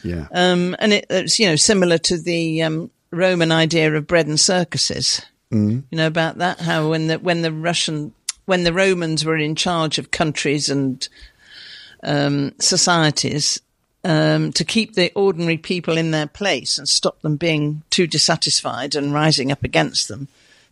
Yeah. 0.03 0.27
Um, 0.31 0.75
and 0.79 0.93
it, 0.93 1.05
it's 1.09 1.39
you 1.39 1.47
know 1.47 1.57
similar 1.57 1.97
to 1.97 2.17
the 2.17 2.63
um, 2.63 2.89
Roman 3.11 3.51
idea 3.51 3.93
of 3.93 4.07
bread 4.07 4.27
and 4.27 4.39
circuses. 4.39 5.21
Mm. 5.51 5.83
You 5.91 5.97
know 5.97 6.07
about 6.07 6.37
that? 6.37 6.61
How 6.61 6.89
when 6.91 7.07
the 7.07 7.19
when 7.19 7.41
the 7.41 7.51
Russian 7.51 8.13
when 8.51 8.65
the 8.65 8.73
Romans 8.73 9.23
were 9.23 9.37
in 9.37 9.55
charge 9.55 9.97
of 9.97 10.11
countries 10.11 10.67
and 10.67 11.07
um, 12.03 12.51
societies. 12.59 13.61
Um, 14.03 14.51
to 14.53 14.65
keep 14.65 14.95
the 14.95 15.09
ordinary 15.13 15.57
people 15.57 15.95
in 15.95 16.11
their 16.11 16.27
place 16.27 16.77
and 16.77 16.89
stop 16.89 17.21
them 17.21 17.37
being 17.37 17.83
too 17.89 18.07
dissatisfied 18.07 18.93
and 18.93 19.13
rising 19.13 19.53
up 19.53 19.63
against 19.63 20.09
them, 20.09 20.27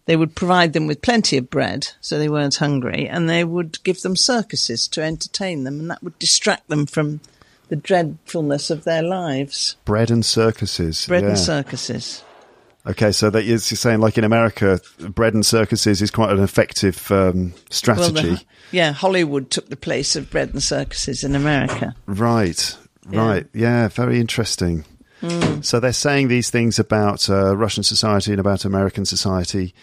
they 0.08 0.18
would 0.18 0.36
provide 0.36 0.74
them 0.74 0.88
with 0.88 1.02
plenty 1.02 1.38
of 1.38 1.50
bread 1.50 1.88
so 2.02 2.20
they 2.20 2.28
weren't 2.28 2.56
hungry, 2.56 3.08
and 3.08 3.30
they 3.30 3.46
would 3.46 3.82
give 3.86 4.02
them 4.02 4.18
circuses 4.18 4.86
to 4.89 5.02
entertain 5.02 5.63
them, 5.63 5.80
and 5.80 5.89
that 5.89 6.04
would 6.04 6.20
distract 6.20 6.68
them 6.68 6.86
from 6.86 7.22
the 7.70 7.78
dreadfulness 7.78 8.70
of 8.70 8.84
their 8.84 9.04
lives. 9.04 9.78
Bread 9.86 10.12
and 10.12 10.26
circuses. 10.26 11.06
Bread 11.08 11.24
yeah. 11.24 11.30
and 11.30 11.39
circuses. 11.39 12.26
Okay, 12.88 13.12
so 13.12 13.30
that 13.30 13.44
is 13.44 13.70
you're 13.70 13.76
saying 13.78 14.00
like 14.00 14.18
in 14.18 14.24
America, 14.24 14.80
bread 15.00 15.34
and 15.34 15.46
circuses 15.46 16.02
is 16.02 16.12
quite 16.12 16.32
an 16.32 16.39
effective 16.39 17.12
um, 17.12 17.52
Well, 17.52 17.54
strategy. 17.70 18.22
the, 18.36 18.44
yeah, 18.72 18.94
Hollywood 18.94 19.52
took 19.52 19.68
the 19.70 19.76
place 19.76 20.15
of 20.15 20.30
bread 20.32 20.50
and 20.54 20.63
circuses 20.63 21.24
in 21.24 21.36
America. 21.36 21.94
Right, 22.06 22.76
right. 23.06 23.46
Yeah, 23.54 23.89
very 23.89 24.20
interesting. 24.20 24.86
Hmm. 25.22 25.62
So 25.62 25.82
they're 25.82 25.92
saying 25.92 26.30
these 26.30 26.50
things 26.50 26.80
about 26.80 27.30
uh, 27.30 27.56
Russian 27.58 27.84
society 27.84 28.32
and 28.32 28.39
about 28.39 28.63
American 28.63 29.06
society. 29.06 29.74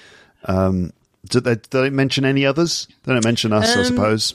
Um, 0.47 0.93
do 1.29 1.41
they, 1.41 1.57
do 1.57 1.83
they 1.83 1.91
mention 1.91 2.25
any 2.25 2.47
others? 2.47 2.89
They 3.05 3.13
don't 3.13 3.25
mention 3.25 3.53
us, 3.53 3.75
Um, 3.75 3.81
I 3.81 3.85
suppose. 3.85 4.35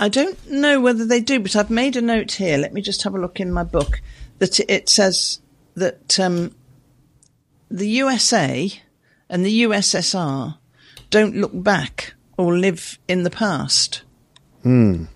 I 0.00 0.08
don't 0.08 0.50
know 0.50 0.80
whether 0.80 1.06
they 1.06 1.20
do, 1.20 1.40
but 1.40 1.54
I've 1.56 1.70
made 1.70 1.96
a 1.96 2.02
note 2.02 2.32
here. 2.32 2.58
Let 2.58 2.72
me 2.74 2.82
just 2.82 3.02
have 3.04 3.14
a 3.14 3.18
look 3.20 3.38
in 3.40 3.52
my 3.52 3.62
book. 3.64 4.00
That 4.40 4.58
it- 4.60 4.68
it 4.70 4.88
says 4.88 5.40
that 5.74 6.18
um, 6.18 6.54
the 7.70 7.88
USA 7.88 8.70
and 9.28 9.44
the 9.44 9.62
USSR 9.62 10.56
don't 11.10 11.36
look 11.36 11.52
back 11.54 12.14
or 12.36 12.56
live 12.56 12.98
in 13.08 13.22
the 13.22 13.30
past, 13.30 14.02
um, 14.64 15.08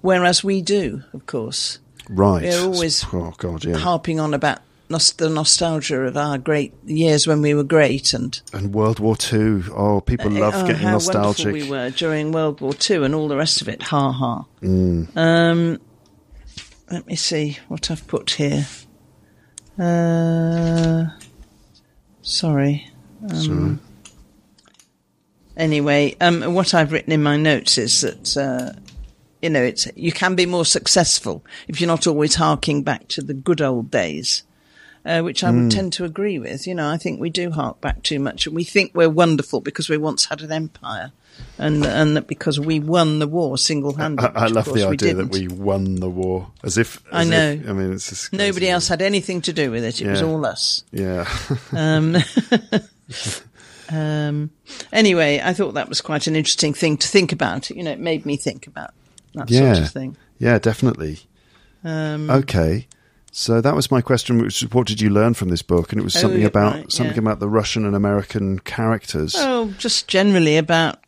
whereas 0.00 0.44
we 0.44 0.62
do, 0.62 1.02
of 1.12 1.26
course, 1.26 1.78
Right. 2.08 2.42
they're 2.42 2.62
always 2.64 3.04
Oh 3.12 3.34
God, 3.36 3.64
yeah. 3.64 3.76
harping 3.76 4.18
on 4.20 4.32
about 4.34 4.60
nos- 4.88 5.12
the 5.12 5.28
nostalgia 5.28 6.02
of 6.02 6.16
our 6.16 6.38
great 6.38 6.72
years 6.86 7.26
when 7.26 7.42
we 7.42 7.52
were 7.54 7.64
great 7.64 8.14
and 8.14 8.40
And 8.52 8.72
World 8.72 8.98
War 9.00 9.16
Two. 9.16 9.64
Oh, 9.76 10.00
people 10.00 10.30
love 10.30 10.54
oh, 10.56 10.66
getting 10.66 10.82
how 10.86 10.92
nostalgic. 10.92 11.52
we 11.52 11.68
were 11.68 11.90
during 11.90 12.32
World 12.32 12.60
War 12.60 12.72
Two 12.72 13.04
and 13.04 13.14
all 13.14 13.28
the 13.28 13.36
rest 13.36 13.60
of 13.60 13.68
it. 13.68 13.82
Ha 13.82 14.12
ha. 14.12 14.44
Mm. 14.62 15.16
Um, 15.16 15.78
let 16.90 17.06
me 17.06 17.16
see 17.16 17.58
what 17.68 17.90
I've 17.90 18.06
put 18.06 18.30
here. 18.30 18.66
Uh, 19.78 21.06
sorry. 22.28 22.90
Um, 23.30 23.80
Anyway, 25.56 26.14
um, 26.20 26.54
what 26.54 26.72
I've 26.72 26.92
written 26.92 27.12
in 27.12 27.20
my 27.22 27.36
notes 27.36 27.78
is 27.78 28.02
that 28.02 28.36
uh, 28.36 28.78
you 29.42 29.50
know 29.50 29.62
it's 29.62 29.88
you 29.96 30.12
can 30.12 30.36
be 30.36 30.46
more 30.46 30.64
successful 30.64 31.44
if 31.66 31.80
you're 31.80 31.88
not 31.88 32.06
always 32.06 32.36
harking 32.36 32.84
back 32.84 33.08
to 33.08 33.22
the 33.22 33.34
good 33.34 33.60
old 33.60 33.90
days. 33.90 34.44
Uh, 35.08 35.22
which 35.22 35.42
I 35.42 35.50
Hmm. 35.50 35.62
would 35.62 35.70
tend 35.70 35.94
to 35.94 36.04
agree 36.04 36.38
with. 36.38 36.66
You 36.66 36.74
know, 36.74 36.86
I 36.90 36.98
think 36.98 37.18
we 37.18 37.30
do 37.30 37.50
hark 37.50 37.80
back 37.80 38.02
too 38.02 38.18
much, 38.18 38.46
and 38.46 38.54
we 38.54 38.62
think 38.62 38.90
we're 38.94 39.08
wonderful 39.08 39.62
because 39.62 39.88
we 39.88 39.96
once 39.96 40.26
had 40.26 40.42
an 40.42 40.52
empire, 40.52 41.12
and 41.56 41.82
and 41.86 42.14
that 42.14 42.26
because 42.26 42.60
we 42.60 42.78
won 42.78 43.18
the 43.18 43.26
war 43.26 43.56
single 43.56 43.94
handed. 43.94 44.26
I, 44.36 44.44
I 44.44 44.46
love 44.48 44.66
the 44.66 44.86
idea 44.86 45.14
that 45.14 45.30
we 45.30 45.48
won 45.48 45.94
the 45.94 46.10
war, 46.10 46.48
as 46.62 46.76
if 46.76 47.02
I 47.10 47.24
know. 47.24 47.52
if- 47.52 47.66
I 47.68 47.72
mean, 47.72 47.92
it's 47.94 48.10
just 48.10 48.34
Nobody 48.34 48.68
else 48.68 48.88
had 48.88 49.00
anything 49.00 49.40
to 49.42 49.52
do 49.54 49.70
with 49.70 49.82
it. 49.82 50.02
It 50.02 50.08
was 50.10 50.20
all 50.20 50.44
us. 50.44 50.84
Yeah. 50.92 51.26
Um, 51.72 52.16
um, 53.90 54.50
anyway, 54.92 55.40
I 55.42 55.54
thought 55.54 55.72
that 55.74 55.88
was 55.88 56.00
quite 56.00 56.26
an 56.26 56.36
interesting 56.36 56.74
thing 56.74 56.96
to 56.98 57.08
think 57.08 57.32
about. 57.32 57.70
You 57.70 57.82
know, 57.82 57.92
it 57.92 58.00
made 58.00 58.26
me 58.26 58.36
think 58.36 58.66
about 58.66 58.90
that 59.34 59.50
yeah. 59.50 59.72
sort 59.72 59.86
of 59.86 59.90
thing. 59.92 60.16
Yeah, 60.38 60.58
definitely. 60.58 61.20
Um, 61.84 62.28
Okay. 62.30 62.86
So 63.38 63.60
that 63.60 63.76
was 63.76 63.88
my 63.90 64.00
question. 64.00 64.38
Which 64.42 64.62
is, 64.64 64.70
what 64.72 64.86
did 64.88 65.00
you 65.00 65.10
learn 65.10 65.34
from 65.34 65.48
this 65.48 65.62
book? 65.62 65.92
And 65.92 66.00
it 66.00 66.04
was 66.04 66.16
Oh, 66.16 66.20
something 66.20 66.40
yeah, 66.40 66.46
about 66.48 66.74
right, 66.74 66.92
something 66.92 67.14
yeah. 67.14 67.22
about 67.22 67.38
the 67.38 67.48
Russian 67.48 67.84
and 67.86 67.94
American 67.94 68.58
characters. 68.58 69.34
Oh, 69.38 69.72
just 69.78 70.08
generally 70.08 70.56
about 70.56 70.98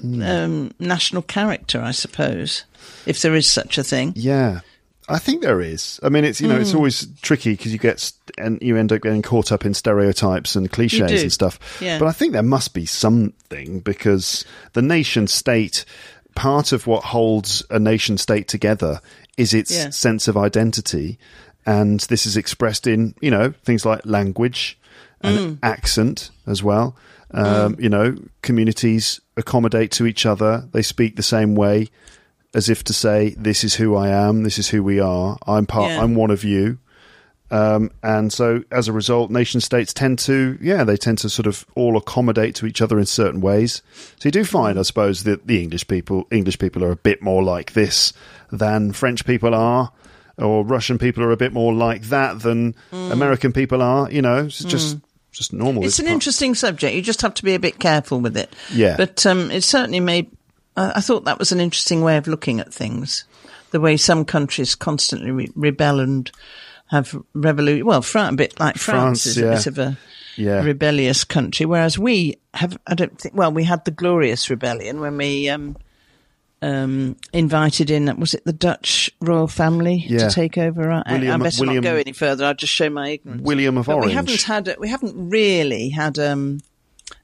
Hmm. 0.00 0.22
um, 0.22 0.70
national 0.78 1.20
character, 1.22 1.82
I 1.82 1.90
suppose, 1.90 2.64
if 3.04 3.20
there 3.20 3.34
is 3.34 3.46
such 3.46 3.76
a 3.76 3.84
thing. 3.84 4.14
Yeah. 4.16 4.60
I 5.08 5.18
think 5.18 5.42
there 5.42 5.60
is. 5.60 6.00
I 6.02 6.08
mean, 6.08 6.24
it's 6.24 6.40
you 6.40 6.48
know, 6.48 6.56
it's 6.58 6.74
always 6.74 7.06
tricky 7.22 7.50
because 7.52 7.72
you 7.74 7.78
get 7.78 8.00
st- 8.00 8.30
and 8.38 8.58
you 8.62 8.76
end 8.78 8.90
up 8.90 9.02
getting 9.02 9.20
caught 9.22 9.52
up 9.52 9.64
in 9.66 9.74
stereotypes 9.74 10.56
and 10.56 10.72
cliches 10.72 11.22
and 11.22 11.30
stuff. 11.32 11.58
Yeah. 11.80 11.98
But 11.98 12.08
I 12.08 12.12
think 12.12 12.32
there 12.32 12.42
must 12.42 12.72
be 12.74 12.86
something 12.86 13.80
because 13.80 14.44
the 14.72 14.82
nation 14.82 15.26
state, 15.26 15.84
part 16.34 16.72
of 16.72 16.86
what 16.86 17.04
holds 17.04 17.62
a 17.70 17.78
nation 17.78 18.16
state 18.18 18.48
together 18.48 19.00
is 19.36 19.52
its 19.54 19.70
Yeah. 19.72 19.90
sense 19.90 20.26
of 20.26 20.36
identity, 20.38 21.18
and 21.66 22.00
this 22.00 22.26
is 22.26 22.36
expressed 22.36 22.86
in 22.86 23.14
you 23.20 23.30
know 23.30 23.52
things 23.64 23.84
like 23.84 24.04
language 24.06 24.78
and 25.22 25.38
Mm. 25.38 25.58
accent 25.62 26.30
as 26.46 26.62
well. 26.62 26.94
Um, 27.32 27.76
You 27.78 27.88
know, 27.88 28.16
communities 28.42 29.20
accommodate 29.36 29.90
to 29.92 30.06
each 30.06 30.24
other; 30.24 30.68
they 30.72 30.82
speak 30.82 31.16
the 31.16 31.22
same 31.22 31.54
way 31.54 31.88
as 32.54 32.68
if 32.68 32.84
to 32.84 32.92
say, 32.92 33.34
"This 33.38 33.64
is 33.64 33.74
who 33.74 33.94
I 33.96 34.08
am. 34.08 34.44
This 34.44 34.58
is 34.58 34.68
who 34.68 34.82
we 34.82 35.00
are. 35.00 35.36
I'm 35.46 35.66
part. 35.66 35.90
Yeah. 35.90 36.02
I'm 36.02 36.14
one 36.14 36.30
of 36.30 36.44
you." 36.44 36.78
Um, 37.48 37.90
and 38.02 38.32
so, 38.32 38.62
as 38.72 38.88
a 38.88 38.92
result, 38.92 39.30
nation 39.30 39.60
states 39.60 39.92
tend 39.94 40.18
to, 40.20 40.58
yeah, 40.60 40.82
they 40.82 40.96
tend 40.96 41.18
to 41.18 41.28
sort 41.30 41.46
of 41.46 41.64
all 41.76 41.96
accommodate 41.96 42.56
to 42.56 42.66
each 42.66 42.82
other 42.82 42.98
in 42.98 43.06
certain 43.06 43.40
ways. 43.40 43.82
So 44.18 44.26
you 44.26 44.32
do 44.32 44.44
find, 44.44 44.76
I 44.78 44.82
suppose, 44.82 45.22
that 45.24 45.46
the 45.46 45.62
English 45.62 45.86
people, 45.86 46.26
English 46.32 46.58
people, 46.58 46.82
are 46.82 46.90
a 46.90 46.96
bit 46.96 47.22
more 47.22 47.44
like 47.44 47.74
this 47.74 48.12
than 48.50 48.90
French 48.92 49.24
people 49.24 49.54
are, 49.54 49.92
or 50.38 50.64
Russian 50.64 50.98
people 50.98 51.22
are 51.22 51.32
a 51.32 51.36
bit 51.36 51.52
more 51.52 51.72
like 51.72 52.02
that 52.04 52.40
than 52.40 52.74
American 52.92 53.52
people 53.52 53.82
are. 53.82 54.10
You 54.10 54.22
know, 54.22 54.44
it's 54.46 54.64
just 54.64 54.98
just 55.32 55.52
normal. 55.52 55.84
It's 55.84 55.98
an 55.98 56.06
part- 56.06 56.14
interesting 56.14 56.54
subject. 56.54 56.94
You 56.94 57.02
just 57.02 57.22
have 57.22 57.34
to 57.34 57.44
be 57.44 57.54
a 57.54 57.58
bit 57.60 57.78
careful 57.78 58.20
with 58.20 58.36
it. 58.36 58.54
Yeah. 58.72 58.96
But 58.96 59.24
um, 59.26 59.50
it 59.50 59.62
certainly 59.64 60.00
made. 60.00 60.30
I 60.76 60.92
I 60.96 61.00
thought 61.00 61.24
that 61.24 61.38
was 61.38 61.52
an 61.52 61.60
interesting 61.60 62.02
way 62.02 62.16
of 62.16 62.26
looking 62.26 62.60
at 62.60 62.72
things. 62.72 63.24
The 63.70 63.80
way 63.80 63.96
some 63.96 64.24
countries 64.24 64.74
constantly 64.74 65.30
re- 65.30 65.52
rebel 65.54 66.00
and 66.00 66.30
have 66.86 67.16
revolution. 67.34 67.84
Well, 67.84 68.02
France, 68.02 68.34
a 68.34 68.36
bit 68.36 68.60
like 68.60 68.76
France, 68.76 69.24
France, 69.24 69.26
is 69.26 69.38
yeah. 69.38 69.46
a 69.46 69.50
bit 69.56 69.66
of 69.66 69.78
a 69.78 69.98
Yeah. 70.36 70.62
rebellious 70.62 71.24
country, 71.24 71.66
whereas 71.66 71.98
we 71.98 72.36
have. 72.54 72.78
I 72.86 72.94
don't 72.94 73.18
think. 73.20 73.34
Well, 73.34 73.52
we 73.52 73.64
had 73.64 73.84
the 73.84 73.90
Glorious 73.90 74.48
Rebellion 74.50 75.00
when 75.00 75.16
we. 75.16 75.48
Um, 75.48 75.76
um, 76.66 77.16
invited 77.32 77.90
in, 77.90 78.14
was 78.18 78.34
it 78.34 78.44
the 78.44 78.52
Dutch 78.52 79.10
royal 79.20 79.46
family 79.48 80.04
Yeah. 80.08 80.28
to 80.28 80.34
take 80.34 80.58
over? 80.58 80.90
I, 80.90 81.02
I 81.06 81.18
better 81.38 81.60
William- 81.60 81.82
not 81.84 81.90
go 81.90 81.96
any 81.96 82.12
further. 82.12 82.44
I'll 82.44 82.54
just 82.54 82.72
show 82.72 82.90
my 82.90 83.10
ignorance. 83.10 83.42
William 83.42 83.78
of 83.78 83.86
But 83.86 83.94
Orange. 83.96 84.06
we 84.10 84.12
haven't 84.14 84.42
had 84.42 84.76
we 84.78 84.88
haven't 84.88 85.14
really 85.30 85.90
had 85.90 86.18
um, 86.18 86.60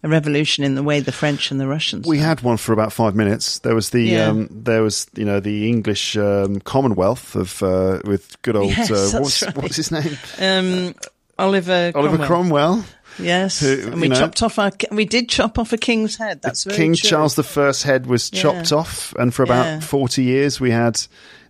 a 0.02 0.08
revolution 0.08 0.62
in 0.64 0.74
the 0.76 0.82
way 0.82 1.00
the 1.00 1.12
French 1.12 1.50
and 1.50 1.60
the 1.60 1.66
Russians. 1.66 2.06
We 2.06 2.18
had 2.18 2.40
one 2.42 2.56
for 2.56 2.72
about 2.72 2.92
five 2.92 3.14
minutes. 3.16 3.58
There 3.60 3.74
was 3.74 3.90
the 3.90 4.02
Yeah. 4.04 4.26
um, 4.28 4.48
there 4.50 4.82
was 4.82 5.06
you 5.16 5.24
know 5.24 5.40
the 5.40 5.68
English 5.68 6.16
um, 6.16 6.60
Commonwealth 6.60 7.34
of 7.34 7.62
uh, 7.62 8.00
with 8.04 8.40
good 8.42 8.56
old 8.56 8.70
Yes, 8.76 8.90
uh, 8.90 9.18
what's, 9.20 9.42
right. 9.42 9.56
what's 9.56 9.76
his 9.76 9.90
name 9.90 10.16
um, 10.40 10.94
Oliver 11.38 11.92
Oliver 11.94 12.18
Cromwell. 12.26 12.26
Cromwell. 12.26 12.84
Yes, 13.18 13.60
who, 13.60 13.88
and 13.92 14.00
we 14.00 14.08
know- 14.08 14.16
chopped 14.16 14.42
off 14.42 14.58
our 14.58 14.72
we 14.90 15.04
did 15.04 15.28
chop 15.28 15.58
off 15.58 15.72
a 15.72 15.76
king's 15.78 16.16
head. 16.16 16.40
That's 16.42 16.64
King 16.64 16.94
true. 16.94 17.10
Charles 17.10 17.34
the 17.34 17.42
First 17.42 17.82
head 17.82 18.06
was 18.06 18.30
Yeah. 18.32 18.42
chopped 18.42 18.72
off, 18.72 19.14
and 19.18 19.32
for 19.34 19.42
about 19.42 19.66
Yeah. 19.66 19.80
forty 19.80 20.22
years 20.22 20.60
we 20.60 20.70
had 20.70 21.00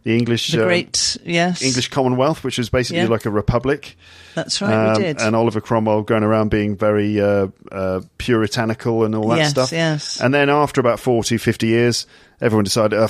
the 0.04 0.16
English 0.16 0.50
the 0.52 0.62
uh, 0.62 0.66
great 0.66 1.16
yes 1.24 1.62
English 1.62 1.88
Commonwealth, 1.88 2.42
which 2.44 2.58
was 2.58 2.68
basically 2.70 3.02
Yeah. 3.02 3.08
like 3.08 3.24
a 3.26 3.30
republic. 3.30 3.96
That's 4.34 4.62
right, 4.62 4.72
Um, 4.72 4.96
we 4.96 5.02
did. 5.04 5.20
And 5.20 5.36
Oliver 5.36 5.60
Cromwell 5.60 6.02
going 6.02 6.22
around 6.22 6.48
being 6.50 6.74
very 6.76 7.20
uh, 7.20 7.48
uh, 7.70 8.00
puritanical 8.18 9.04
and 9.04 9.14
all 9.14 9.28
that 9.28 9.36
Yes, 9.38 9.50
stuff. 9.50 9.72
yes. 9.72 10.20
And 10.22 10.32
then 10.32 10.48
after 10.48 10.80
about 10.80 10.98
40, 11.00 11.36
50 11.36 11.66
years, 11.66 12.06
everyone 12.40 12.64
decided, 12.64 12.98
uh, 12.98 13.08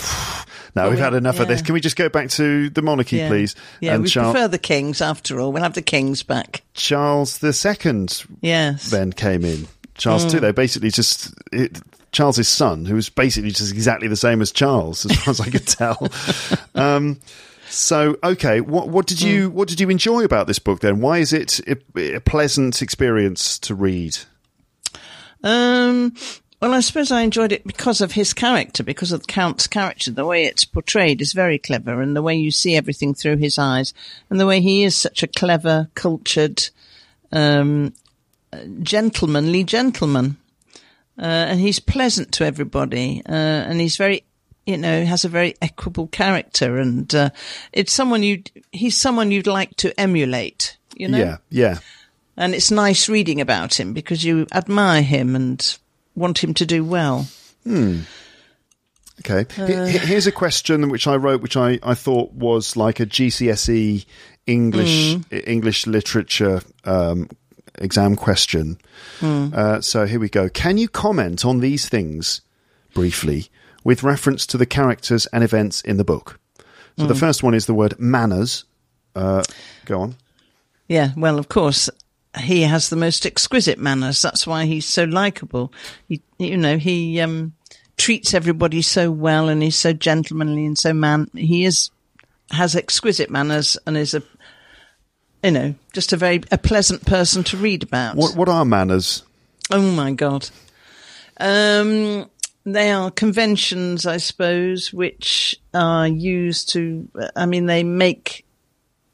no, 0.75 0.89
we've 0.89 0.99
we- 0.99 1.01
had 1.01 1.15
enough 1.15 1.39
of 1.39 1.47
this. 1.47 1.63
Can 1.63 1.75
we 1.75 1.81
just 1.81 1.95
go 1.97 2.09
back 2.09 2.29
to 2.31 2.71
the 2.71 2.83
monarchy, 2.83 3.19
yeah. 3.19 3.29
please? 3.29 3.55
Yeah, 3.81 3.95
and 3.95 4.03
we 4.03 4.09
Char- 4.09 4.33
prefer 4.33 4.49
the 4.49 4.59
kings 4.59 5.01
after 5.01 5.39
all. 5.41 5.53
We'll 5.53 5.63
have 5.63 5.75
the 5.75 5.81
kings 5.83 6.25
back. 6.25 6.63
Charles 6.75 7.39
II 7.43 8.09
Yes. 8.41 8.91
then 8.91 9.13
came 9.13 9.45
in. 9.45 9.69
Charles 9.97 10.27
Mm. 10.27 10.35
II, 10.35 10.41
they 10.41 10.53
basically 10.53 10.91
just. 10.91 11.33
It, 11.53 11.79
Charles's 12.13 12.49
son, 12.49 12.85
who 12.85 12.95
was 12.95 13.09
basically 13.09 13.51
just 13.51 13.73
exactly 13.73 14.07
the 14.07 14.17
same 14.17 14.41
as 14.43 14.53
Charles, 14.53 15.05
as 15.07 15.17
far 15.17 15.31
as 15.31 15.41
I 15.41 15.51
could 15.51 15.67
tell. 15.67 16.11
Um, 16.75 17.21
so, 17.69 18.17
okay, 18.25 18.61
what, 18.61 18.89
what 18.89 19.07
did 19.07 19.21
you 19.21 19.51
what 19.51 19.69
did 19.69 19.79
you 19.79 19.89
enjoy 19.91 20.25
about 20.25 20.47
this 20.47 20.59
book 20.59 20.81
then? 20.81 21.01
Why 21.01 21.19
is 21.19 21.33
it 21.33 21.61
a, 21.69 22.17
a 22.17 22.21
pleasant 22.21 22.83
experience 22.83 23.59
to 23.61 23.75
read? 23.75 24.19
Um, 25.43 26.15
well, 26.61 26.75
I 26.75 26.81
suppose 26.81 27.11
I 27.11 27.23
enjoyed 27.23 27.53
it 27.53 27.67
because 27.67 28.01
of 28.01 28.13
his 28.13 28.33
character, 28.33 28.83
because 28.83 29.11
of 29.11 29.21
the 29.21 29.33
Count's 29.33 29.67
character. 29.67 30.11
The 30.11 30.27
way 30.27 30.45
it's 30.45 30.65
portrayed 30.65 31.21
is 31.21 31.33
very 31.33 31.59
clever, 31.59 32.01
and 32.01 32.15
the 32.15 32.23
way 32.23 32.35
you 32.35 32.51
see 32.51 32.77
everything 32.77 33.15
through 33.15 33.39
his 33.39 33.59
eyes, 33.59 33.95
and 34.31 34.39
the 34.39 34.47
way 34.47 34.61
he 34.61 34.85
is 34.85 34.97
such 34.97 35.23
a 35.23 35.27
clever, 35.27 35.89
cultured, 35.95 36.69
um, 37.33 37.95
gentlemanly 38.83 39.65
gentleman. 39.65 40.37
Uh, 41.19 41.23
and 41.25 41.61
he's 41.61 41.79
pleasant 41.79 42.33
to 42.33 42.45
everybody, 42.45 43.23
uh, 43.27 43.33
and 43.33 43.81
he's 43.81 43.97
very, 43.97 44.25
you 44.67 44.79
know, 44.79 45.05
has 45.05 45.25
a 45.25 45.29
very 45.29 45.55
equable 45.61 46.07
character, 46.07 46.79
and 46.79 47.15
uh, 47.15 47.31
it's 47.73 47.93
someone 47.93 48.23
you, 48.23 48.43
he's 48.73 48.99
someone 48.99 49.31
you'd 49.31 49.47
like 49.47 49.77
to 49.77 49.99
emulate, 50.01 50.77
you 50.97 51.09
know. 51.09 51.19
Yeah, 51.19 51.37
yeah. 51.51 51.79
And 52.37 52.55
it's 52.55 52.71
nice 52.71 53.11
reading 53.11 53.41
about 53.43 53.79
him 53.79 53.93
because 53.93 54.25
you 54.25 54.47
admire 54.53 55.03
him 55.03 55.37
and 55.37 55.79
want 56.15 56.43
him 56.43 56.55
to 56.55 56.65
do 56.67 56.83
well. 56.83 57.27
Hmm. 57.65 58.01
Okay. 59.21 59.47
Uh. 59.63 59.87
Here's 59.87 60.27
a 60.27 60.33
question 60.33 60.89
which 60.89 61.07
I 61.07 61.17
wrote, 61.17 61.43
which 61.43 61.57
I, 61.57 61.79
I 61.83 61.95
thought 61.95 62.33
was 62.33 62.75
like 62.77 63.01
a 63.01 63.07
GCSE 63.07 64.05
English 64.47 65.15
Mm. 65.15 65.47
English 65.47 65.87
literature 65.87 66.63
um, 66.85 67.29
exam 67.79 68.17
question. 68.17 68.79
Mm. 69.21 69.55
Uh, 69.55 69.81
so 69.81 70.07
here 70.07 70.21
we 70.21 70.29
go. 70.29 70.49
Can 70.49 70.79
you 70.79 70.89
comment 70.89 71.45
on 71.45 71.61
these 71.61 71.89
things 71.89 72.41
briefly 72.95 73.49
with 73.85 74.03
reference 74.03 74.47
to 74.47 74.59
the 74.59 74.67
characters 74.67 75.27
and 75.33 75.43
events 75.43 75.81
in 75.81 75.97
the 75.97 76.05
book? 76.05 76.39
So 76.99 77.05
Mm. 77.05 77.09
the 77.09 77.15
first 77.15 77.43
one 77.43 77.55
is 77.55 77.67
the 77.67 77.75
word 77.75 77.99
manners. 77.99 78.65
Uh, 79.15 79.43
go 79.87 80.01
on. 80.01 80.17
Yeah, 80.89 81.13
well, 81.17 81.39
of 81.39 81.49
course, 81.49 81.89
he 82.39 82.63
has 82.63 82.89
the 82.89 82.97
most 82.97 83.25
exquisite 83.27 83.79
manners. 83.79 84.21
That's 84.23 84.47
why 84.47 84.67
he's 84.67 84.87
so 84.87 85.05
likable. 85.05 85.73
You 86.39 86.57
know, 86.57 86.77
he 86.79 87.21
um, 87.21 87.53
treats 87.97 88.35
everybody 88.35 88.83
so 88.83 89.11
well, 89.11 89.49
and 89.49 89.63
he's 89.63 89.77
so 89.77 89.93
gentlemanly 89.93 90.67
and 90.67 90.79
so 90.79 90.93
man. 90.93 91.29
He 91.35 91.65
is 91.65 91.91
has 92.51 92.77
exquisite 92.77 93.31
manners 93.31 93.79
and 93.87 93.97
is 93.97 94.13
a, 94.13 94.23
you 95.43 95.51
know, 95.51 95.75
just 95.93 96.13
a 96.13 96.17
very 96.17 96.43
a 96.51 96.59
pleasant 96.59 97.05
person 97.05 97.45
to 97.45 97.57
read 97.57 97.83
about. 97.83 98.17
What 98.17 98.37
what 98.37 98.49
are 98.49 98.65
manners? 98.65 99.23
Oh 99.71 99.93
my 99.93 100.13
god. 100.13 100.51
Um, 101.39 102.31
they 102.65 102.93
are 102.93 103.11
conventions, 103.11 104.07
I 104.07 104.19
suppose, 104.19 104.93
which 104.93 105.61
are 105.75 106.07
used 106.07 106.69
to. 106.71 107.09
I 107.35 107.47
mean, 107.47 107.67
they 107.67 107.83
make 107.83 108.45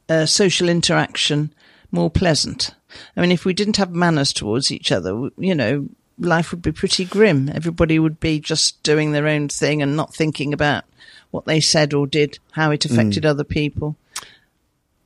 uh, 0.09 0.27
social 0.27 0.69
interaction 0.69 1.53
more 1.91 2.11
pleasant. 2.11 2.75
I 3.17 3.21
mean, 3.21 3.33
if 3.33 3.45
we 3.45 3.55
didn't 3.55 3.77
have 3.77 3.93
manners 3.93 4.33
towards 4.33 4.71
each 4.71 4.93
other, 4.93 5.31
you 5.39 5.55
know, 5.55 5.89
life 6.19 6.51
would 6.51 6.63
be 6.63 6.73
pretty 6.73 7.05
grim. 7.05 7.49
Everybody 7.55 7.99
would 7.99 8.21
be 8.21 8.41
just 8.41 8.83
doing 8.83 9.13
their 9.13 9.27
own 9.27 9.49
thing 9.49 9.83
and 9.83 9.97
not 9.97 10.15
thinking 10.15 10.53
about 10.53 10.85
what 11.31 11.45
they 11.45 11.61
said 11.61 11.95
or 11.95 12.07
did, 12.07 12.39
how 12.53 12.71
it 12.71 12.85
affected 12.85 13.25
other 13.27 13.45
people. 13.45 13.97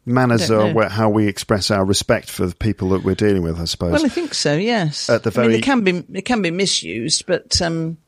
Manners 0.04 0.50
are 0.50 0.72
where, 0.72 0.88
how 0.88 1.08
we 1.08 1.28
express 1.28 1.70
our 1.70 1.84
respect 1.84 2.28
for 2.28 2.46
the 2.46 2.54
people 2.56 2.88
that 2.90 3.04
we're 3.04 3.14
dealing 3.14 3.42
with, 3.42 3.60
I 3.60 3.66
suppose. 3.66 3.92
Well, 3.92 4.04
I 4.04 4.08
think 4.08 4.34
so. 4.34 4.56
Yes. 4.56 5.08
At 5.08 5.22
the 5.22 5.30
I 5.30 5.42
mean, 5.42 5.50
very- 5.50 5.58
it 5.60 5.62
can 5.62 5.84
be 5.84 6.04
it 6.12 6.24
can 6.24 6.42
be 6.42 6.50
misused, 6.50 7.24
but 7.26 7.62
um, 7.62 7.98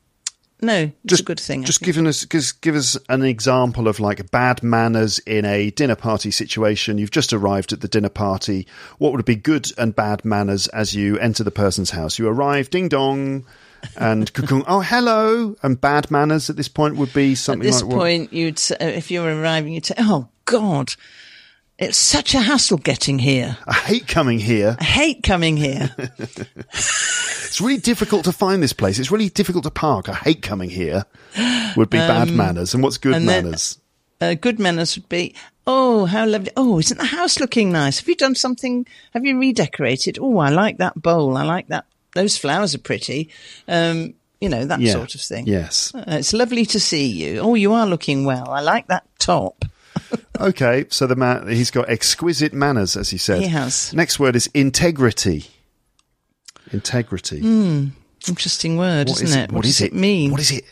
no, 0.61 0.91
it's 1.05 1.21
a 1.21 1.23
good 1.23 1.39
thing. 1.39 1.63
Just 1.63 1.83
giving 1.83 2.07
us, 2.07 2.25
just 2.27 2.61
give 2.63 2.75
us 2.75 2.97
an 3.09 3.23
example 3.23 3.87
of 3.87 4.01
like 4.01 4.31
bad 4.31 4.63
manners 4.63 5.19
in 5.21 5.45
a 5.45 5.71
dinner 5.71 5.95
party 5.95 6.31
situation. 6.31 6.99
You've 6.99 7.11
just 7.11 7.33
arrived 7.33 7.73
at 7.73 7.81
the 7.81 7.89
dinner 7.89 8.09
party. 8.09 8.67
What 8.99 9.13
would 9.13 9.25
be 9.25 9.37
good 9.37 9.71
and 9.79 9.95
bad 9.95 10.25
manners 10.25 10.67
as 10.69 10.95
you 10.95 11.19
enter 11.19 11.45
the 11.45 11.51
person's 11.51 11.91
house? 11.91 12.19
You 12.19 12.29
arrive, 12.29 12.71
ding 12.71 12.89
dong, 12.89 13.45
and 13.97 14.33
cuckoo, 14.33 14.63
oh 14.67 14.81
hello. 14.81 15.55
And 15.63 15.81
bad 15.81 16.11
manners 16.11 16.51
at 16.51 16.57
this 16.57 16.69
point 16.69 16.97
would 16.97 17.13
be 17.13 17.35
something. 17.35 17.69
At 17.69 17.73
this 17.73 17.83
like 17.83 17.97
point, 17.97 18.33
you'd 18.33 18.59
say, 18.59 18.77
if 18.81 19.11
you 19.11 19.21
were 19.23 19.41
arriving, 19.41 19.75
you'd 19.75 19.87
say, 19.87 19.95
"Oh 19.99 20.29
God, 20.45 20.95
it's 21.79 21.97
such 21.99 22.35
a 22.35 22.41
hassle 22.41 22.79
getting 22.79 23.19
here. 23.19 23.57
I 23.67 23.75
hate 23.75 24.07
coming 24.09 24.39
here. 24.39 24.77
I 24.81 24.85
hate 24.85 25.23
coming 25.23 25.57
here." 25.57 25.95
It's 27.55 27.61
really 27.61 27.79
difficult 27.79 28.25
to 28.25 28.33
find 28.33 28.61
this 28.61 28.73
place. 28.73 28.99
It's 28.99 29.13
really 29.13 29.29
difficult 29.29 29.63
to 29.63 29.71
park. 29.71 30.09
I 30.09 30.15
hate 30.15 30.43
coming 30.43 30.71
here. 30.71 31.05
Would 31.77 31.89
be 31.89 31.99
bad 31.99 32.29
manners. 32.33 32.75
And 32.75 32.83
what's 32.83 32.99
good 32.99 33.13
Um, 33.15 33.21
and 33.21 33.29
then- 33.29 33.45
manners? 33.45 33.79
uh, 34.21 34.35
good 34.35 34.59
manners 34.59 34.97
would 34.97 35.09
be, 35.09 35.35
"Oh, 35.65 36.07
how 36.07 36.27
lovely! 36.27 36.51
Oh, 36.57 36.81
isn't 36.81 36.99
the 36.99 37.05
house 37.05 37.39
looking 37.39 37.71
nice? 37.71 38.01
Have 38.01 38.09
you 38.09 38.17
done 38.17 38.35
something? 38.35 38.87
Have 39.13 39.25
you 39.25 39.39
redecorated? 39.39 40.19
Oh, 40.21 40.39
I 40.39 40.49
like 40.49 40.79
that 40.79 41.01
bowl. 41.01 41.37
I 41.37 41.45
like 41.45 41.69
that. 41.69 41.85
Those 42.17 42.37
flowers 42.37 42.75
are 42.75 42.79
pretty." 42.79 43.29
Um, 43.69 44.15
you 44.41 44.49
know 44.49 44.65
that 44.65 44.81
yeah. 44.81 44.93
sort 44.93 45.15
of 45.15 45.21
thing. 45.21 45.47
Yes. 45.47 45.95
Uh, 45.95 46.03
it's 46.09 46.33
lovely 46.33 46.67
to 46.67 46.81
see 46.81 47.07
you. 47.07 47.39
Oh, 47.39 47.55
you 47.55 47.73
are 47.73 47.87
looking 47.87 48.25
well. 48.25 48.51
I 48.51 48.63
like 48.63 48.89
that 48.89 49.05
top. 49.21 49.65
Okay, 50.41 50.87
so 50.91 51.07
the 51.07 51.17
man 51.17 51.49
he's 51.49 51.71
got 51.71 51.89
exquisite 51.89 52.53
manners, 52.53 52.97
as 52.97 53.11
he 53.11 53.19
said. 53.19 53.41
He 53.43 53.49
has. 53.49 53.93
Next 53.95 54.19
word 54.19 54.35
is 54.35 54.49
integrity. 54.49 55.47
Integrity. 56.73 57.41
Hmm, 57.41 57.89
interesting 58.27 58.77
word, 58.77 59.09
What 59.09 59.23
isn't 59.23 59.27
is 59.29 59.37
it? 59.37 59.53
What 59.53 59.63
does 59.63 59.81
is 59.81 59.81
it 59.83 59.93
mean? 59.95 60.33
What 60.33 60.41
is 60.41 60.51
it? 60.51 60.65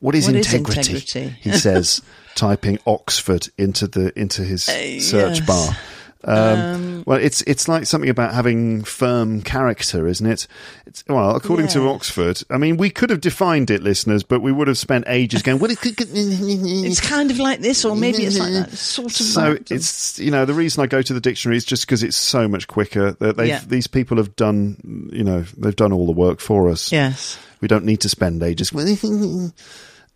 What 0.00 0.14
is 0.14 0.26
What 0.26 0.36
is 0.36 0.54
integrity? 0.54 0.92
integrity? 0.92 1.36
he 1.40 1.52
says, 1.52 2.00
typing 2.36 2.78
Oxford 2.86 3.48
into 3.58 3.88
the 3.88 4.16
into 4.18 4.44
his 4.44 4.68
uh, 4.68 5.00
search 5.00 5.38
yes. 5.38 5.46
bar. 5.46 5.76
Um, 6.24 7.04
well, 7.06 7.18
it's 7.18 7.42
it's 7.42 7.68
like 7.68 7.86
something 7.86 8.10
about 8.10 8.34
having 8.34 8.82
firm 8.82 9.40
character, 9.40 10.08
isn't 10.08 10.26
it? 10.26 10.48
It's, 10.86 11.04
well, 11.08 11.36
according 11.36 11.68
to 11.68 11.88
Oxford, 11.88 12.42
I 12.50 12.58
mean, 12.58 12.76
we 12.76 12.90
could 12.90 13.10
have 13.10 13.20
defined 13.20 13.70
it, 13.70 13.82
listeners, 13.82 14.24
but 14.24 14.40
we 14.40 14.50
would 14.50 14.66
have 14.66 14.78
spent 14.78 15.04
ages 15.06 15.42
going. 15.42 15.60
What? 15.60 15.70
It's 15.70 17.00
kind 17.00 17.30
of 17.30 17.38
like 17.38 17.60
this, 17.60 17.84
or 17.84 17.94
maybe 17.94 18.24
it's 18.24 18.38
like 18.38 18.52
that. 18.52 18.72
Sort 18.72 19.06
of. 19.08 19.26
So 19.26 19.50
like- 19.52 19.70
it's 19.70 20.18
you 20.18 20.30
know 20.32 20.44
the 20.44 20.54
reason 20.54 20.82
I 20.82 20.86
go 20.86 21.02
to 21.02 21.14
the 21.14 21.20
dictionary 21.20 21.56
is 21.56 21.64
just 21.64 21.86
because 21.86 22.02
it's 22.02 22.16
so 22.16 22.48
much 22.48 22.66
quicker. 22.66 23.12
That 23.12 23.36
they 23.36 23.48
Yeah. 23.48 23.60
these 23.66 23.86
people 23.86 24.16
have 24.16 24.34
done 24.36 25.10
you 25.12 25.22
know 25.24 25.42
they've 25.56 25.76
done 25.76 25.92
all 25.92 26.06
the 26.06 26.12
work 26.12 26.40
for 26.40 26.68
us. 26.68 26.90
yes. 26.92 27.38
We 27.60 27.66
don't 27.68 27.84
need 27.84 28.00
to 28.02 28.08
spend 28.08 28.40
ages. 28.42 28.72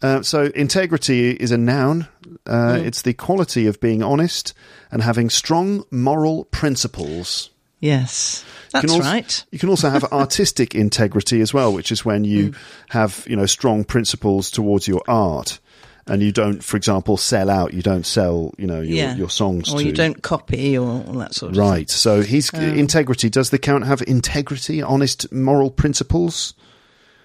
Uh, 0.02 0.22
so 0.22 0.44
integrity 0.54 1.30
is 1.30 1.50
a 1.52 1.58
noun. 1.58 2.08
Uh, 2.46 2.74
Mm. 2.74 2.86
It's 2.86 3.02
the 3.02 3.14
quality 3.14 3.66
of 3.66 3.80
being 3.80 4.02
honest 4.02 4.52
and 4.90 5.02
having 5.02 5.30
strong 5.30 5.84
moral 5.90 6.44
principles. 6.46 7.50
Yes. 7.80 8.44
You 8.44 8.68
That's 8.72 8.86
can 8.86 8.90
also, 8.94 9.10
right. 9.10 9.44
You 9.50 9.58
can 9.58 9.68
also 9.68 9.90
have 9.90 10.04
artistic 10.12 10.74
integrity 10.74 11.40
as 11.40 11.52
well, 11.54 11.72
which 11.72 11.92
is 11.92 12.04
when 12.04 12.24
you 12.24 12.50
Mm. 12.50 12.54
have 12.90 13.24
you 13.28 13.36
know 13.36 13.46
strong 13.46 13.84
principles 13.84 14.50
towards 14.50 14.86
your 14.88 15.02
art, 15.08 15.60
and 16.06 16.22
you 16.22 16.32
don't, 16.32 16.62
for 16.64 16.76
example, 16.76 17.16
sell 17.16 17.48
out. 17.50 17.74
You 17.74 17.82
don't 17.82 18.06
sell 18.06 18.52
you 18.58 18.66
know 18.66 18.80
your, 18.80 18.96
yeah. 18.96 19.14
your 19.16 19.30
songs 19.30 19.72
or 19.72 19.78
to 19.78 19.84
you 19.84 19.92
don't 19.92 20.22
copy, 20.22 20.76
or 20.78 21.04
all 21.06 21.18
that 21.18 21.34
sort 21.34 21.50
of 21.50 21.56
thing. 21.56 21.68
Right. 21.68 21.90
So 21.90 22.22
he's 22.22 22.52
Um, 22.54 22.62
integrity. 22.78 23.28
Does 23.28 23.50
the 23.50 23.58
count 23.58 23.84
have 23.86 24.02
integrity, 24.06 24.80
honest 24.82 25.30
moral 25.32 25.70
principles? 25.70 26.54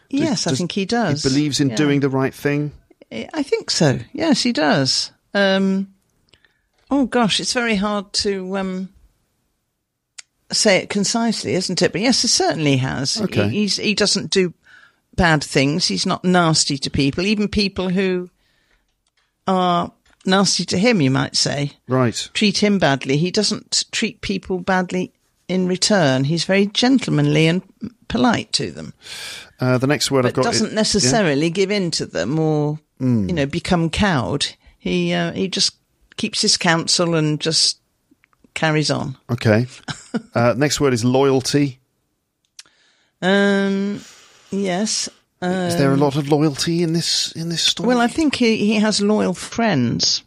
Yes, 0.10 0.48
I 0.48 0.52
Does- 0.52 0.60
think 0.60 0.72
he 0.72 0.86
does. 0.86 1.24
He 1.24 1.30
believes 1.30 1.60
in 1.60 1.70
Yeah. 1.70 1.76
doing 1.76 2.00
the 2.00 2.10
right 2.10 2.34
thing. 2.34 2.72
I 3.12 3.44
think 3.44 3.70
so. 3.72 4.00
Yes, 4.14 4.42
he 4.44 4.52
does. 4.54 5.12
Um, 5.34 5.94
oh 6.92 7.06
gosh, 7.06 7.40
it's 7.40 7.54
very 7.54 7.76
hard 7.76 8.12
to 8.14 8.58
um, 8.58 8.90
say 10.52 10.78
it 10.78 10.90
concisely, 10.90 11.54
isn't 11.54 11.82
it? 11.82 11.92
But 11.92 12.02
yes, 12.02 12.24
it 12.24 12.30
certainly 12.30 12.78
has. 12.78 13.20
Okay. 13.22 13.50
He, 13.50 13.62
he's, 13.62 13.78
he 13.78 13.94
doesn't 13.94 14.32
do 14.32 14.54
bad 15.16 15.44
things. 15.44 15.88
He's 15.88 16.06
not 16.06 16.24
nasty 16.26 16.78
to 16.80 16.90
people, 16.90 17.26
even 17.26 17.48
people 17.48 17.90
who 17.90 18.30
are 19.48 19.92
nasty 20.26 20.66
to 20.66 20.78
him. 20.78 21.02
You 21.02 21.12
might 21.12 21.36
say 21.36 21.72
Right. 21.88 22.30
treat 22.34 22.62
him 22.62 22.78
badly. 22.80 23.18
He 23.18 23.32
doesn't 23.32 23.86
treat 23.92 24.22
people 24.22 24.60
badly 24.60 25.14
in 25.48 25.68
return. 25.68 26.24
He's 26.26 26.44
very 26.46 26.66
gentlemanly 26.68 27.48
and 27.48 27.62
polite 28.08 28.52
to 28.54 28.72
them 28.72 28.94
Uh, 29.60 29.78
the 29.78 29.88
next 29.88 30.12
word 30.12 30.26
I've 30.26 30.34
got 30.34 30.46
doesn't 30.46 30.68
is- 30.68 30.74
necessarily 30.74 31.50
give 31.50 31.72
in 31.72 31.92
to 31.92 32.06
them 32.06 32.40
or 32.40 32.80
Hmm. 33.00 33.28
you 33.30 33.36
know 33.36 33.46
become 33.46 33.90
cowed. 33.90 34.56
He 34.80 35.14
uh, 35.14 35.32
he 35.34 35.48
just 35.48 35.76
keeps 36.16 36.42
his 36.42 36.58
counsel 36.58 37.16
and 37.16 37.40
just 37.40 37.80
carries 38.54 38.90
on. 38.90 39.16
Okay. 39.30 39.68
uh, 40.36 40.54
next 40.58 40.80
word 40.82 40.94
is 40.94 41.04
loyalty. 41.06 41.80
Um, 43.22 44.02
yes. 44.52 45.10
is 45.42 45.76
there 45.78 45.94
a 45.94 45.98
lot 45.98 46.16
of 46.16 46.30
loyalty 46.30 46.82
in 46.84 46.94
this 46.94 47.32
in 47.36 47.50
this 47.50 47.62
story? 47.64 47.88
Well, 47.88 48.02
I 48.02 48.08
think 48.08 48.36
he 48.36 48.58
he 48.58 48.76
has 48.76 49.00
loyal 49.02 49.34
friends 49.34 50.24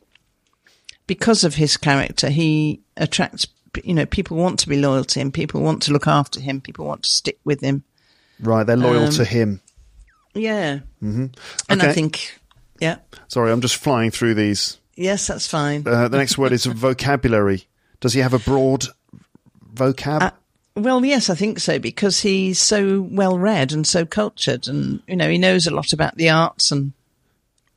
because 1.06 1.44
of 1.46 1.54
his 1.56 1.76
character. 1.76 2.30
He 2.30 2.80
attracts. 2.96 3.46
You 3.84 3.94
know, 3.94 4.06
people 4.06 4.36
want 4.36 4.58
to 4.60 4.68
be 4.68 4.78
loyal 4.80 5.04
to 5.04 5.20
him. 5.20 5.30
People 5.32 5.60
want 5.62 5.82
to 5.82 5.92
look 5.92 6.06
after 6.06 6.40
him. 6.40 6.60
People 6.60 6.86
want 6.86 7.02
to 7.04 7.08
stick 7.10 7.38
with 7.44 7.60
him. 7.60 7.84
right. 8.40 8.66
They're 8.66 8.76
loyal 8.76 9.04
um, 9.04 9.10
to 9.12 9.24
him. 9.24 9.60
Yeah. 10.34 10.80
Mm-hmm. 11.02 11.26
And 11.68 11.82
I 11.82 11.92
think, 11.92 12.38
yeah, 12.80 12.96
Sorry, 13.28 13.50
I'm 13.52 13.60
just 13.60 13.76
flying 13.76 14.10
through 14.10 14.34
these. 14.34 14.78
yes, 14.96 15.26
that's 15.26 15.46
fine. 15.46 15.86
Uh, 15.86 16.08
the 16.08 16.18
next 16.18 16.38
word 16.38 16.52
is 16.52 16.64
vocabulary. 16.66 17.64
Does 18.00 18.12
he 18.12 18.20
have 18.20 18.34
a 18.34 18.38
broad 18.38 18.86
vocab? 19.74 20.22
Uh, 20.22 20.30
Well, 20.76 21.04
yes, 21.04 21.28
I 21.30 21.34
think 21.34 21.58
so 21.58 21.78
because 21.78 22.20
he's 22.20 22.58
so 22.60 23.02
well 23.02 23.38
read 23.38 23.72
and 23.72 23.86
so 23.86 24.06
cultured, 24.06 24.68
and 24.68 25.02
you 25.06 25.16
know 25.16 25.28
he 25.28 25.38
knows 25.38 25.66
a 25.66 25.70
lot 25.74 25.92
about 25.92 26.16
the 26.16 26.30
arts 26.30 26.70
and 26.70 26.92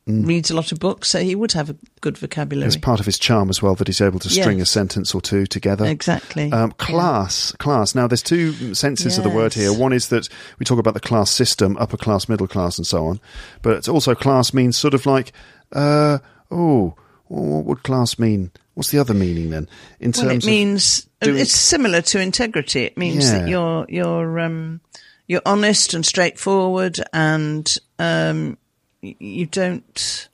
reads 0.05 0.51
a 0.51 0.55
lot 0.55 0.71
of 0.71 0.79
books, 0.79 1.09
so 1.09 1.19
he 1.19 1.33
would 1.35 1.53
have 1.53 1.69
a 1.69 1.75
good 2.01 2.17
vocabulary. 2.17 2.67
It's 2.67 2.75
part 2.77 2.99
of 2.99 3.05
his 3.05 3.17
charm 3.17 3.49
as 3.49 3.61
well 3.61 3.75
that 3.75 3.87
he's 3.87 4.01
able 4.01 4.19
to 4.19 4.29
string 4.29 4.57
Yes. 4.59 4.67
a 4.69 4.71
sentence 4.71 5.15
or 5.15 5.21
two 5.21 5.45
together. 5.45 5.85
Exactly. 5.85 6.51
Um, 6.51 6.71
class, 6.73 7.51
class. 7.53 7.95
Now, 7.95 8.07
there's 8.07 8.21
two 8.21 8.73
senses 8.75 9.17
of 9.17 9.23
the 9.23 9.29
word 9.29 9.53
here. 9.53 9.71
One 9.73 9.93
is 9.93 10.09
that 10.09 10.27
we 10.59 10.65
talk 10.65 10.79
about 10.79 10.93
the 10.93 10.99
class 10.99 11.31
system, 11.31 11.77
upper 11.77 11.97
class, 11.97 12.27
middle 12.27 12.47
class, 12.47 12.77
and 12.77 12.85
so 12.85 13.05
on. 13.07 13.19
But 13.61 13.77
it's 13.77 13.87
also 13.87 14.13
class 14.15 14.53
means 14.53 14.75
sort 14.77 14.93
of 14.93 15.05
like, 15.05 15.31
uh, 15.71 16.17
oh, 16.51 16.95
what 17.27 17.65
would 17.65 17.83
class 17.83 18.19
mean? 18.19 18.51
What's 18.73 18.91
the 18.91 18.99
other 18.99 19.13
meaning 19.13 19.51
then? 19.51 19.69
In 19.99 20.11
well, 20.15 20.25
terms 20.29 20.43
it 20.43 20.47
means 20.47 21.07
uh, 21.21 21.25
doing- 21.27 21.39
it's 21.39 21.51
similar 21.53 22.01
to 22.01 22.19
integrity. 22.19 22.83
It 22.83 22.97
means 22.97 23.23
Yeah. 23.31 23.39
that 23.39 23.47
you're 23.47 23.85
you're 23.87 24.39
um, 24.39 24.81
you're 25.27 25.41
honest 25.45 25.93
and 25.93 26.05
straightforward, 26.05 26.99
and 27.13 27.73
um, 27.99 28.57
you 29.03 29.45
don't. 29.45 30.29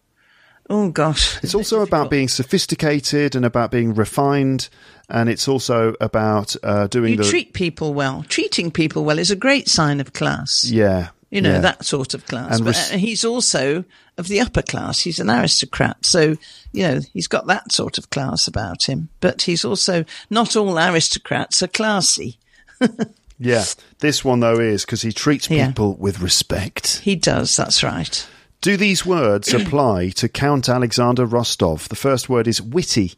Oh 0.70 0.90
gosh, 0.92 1.44
it's 1.44 1.56
also 1.56 1.82
about 1.82 2.12
being 2.12 2.28
sophisticated 2.28 3.36
and 3.36 3.44
about 3.44 3.72
being 3.72 3.96
refined, 3.96 4.70
and 5.10 5.28
it's 5.28 5.48
also 5.48 5.96
about 6.00 6.56
uh, 6.64 6.86
doing 6.88 7.12
you 7.12 7.18
the 7.18 7.24
treat 7.24 7.54
people 7.54 7.94
well. 7.96 8.24
Treating 8.30 8.70
people 8.70 9.04
well 9.04 9.18
is 9.18 9.32
a 9.32 9.36
great 9.36 9.68
sign 9.68 10.00
of 10.00 10.14
class. 10.14 10.66
yeah, 10.66 11.10
you 11.32 11.42
know 11.42 11.54
yeah. 11.54 11.60
that 11.62 11.86
sort 11.86 12.14
of 12.14 12.28
class. 12.28 12.58
And 12.58 12.66
but 12.66 12.76
res- 12.76 12.92
uh, 12.94 12.98
he's 12.98 13.26
also 13.26 13.84
of 14.20 14.28
the 14.28 14.42
upper 14.42 14.62
class. 14.62 15.00
He's 15.00 15.20
an 15.20 15.32
aristocrat, 15.32 16.06
so 16.06 16.36
you 16.72 16.84
know 16.88 17.00
he's 17.14 17.28
got 17.28 17.48
that 17.48 17.72
sort 17.72 17.98
of 17.98 18.12
class 18.12 18.48
about 18.48 18.84
him. 18.84 19.10
But 19.22 19.42
he's 19.42 19.66
also 19.66 20.06
not 20.30 20.56
all 20.56 20.78
aristocrats 20.78 21.64
are 21.64 21.68
classy. 21.68 22.38
yeah. 23.40 23.64
This 24.00 24.24
one 24.24 24.40
though 24.42 24.60
is 24.60 24.86
because 24.86 25.02
he 25.02 25.12
treats 25.12 25.50
Yeah. 25.50 25.68
people 25.70 25.96
with 25.96 26.20
respect. 26.20 26.98
He 27.00 27.16
does. 27.16 27.56
That's 27.56 27.82
right. 27.84 28.28
Do 28.62 28.76
these 28.76 29.06
words 29.06 29.54
apply 29.54 30.10
to 30.10 30.28
Count 30.28 30.68
Alexander 30.68 31.26
Rostov? 31.26 31.88
The 31.88 31.96
first 31.96 32.28
word 32.28 32.48
is 32.48 32.62
witty. 32.62 33.14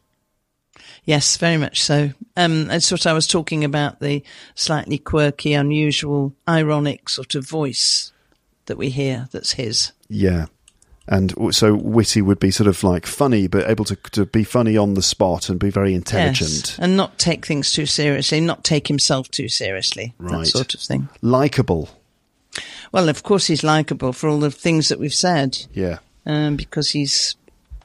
Yes, 1.04 1.36
very 1.36 1.56
much 1.56 1.82
so. 1.82 2.10
Um, 2.36 2.66
that's 2.66 2.92
what 2.92 3.06
I 3.06 3.12
was 3.12 3.26
talking 3.26 3.64
about 3.64 3.98
the 3.98 4.22
slightly 4.54 4.98
quirky, 4.98 5.52
unusual, 5.52 6.32
ironic 6.48 7.08
sort 7.08 7.34
of 7.34 7.48
voice 7.48 8.12
that 8.66 8.78
we 8.78 8.90
hear. 8.90 9.28
That's 9.32 9.52
his. 9.52 9.90
Yeah. 10.08 10.46
And 11.08 11.34
so 11.52 11.74
witty 11.74 12.22
would 12.22 12.38
be 12.38 12.52
sort 12.52 12.68
of 12.68 12.84
like 12.84 13.06
funny, 13.06 13.48
but 13.48 13.68
able 13.68 13.84
to, 13.86 13.96
to 14.12 14.24
be 14.24 14.44
funny 14.44 14.76
on 14.76 14.94
the 14.94 15.02
spot 15.02 15.48
and 15.48 15.58
be 15.58 15.70
very 15.70 15.94
intelligent. 15.94 16.50
Yes, 16.50 16.78
and 16.78 16.96
not 16.96 17.18
take 17.18 17.44
things 17.44 17.72
too 17.72 17.86
seriously, 17.86 18.40
not 18.40 18.62
take 18.62 18.86
himself 18.86 19.28
too 19.28 19.48
seriously. 19.48 20.14
Right. 20.18 20.38
That 20.38 20.46
sort 20.46 20.74
of 20.74 20.80
thing. 20.80 21.08
Likeable. 21.20 21.88
Well, 22.92 23.08
of 23.08 23.22
course, 23.22 23.46
he's 23.46 23.64
likable 23.64 24.12
for 24.12 24.28
all 24.28 24.40
the 24.40 24.50
things 24.50 24.88
that 24.88 24.98
we've 24.98 25.14
said, 25.14 25.58
Yeah. 25.72 25.98
um, 26.26 26.56
because 26.56 26.90
he's, 26.90 27.36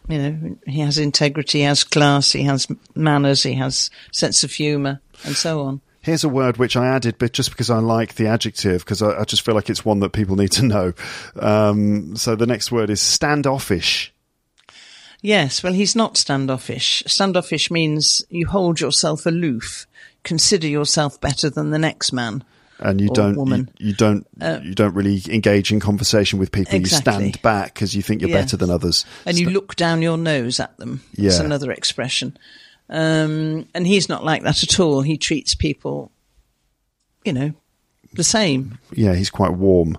you 0.10 0.18
know, 0.18 0.58
he 0.66 0.80
has 0.82 0.98
integrity, 0.98 1.60
he 1.60 1.64
has 1.66 1.84
class, 1.84 2.32
he 2.34 2.44
has 2.44 2.68
manners, 2.96 3.44
he 3.44 3.54
has 3.54 3.90
sense 4.12 4.44
of 4.44 4.52
humour, 4.52 5.00
and 5.24 5.36
so 5.36 5.62
on. 5.62 5.82
Here's 6.02 6.24
a 6.24 6.30
word 6.30 6.58
which 6.58 6.76
I 6.78 6.88
added, 6.88 7.16
but 7.18 7.34
just 7.34 7.50
because 7.50 7.70
I 7.70 7.80
like 7.80 8.16
the 8.16 8.28
adjective, 8.28 8.84
because 8.86 9.02
I, 9.02 9.20
I 9.20 9.24
just 9.26 9.42
feel 9.44 9.56
like 9.56 9.70
it's 9.70 9.84
one 9.86 10.00
that 10.02 10.12
people 10.14 10.36
need 10.38 10.52
to 10.54 10.64
know. 10.66 10.94
Um, 11.38 12.16
so 12.16 12.36
the 12.36 12.46
next 12.48 12.72
word 12.72 12.90
is 12.90 13.02
standoffish. 13.02 14.14
Yes, 15.22 15.64
well, 15.64 15.74
he's 15.74 15.96
not 15.96 16.16
standoffish. 16.16 17.04
Standoffish 17.08 17.72
means 17.72 18.24
you 18.30 18.48
hold 18.48 18.80
yourself 18.80 19.26
aloof, 19.26 19.88
consider 20.24 20.68
yourself 20.68 21.20
better 21.20 21.50
than 21.50 21.72
the 21.72 21.80
next 21.80 22.14
man. 22.14 22.44
And 22.80 23.02
you 23.02 23.10
don't, 23.10 23.34
you, 23.34 23.40
woman. 23.40 23.70
Uh, 23.72 23.74
you 23.80 23.94
don't, 23.94 24.28
you 24.64 24.76
don't 24.76 24.94
really 24.94 25.22
engage 25.30 25.72
in 25.72 25.80
conversation 25.80 26.38
with 26.38 26.52
people. 26.52 26.76
Exactly. 26.76 27.14
You 27.14 27.20
stand 27.32 27.42
back 27.42 27.74
because 27.74 27.96
you 27.96 28.02
think 28.04 28.22
you're 28.22 28.30
better 28.30 28.56
than 28.56 28.70
others. 28.70 29.06
and 29.26 29.38
you 29.38 29.50
look 29.50 29.76
down 29.76 30.02
your 30.04 30.18
nose 30.18 30.60
at 30.60 30.78
them. 30.78 31.02
It's 31.14 31.40
Yeah. 31.40 31.44
another 31.46 31.72
expression. 31.72 32.38
Um, 32.90 33.68
and 33.74 33.86
he's 33.88 34.08
not 34.10 34.24
like 34.24 34.44
that 34.44 34.62
at 34.64 34.80
all. 34.80 35.02
He 35.02 35.18
treats 35.18 35.56
people, 35.56 36.12
you 37.26 37.34
know, 37.34 37.54
the 38.14 38.24
same. 38.24 38.78
Yeah, 38.94 39.16
he's 39.16 39.30
quite 39.32 39.54
warm. 39.54 39.98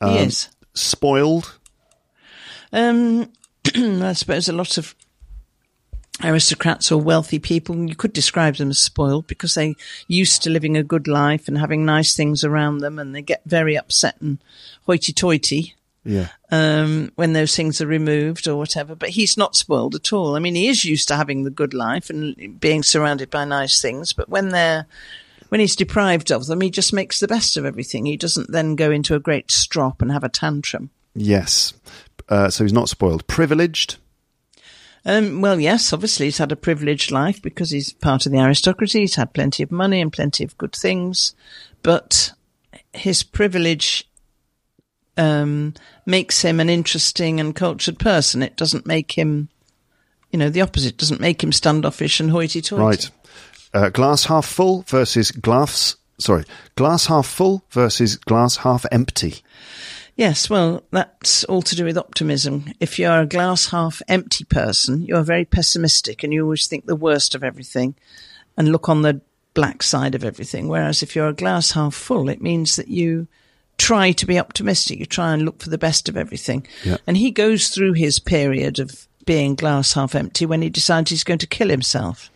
Um, 0.00 0.10
he 0.12 0.18
is. 0.20 0.48
Spoiled. 0.74 1.58
Um, 2.72 3.30
I 3.74 4.12
suppose 4.14 4.48
a 4.48 4.52
lot 4.52 4.78
of 4.78 4.94
aristocrats 6.24 6.90
or 6.90 7.00
wealthy 7.00 7.38
people, 7.38 7.76
you 7.88 7.94
could 7.94 8.12
describe 8.12 8.56
them 8.56 8.70
as 8.70 8.78
spoiled 8.78 9.26
because 9.26 9.54
they 9.54 9.74
used 10.08 10.42
to 10.42 10.50
living 10.50 10.76
a 10.76 10.82
good 10.82 11.06
life 11.06 11.46
and 11.48 11.58
having 11.58 11.84
nice 11.84 12.14
things 12.16 12.42
around 12.44 12.78
them 12.78 12.98
and 12.98 13.14
they 13.14 13.22
get 13.22 13.42
very 13.44 13.76
upset 13.76 14.16
and 14.20 14.38
hoity-toity 14.86 15.74
Yeah. 16.04 16.28
um, 16.50 17.12
when 17.16 17.32
those 17.34 17.54
things 17.54 17.80
are 17.80 17.86
removed 17.86 18.48
or 18.48 18.56
whatever. 18.56 18.94
But 18.94 19.10
he's 19.10 19.36
not 19.36 19.56
spoiled 19.56 19.94
at 19.94 20.12
all. 20.12 20.36
I 20.36 20.38
mean, 20.38 20.54
he 20.54 20.68
is 20.68 20.84
used 20.84 21.08
to 21.08 21.16
having 21.16 21.42
the 21.44 21.50
good 21.50 21.74
life 21.74 22.08
and 22.08 22.58
being 22.60 22.82
surrounded 22.82 23.28
by 23.30 23.44
nice 23.44 23.80
things. 23.82 24.12
But 24.12 24.28
when 24.28 24.50
they're 24.50 24.86
when 25.48 25.60
he's 25.60 25.76
deprived 25.76 26.32
of 26.32 26.46
them, 26.46 26.60
he 26.60 26.70
just 26.70 26.92
makes 26.92 27.20
the 27.20 27.28
best 27.28 27.56
of 27.56 27.64
everything. 27.64 28.04
He 28.04 28.16
doesn't 28.16 28.50
then 28.50 28.74
go 28.74 28.90
into 28.90 29.14
a 29.14 29.20
great 29.20 29.50
strop 29.52 30.02
and 30.02 30.10
have 30.10 30.24
a 30.24 30.28
tantrum. 30.28 30.90
Yes. 31.14 31.72
Uh, 32.28 32.50
so 32.50 32.64
he's 32.64 32.72
not 32.72 32.88
spoiled. 32.88 33.24
Privileged. 33.28 33.96
Um, 35.08 35.40
well, 35.40 35.60
yes, 35.60 35.92
obviously 35.92 36.26
he's 36.26 36.38
had 36.38 36.50
a 36.50 36.56
privileged 36.56 37.12
life 37.12 37.40
because 37.40 37.70
he's 37.70 37.92
part 37.92 38.26
of 38.26 38.32
the 38.32 38.38
aristocracy. 38.38 39.00
He's 39.00 39.14
had 39.14 39.32
plenty 39.32 39.62
of 39.62 39.70
money 39.70 40.00
and 40.00 40.12
plenty 40.12 40.42
of 40.42 40.58
good 40.58 40.74
things, 40.74 41.32
but 41.84 42.32
his 42.92 43.22
privilege 43.22 44.10
um, 45.16 45.74
makes 46.06 46.42
him 46.42 46.58
an 46.58 46.68
interesting 46.68 47.38
and 47.38 47.54
cultured 47.54 48.00
person. 48.00 48.42
It 48.42 48.56
doesn't 48.56 48.84
make 48.84 49.12
him, 49.12 49.48
you 50.32 50.40
know, 50.40 50.50
the 50.50 50.62
opposite. 50.62 50.96
Doesn't 50.98 51.20
make 51.20 51.40
him 51.40 51.52
standoffish 51.52 52.18
and 52.18 52.32
hoity-toity. 52.32 52.82
Right. 52.82 53.10
Uh, 53.72 53.90
glass 53.90 54.24
half 54.24 54.44
full 54.44 54.82
versus 54.88 55.30
glass. 55.30 55.94
Sorry, 56.18 56.44
glass 56.74 57.06
half 57.06 57.26
full 57.26 57.64
versus 57.70 58.16
glass 58.16 58.56
half 58.56 58.84
empty. 58.90 59.36
Yes, 60.16 60.48
well, 60.48 60.82
that's 60.90 61.44
all 61.44 61.60
to 61.62 61.76
do 61.76 61.84
with 61.84 61.98
optimism. 61.98 62.72
If 62.80 62.98
you're 62.98 63.20
a 63.20 63.26
glass 63.26 63.66
half 63.66 64.00
empty 64.08 64.44
person, 64.44 65.02
you're 65.02 65.22
very 65.22 65.44
pessimistic 65.44 66.22
and 66.22 66.32
you 66.32 66.42
always 66.42 66.66
think 66.66 66.86
the 66.86 66.96
worst 66.96 67.34
of 67.34 67.44
everything 67.44 67.94
and 68.56 68.72
look 68.72 68.88
on 68.88 69.02
the 69.02 69.20
black 69.52 69.82
side 69.82 70.14
of 70.14 70.24
everything. 70.24 70.68
Whereas 70.68 71.02
if 71.02 71.14
you're 71.14 71.28
a 71.28 71.34
glass 71.34 71.72
half 71.72 71.94
full, 71.94 72.30
it 72.30 72.40
means 72.40 72.76
that 72.76 72.88
you 72.88 73.28
try 73.76 74.12
to 74.12 74.24
be 74.24 74.38
optimistic. 74.38 74.98
You 74.98 75.06
try 75.06 75.34
and 75.34 75.42
look 75.42 75.60
for 75.62 75.68
the 75.68 75.78
best 75.78 76.08
of 76.08 76.16
everything. 76.16 76.66
Yeah. 76.82 76.96
And 77.06 77.18
he 77.18 77.30
goes 77.30 77.68
through 77.68 77.92
his 77.92 78.18
period 78.18 78.78
of 78.78 79.06
being 79.26 79.54
glass 79.54 79.92
half 79.92 80.14
empty 80.14 80.46
when 80.46 80.62
he 80.62 80.70
decides 80.70 81.10
he's 81.10 81.24
going 81.24 81.40
to 81.40 81.46
kill 81.46 81.68
himself. 81.68 82.30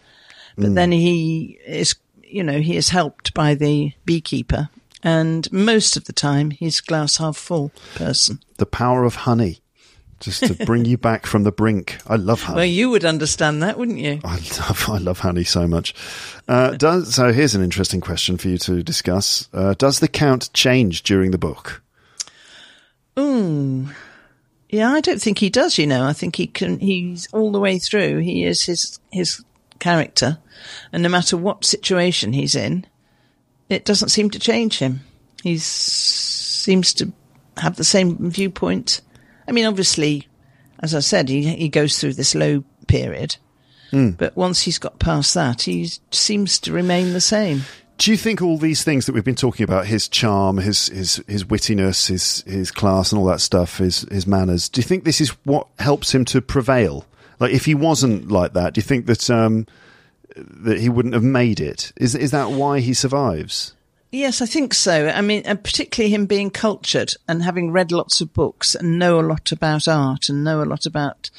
But 0.56 0.68
hmm. 0.68 0.74
then 0.74 0.92
he 0.92 1.58
is, 1.64 1.94
you 2.22 2.42
know, 2.42 2.60
he 2.60 2.76
is 2.76 2.90
helped 2.90 3.32
by 3.32 3.54
the 3.54 3.92
beekeeper. 4.04 4.68
And 5.02 5.50
most 5.52 5.96
of 5.96 6.04
the 6.04 6.12
time, 6.12 6.50
he's 6.50 6.80
glass 6.80 7.16
half 7.16 7.36
full 7.36 7.72
person. 7.94 8.40
The 8.58 8.66
power 8.66 9.04
of 9.04 9.14
honey, 9.14 9.60
just 10.20 10.44
to 10.46 10.66
bring 10.66 10.84
you 10.84 10.98
back 10.98 11.26
from 11.26 11.44
the 11.44 11.52
brink. 11.52 11.98
I 12.06 12.16
love 12.16 12.42
honey. 12.42 12.56
Well, 12.56 12.64
you 12.66 12.90
would 12.90 13.04
understand 13.04 13.62
that, 13.62 13.78
wouldn't 13.78 13.98
you? 13.98 14.20
I 14.24 14.36
love, 14.58 14.84
I 14.88 14.98
love 14.98 15.20
honey 15.20 15.44
so 15.44 15.66
much. 15.66 15.94
Uh, 16.46 16.72
does, 16.72 17.14
so 17.14 17.32
here's 17.32 17.54
an 17.54 17.62
interesting 17.62 18.00
question 18.00 18.36
for 18.36 18.48
you 18.48 18.58
to 18.58 18.82
discuss. 18.82 19.48
Uh, 19.52 19.74
does 19.74 20.00
the 20.00 20.08
count 20.08 20.52
change 20.52 21.02
during 21.02 21.30
the 21.30 21.38
book? 21.38 21.82
Yeah, 24.70 24.92
I 24.92 25.00
don't 25.00 25.20
think 25.20 25.38
he 25.38 25.50
does. 25.50 25.78
You 25.78 25.86
know, 25.86 26.04
I 26.04 26.12
think 26.12 26.36
he 26.36 26.46
can. 26.46 26.78
He's 26.78 27.28
all 27.32 27.50
the 27.50 27.58
way 27.58 27.78
through. 27.78 28.18
He 28.18 28.44
is 28.44 28.64
his 28.64 29.00
his 29.10 29.44
character, 29.80 30.38
and 30.92 31.02
no 31.02 31.08
matter 31.08 31.36
what 31.36 31.64
situation 31.64 32.32
he's 32.32 32.54
in, 32.54 32.86
it 33.70 33.84
doesn't 33.86 34.10
seem 34.10 34.28
to 34.30 34.38
change 34.38 34.78
him. 34.78 35.00
He 35.42 35.56
seems 35.56 36.92
to 36.94 37.10
have 37.56 37.76
the 37.76 37.84
same 37.84 38.30
viewpoint. 38.30 39.00
I 39.48 39.52
mean, 39.52 39.64
obviously, 39.64 40.28
as 40.80 40.94
I 40.94 41.00
said, 41.00 41.30
he 41.30 41.54
he 41.54 41.68
goes 41.70 41.98
through 41.98 42.14
this 42.14 42.34
low 42.34 42.64
period, 42.86 43.36
but 44.18 44.36
once 44.36 44.62
he's 44.62 44.78
got 44.78 44.98
past 44.98 45.32
that, 45.34 45.62
he 45.62 45.90
seems 46.10 46.58
to 46.60 46.72
remain 46.72 47.12
the 47.12 47.20
same. 47.20 47.62
Do 47.96 48.10
you 48.10 48.16
think 48.16 48.40
all 48.40 48.56
these 48.56 48.82
things 48.82 49.04
that 49.06 49.12
we've 49.12 49.24
been 49.24 49.34
talking 49.34 49.64
about, 49.64 49.86
his 49.86 50.08
charm, 50.08 50.58
his 50.58 50.88
his 50.88 51.22
his 51.26 51.44
wittiness, 51.44 52.08
his 52.08 52.42
his 52.46 52.70
class, 52.70 53.12
and 53.12 53.18
all 53.18 53.26
that 53.26 53.40
stuff, 53.40 53.78
his 53.78 54.02
his 54.10 54.26
manners, 54.26 54.68
do 54.68 54.80
you 54.80 54.84
think 54.84 55.04
this 55.04 55.20
is 55.20 55.30
what 55.44 55.66
helps 55.78 56.14
him 56.14 56.24
to 56.26 56.40
prevail? 56.40 57.04
Like, 57.38 57.52
if 57.52 57.64
he 57.64 57.74
wasn't 57.74 58.30
like 58.30 58.52
that, 58.52 58.74
do 58.74 58.78
you 58.78 58.82
think 58.82 59.06
that 59.06 59.30
um, 59.30 59.66
that 60.36 60.78
he 60.78 60.88
wouldn't 60.88 61.14
have 61.14 61.24
made 61.24 61.60
it? 61.60 61.92
Is 61.96 62.14
is 62.14 62.30
that 62.30 62.50
why 62.50 62.80
he 62.80 62.94
survives? 62.94 63.74
Yes, 64.12 64.42
I 64.42 64.46
think 64.46 64.74
so. 64.74 65.08
I 65.08 65.20
mean, 65.20 65.42
and 65.44 65.62
particularly 65.62 66.12
him 66.12 66.26
being 66.26 66.50
cultured 66.50 67.12
and 67.28 67.42
having 67.42 67.70
read 67.70 67.92
lots 67.92 68.20
of 68.20 68.32
books 68.32 68.74
and 68.74 68.98
know 68.98 69.20
a 69.20 69.22
lot 69.22 69.52
about 69.52 69.86
art 69.86 70.28
and 70.28 70.42
know 70.42 70.62
a 70.62 70.64
lot 70.64 70.84
about, 70.84 71.30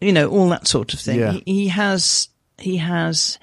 you 0.00 0.12
know, 0.12 0.28
all 0.28 0.48
that 0.50 0.68
sort 0.68 0.94
of 0.94 1.00
thing. 1.00 1.18
Yeah. 1.18 1.32
He, 1.32 1.42
he 1.46 1.68
has, 1.68 2.28
he 2.58 2.76
has 2.76 3.40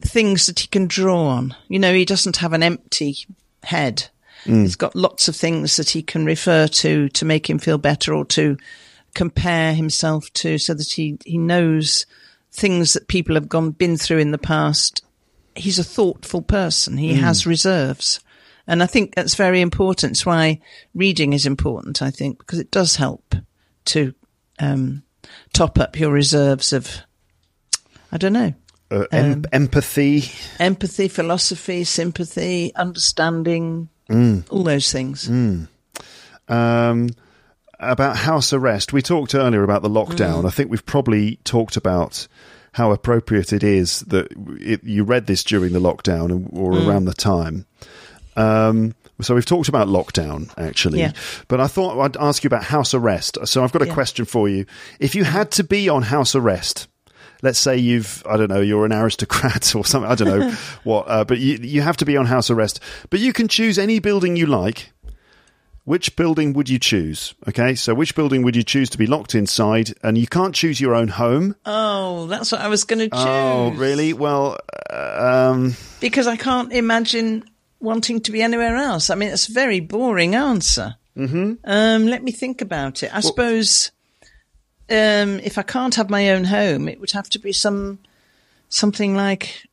things 0.00 0.46
that 0.46 0.58
he 0.58 0.66
can 0.66 0.88
draw 0.88 1.28
on. 1.28 1.54
You 1.68 1.78
know, 1.78 1.94
he 1.94 2.04
doesn't 2.04 2.38
have 2.38 2.52
an 2.52 2.64
empty 2.64 3.16
head. 3.62 4.08
Mm. 4.44 4.62
He's 4.62 4.74
got 4.74 4.96
lots 4.96 5.28
of 5.28 5.36
things 5.36 5.76
that 5.76 5.90
he 5.90 6.02
can 6.02 6.24
refer 6.24 6.66
to 6.66 7.08
to 7.10 7.24
make 7.24 7.48
him 7.48 7.60
feel 7.60 7.78
better 7.78 8.12
or 8.12 8.24
to 8.24 8.56
compare 9.14 9.72
himself 9.72 10.32
to 10.32 10.58
so 10.58 10.74
that 10.74 10.90
he, 10.90 11.16
he 11.24 11.38
knows 11.38 12.06
things 12.52 12.92
that 12.92 13.08
people 13.08 13.34
have 13.34 13.48
gone, 13.48 13.70
been 13.70 13.96
through 13.96 14.18
in 14.18 14.30
the 14.30 14.38
past 14.38 15.02
he's 15.54 15.78
a 15.78 15.84
thoughtful 15.84 16.40
person. 16.40 16.96
He 16.96 17.12
has 17.12 17.46
reserves. 17.46 18.20
And 18.66 18.82
I 18.82 18.86
think 18.86 19.14
that's 19.14 19.34
very 19.34 19.60
important. 19.60 20.12
It's 20.12 20.24
why 20.24 20.60
reading 20.94 21.34
is 21.34 21.44
important, 21.44 22.00
I 22.00 22.10
think, 22.10 22.38
because 22.38 22.58
it 22.58 22.70
does 22.70 22.96
help 22.96 23.34
to 23.86 24.14
um, 24.58 25.02
top 25.52 25.78
up 25.78 25.98
your 26.00 26.10
reserves 26.10 26.72
of, 26.72 27.02
I 28.10 28.16
don't 28.16 28.32
know, 28.32 28.54
Uh, 28.90 29.04
em- 29.12 29.44
empathy. 29.52 30.24
empathy, 30.58 31.08
philosophy, 31.08 31.84
sympathy, 31.84 32.72
understanding, 32.74 33.90
all 34.08 34.62
those 34.64 34.90
things. 34.90 35.28
Um, 36.48 37.08
about 37.82 38.16
house 38.16 38.52
arrest, 38.52 38.92
we 38.92 39.02
talked 39.02 39.34
earlier 39.34 39.62
about 39.64 39.82
the 39.82 39.88
lockdown. 39.90 40.46
I 40.46 40.50
think 40.50 40.70
we've 40.70 40.84
probably 40.86 41.36
talked 41.44 41.76
about 41.76 42.26
how 42.72 42.90
appropriate 42.92 43.52
it 43.52 43.62
is 43.62 44.00
that 44.00 44.28
it, 44.60 44.82
you 44.84 45.04
read 45.04 45.26
this 45.26 45.44
during 45.44 45.72
the 45.74 45.78
lockdown 45.80 46.48
or 46.52 46.72
around 46.72 47.04
the 47.04 47.12
time. 47.12 47.66
Um, 48.36 48.94
so 49.20 49.34
we've 49.34 49.44
talked 49.46 49.68
about 49.68 49.88
lockdown 49.88 50.50
actually, 50.56 51.00
Yeah. 51.00 51.12
but 51.48 51.60
I 51.60 51.66
thought 51.66 52.00
I'd 52.00 52.16
ask 52.16 52.42
you 52.42 52.48
about 52.48 52.64
house 52.64 52.94
arrest. 52.94 53.36
So 53.44 53.62
I've 53.62 53.72
got 53.72 53.82
a 53.82 53.86
Yeah. 53.86 53.94
question 53.94 54.24
for 54.24 54.48
you. 54.48 54.64
If 55.00 55.14
you 55.14 55.24
had 55.24 55.50
to 55.52 55.64
be 55.64 55.88
on 55.90 56.02
house 56.02 56.34
arrest, 56.34 56.88
let's 57.42 57.58
say 57.58 57.76
you've 57.76 58.22
I 58.28 58.36
don't 58.38 58.48
know 58.48 58.60
you're 58.62 58.86
an 58.86 58.92
aristocrat 58.92 59.74
or 59.76 59.84
something 59.84 60.10
I 60.10 60.14
don't 60.14 60.28
know 60.38 60.50
what, 60.84 61.04
uh, 61.08 61.24
but 61.24 61.38
you 61.40 61.58
you 61.60 61.82
have 61.82 61.98
to 61.98 62.06
be 62.06 62.16
on 62.16 62.24
house 62.26 62.48
arrest, 62.50 62.80
but 63.10 63.20
you 63.20 63.32
can 63.34 63.48
choose 63.48 63.78
any 63.78 63.98
building 63.98 64.34
you 64.36 64.46
like. 64.46 64.92
Which 65.84 66.14
building 66.14 66.52
would 66.52 66.68
you 66.68 66.78
choose? 66.78 67.34
Okay, 67.48 67.74
so 67.74 67.92
which 67.92 68.14
building 68.14 68.42
would 68.44 68.54
you 68.54 68.62
choose 68.62 68.88
to 68.90 68.98
be 68.98 69.06
locked 69.06 69.34
inside? 69.34 69.92
And 70.02 70.16
you 70.16 70.28
can't 70.28 70.54
choose 70.54 70.80
your 70.80 70.94
own 70.94 71.08
home. 71.08 71.56
Oh, 71.66 72.26
that's 72.26 72.52
what 72.52 72.60
I 72.60 72.68
was 72.68 72.84
going 72.84 73.00
to 73.00 73.08
choose. 73.08 73.24
Oh, 73.26 73.72
really? 73.76 74.12
Well, 74.12 74.58
uh, 74.88 75.50
um, 75.52 75.74
Because 76.00 76.28
I 76.28 76.36
can't 76.36 76.72
imagine 76.72 77.44
wanting 77.80 78.20
to 78.20 78.32
be 78.32 78.42
anywhere 78.42 78.76
else. 78.76 79.10
I 79.10 79.16
mean, 79.16 79.30
it's 79.30 79.48
a 79.48 79.52
very 79.52 79.80
boring 79.80 80.36
answer. 80.36 80.94
Mm-hmm. 81.16 81.54
Um, 81.64 82.06
let 82.06 82.22
me 82.22 82.30
think 82.30 82.60
about 82.62 83.02
it. 83.02 83.12
I 83.12 83.18
suppose 83.20 83.90
um, 84.88 85.40
if 85.40 85.58
I 85.58 85.62
can't 85.62 85.96
have 85.96 86.10
my 86.10 86.30
own 86.30 86.44
home, 86.44 86.88
it 86.88 87.00
would 87.00 87.10
have 87.12 87.28
to 87.30 87.38
be 87.40 87.52
some 87.52 87.98
something 88.68 89.14
like 89.16 89.66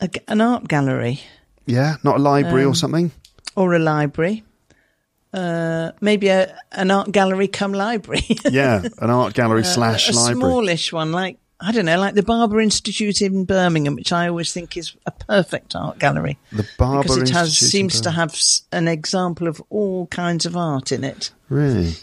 a 0.00 0.10
an 0.28 0.40
art 0.42 0.68
gallery 0.68 1.20
yeah, 1.64 1.96
not 2.02 2.16
a 2.16 2.18
library 2.18 2.64
Um, 2.64 2.70
or 2.72 2.74
something. 2.74 3.10
or 3.56 3.74
a 3.74 3.78
library. 3.78 4.42
Uh, 5.32 5.92
maybe 6.00 6.28
a, 6.28 6.56
an 6.72 6.90
art 6.90 7.12
gallery 7.12 7.48
come 7.48 7.72
library. 7.72 8.24
Yeah, 8.50 8.82
an 8.98 9.10
art 9.10 9.34
gallery 9.34 9.64
slash 9.64 10.08
a 10.08 10.12
library. 10.14 10.40
smallish 10.40 10.92
one, 10.92 11.12
like 11.12 11.38
I 11.60 11.72
don't 11.72 11.84
know, 11.84 11.98
like 11.98 12.14
the 12.14 12.22
Barber 12.22 12.60
Institute 12.60 13.20
in 13.20 13.44
Birmingham, 13.44 13.96
which 13.96 14.12
I 14.12 14.28
always 14.28 14.52
think 14.52 14.76
is 14.76 14.94
a 15.06 15.10
perfect 15.10 15.74
art 15.74 15.98
gallery. 15.98 16.38
The 16.52 16.66
Barber 16.78 17.02
because 17.02 17.16
it 17.18 17.28
has 17.30 17.48
Institute 17.48 17.70
seems 17.70 18.00
to 18.02 18.10
have 18.12 18.34
an 18.72 18.88
example 18.88 19.48
of 19.48 19.60
all 19.68 20.06
kinds 20.06 20.46
of 20.46 20.56
art 20.56 20.92
in 20.92 21.04
it. 21.04 21.30
Really? 21.48 21.94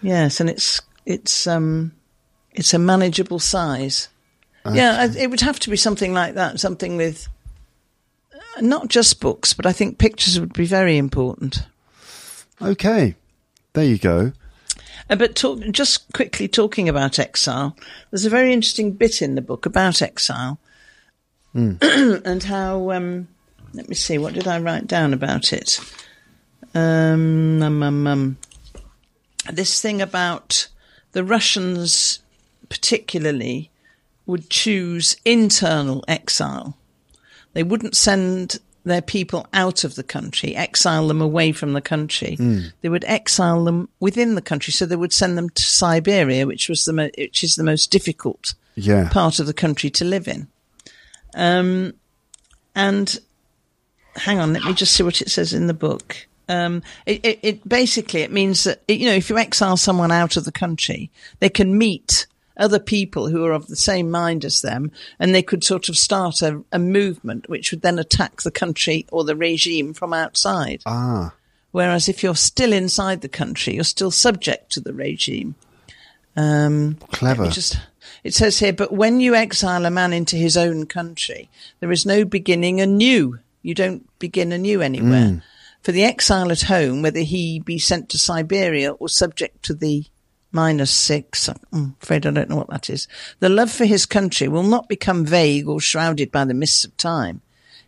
Yes, 0.00 0.40
and 0.40 0.48
it's 0.48 0.80
it's 1.04 1.46
um 1.46 1.92
it's 2.52 2.72
a 2.72 2.78
manageable 2.78 3.40
size. 3.40 4.08
Yeah, 4.72 4.96
I- 5.00 5.18
it 5.18 5.28
would 5.28 5.40
have 5.42 5.58
to 5.60 5.70
be 5.70 5.76
something 5.76 6.14
like 6.14 6.34
that, 6.34 6.60
something 6.60 6.96
with 6.96 7.28
uh, 8.34 8.60
not 8.60 8.88
just 8.88 9.20
books, 9.20 9.52
but 9.52 9.66
I 9.66 9.72
think 9.72 9.98
pictures 9.98 10.38
would 10.40 10.52
be 10.54 10.66
very 10.66 10.96
important. 10.96 11.66
Okay, 12.62 13.14
there 13.72 13.84
you 13.84 13.98
go. 13.98 14.32
Uh, 15.08 15.16
but 15.16 15.34
talk, 15.34 15.60
just 15.70 16.12
quickly 16.12 16.46
talking 16.46 16.88
about 16.88 17.18
exile, 17.18 17.76
there's 18.10 18.26
a 18.26 18.30
very 18.30 18.52
interesting 18.52 18.92
bit 18.92 19.22
in 19.22 19.34
the 19.34 19.40
book 19.40 19.66
about 19.66 20.02
exile 20.02 20.58
and 21.54 22.42
how. 22.44 22.90
Um, 22.92 23.28
let 23.72 23.88
me 23.88 23.94
see, 23.94 24.18
what 24.18 24.34
did 24.34 24.48
I 24.48 24.58
write 24.58 24.86
down 24.86 25.14
about 25.14 25.52
it? 25.52 25.80
Um, 26.74 27.62
um, 27.62 27.82
um, 27.82 28.06
um, 28.06 28.38
this 29.50 29.80
thing 29.80 30.02
about 30.02 30.68
the 31.12 31.24
Russians, 31.24 32.20
particularly, 32.68 33.70
would 34.26 34.50
choose 34.50 35.16
internal 35.24 36.04
exile. 36.08 36.76
They 37.52 37.62
wouldn't 37.62 37.96
send 37.96 38.58
their 38.84 39.02
people 39.02 39.46
out 39.52 39.84
of 39.84 39.94
the 39.94 40.02
country, 40.02 40.56
exile 40.56 41.08
them 41.08 41.20
away 41.20 41.52
from 41.52 41.72
the 41.74 41.80
country. 41.80 42.36
Mm. 42.38 42.72
They 42.80 42.88
would 42.88 43.04
exile 43.04 43.64
them 43.64 43.88
within 44.00 44.34
the 44.34 44.42
country, 44.42 44.72
so 44.72 44.86
they 44.86 44.96
would 44.96 45.12
send 45.12 45.36
them 45.36 45.50
to 45.50 45.62
Siberia, 45.62 46.46
which 46.46 46.68
was 46.68 46.84
the 46.84 46.92
mo- 46.92 47.10
which 47.18 47.44
is 47.44 47.56
the 47.56 47.64
most 47.64 47.90
difficult 47.90 48.54
Yeah. 48.76 49.08
part 49.10 49.38
of 49.38 49.46
the 49.46 49.52
country 49.54 49.90
to 49.90 50.04
live 50.04 50.26
in. 50.28 50.48
Um, 51.34 51.94
and 52.74 53.18
hang 54.16 54.38
on, 54.38 54.52
let 54.52 54.64
me 54.64 54.74
just 54.74 54.94
see 54.94 55.02
what 55.02 55.20
it 55.20 55.30
says 55.30 55.52
in 55.52 55.66
the 55.66 55.74
book. 55.74 56.26
Um, 56.48 56.82
it, 57.06 57.24
it, 57.24 57.38
it 57.42 57.68
basically 57.68 58.22
it 58.22 58.32
means 58.32 58.64
that 58.64 58.82
you 58.88 59.06
know 59.06 59.14
if 59.14 59.30
you 59.30 59.38
exile 59.38 59.76
someone 59.76 60.10
out 60.10 60.36
of 60.36 60.44
the 60.44 60.50
country, 60.52 61.10
they 61.38 61.48
can 61.48 61.78
meet 61.78 62.26
other 62.60 62.78
people 62.78 63.28
who 63.28 63.44
are 63.44 63.52
of 63.52 63.66
the 63.66 63.76
same 63.76 64.10
mind 64.10 64.44
as 64.44 64.60
them, 64.60 64.92
and 65.18 65.34
they 65.34 65.42
could 65.42 65.64
sort 65.64 65.88
of 65.88 65.96
start 65.96 66.42
a, 66.42 66.62
a 66.70 66.78
movement 66.78 67.48
which 67.48 67.70
would 67.70 67.82
then 67.82 67.98
attack 67.98 68.42
the 68.42 68.50
country 68.50 69.06
or 69.10 69.24
the 69.24 69.34
regime 69.34 69.94
from 69.94 70.12
outside. 70.12 70.82
Ah. 70.86 71.34
Whereas 71.72 72.08
if 72.08 72.22
you're 72.22 72.36
still 72.36 72.72
inside 72.72 73.20
the 73.20 73.28
country, 73.28 73.74
you're 73.74 73.84
still 73.84 74.10
subject 74.10 74.70
to 74.72 74.80
the 74.80 74.92
regime. 74.92 75.54
Um, 76.36 76.96
Clever. 77.12 77.48
just, 77.48 77.78
it 78.24 78.34
says 78.34 78.58
here, 78.58 78.72
but 78.72 78.92
when 78.92 79.20
you 79.20 79.34
exile 79.34 79.86
a 79.86 79.90
man 79.90 80.12
into 80.12 80.36
his 80.36 80.56
own 80.56 80.86
country, 80.86 81.48
there 81.80 81.92
is 81.92 82.06
no 82.06 82.24
beginning 82.24 82.80
anew. 82.80 83.38
You 83.62 83.74
don't 83.74 84.06
begin 84.18 84.52
anew 84.52 84.80
anywhere. 84.80 85.42
For 85.82 85.92
the 85.92 86.04
exile 86.04 86.52
at 86.52 86.62
home, 86.62 87.02
whether 87.02 87.20
he 87.20 87.58
be 87.60 87.78
sent 87.78 88.10
to 88.10 88.18
Siberia 88.18 88.92
or 88.92 89.08
subject 89.08 89.62
to 89.64 89.74
the 89.74 90.04
minus 90.52 90.90
six, 90.90 91.48
I'm 91.72 91.96
afraid 92.02 92.26
I 92.26 92.30
don't 92.30 92.50
know 92.50 92.56
what 92.56 92.70
that 92.70 92.90
is, 92.90 93.06
the 93.38 93.48
love 93.48 93.70
for 93.70 93.84
his 93.84 94.06
country 94.06 94.48
will 94.48 94.62
not 94.62 94.88
become 94.88 95.24
vague 95.24 95.68
or 95.68 95.80
shrouded 95.80 96.32
by 96.32 96.44
the 96.44 96.54
mists 96.54 96.84
of 96.84 96.96
time. 96.96 97.42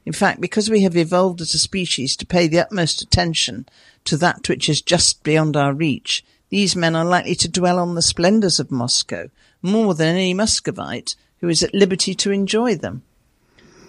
In 0.04 0.12
fact, 0.12 0.40
because 0.40 0.68
we 0.68 0.82
have 0.82 0.96
evolved 0.96 1.40
as 1.40 1.54
a 1.54 1.58
species 1.58 2.16
to 2.16 2.26
pay 2.26 2.48
the 2.48 2.60
utmost 2.60 3.02
attention 3.02 3.66
to 4.04 4.16
that 4.16 4.48
which 4.48 4.68
is 4.68 4.82
just 4.82 5.22
beyond 5.22 5.56
our 5.56 5.72
reach, 5.72 6.24
these 6.48 6.74
men 6.74 6.96
are 6.96 7.04
likely 7.04 7.34
to 7.36 7.48
dwell 7.48 7.78
on 7.78 7.94
the 7.94 8.02
splendours 8.02 8.58
of 8.58 8.70
Moscow 8.70 9.30
more 9.62 9.94
than 9.94 10.16
any 10.16 10.34
Muscovite 10.34 11.14
who 11.40 11.48
is 11.48 11.62
at 11.62 11.74
liberty 11.74 12.14
to 12.14 12.30
enjoy 12.30 12.74
them. 12.74 13.02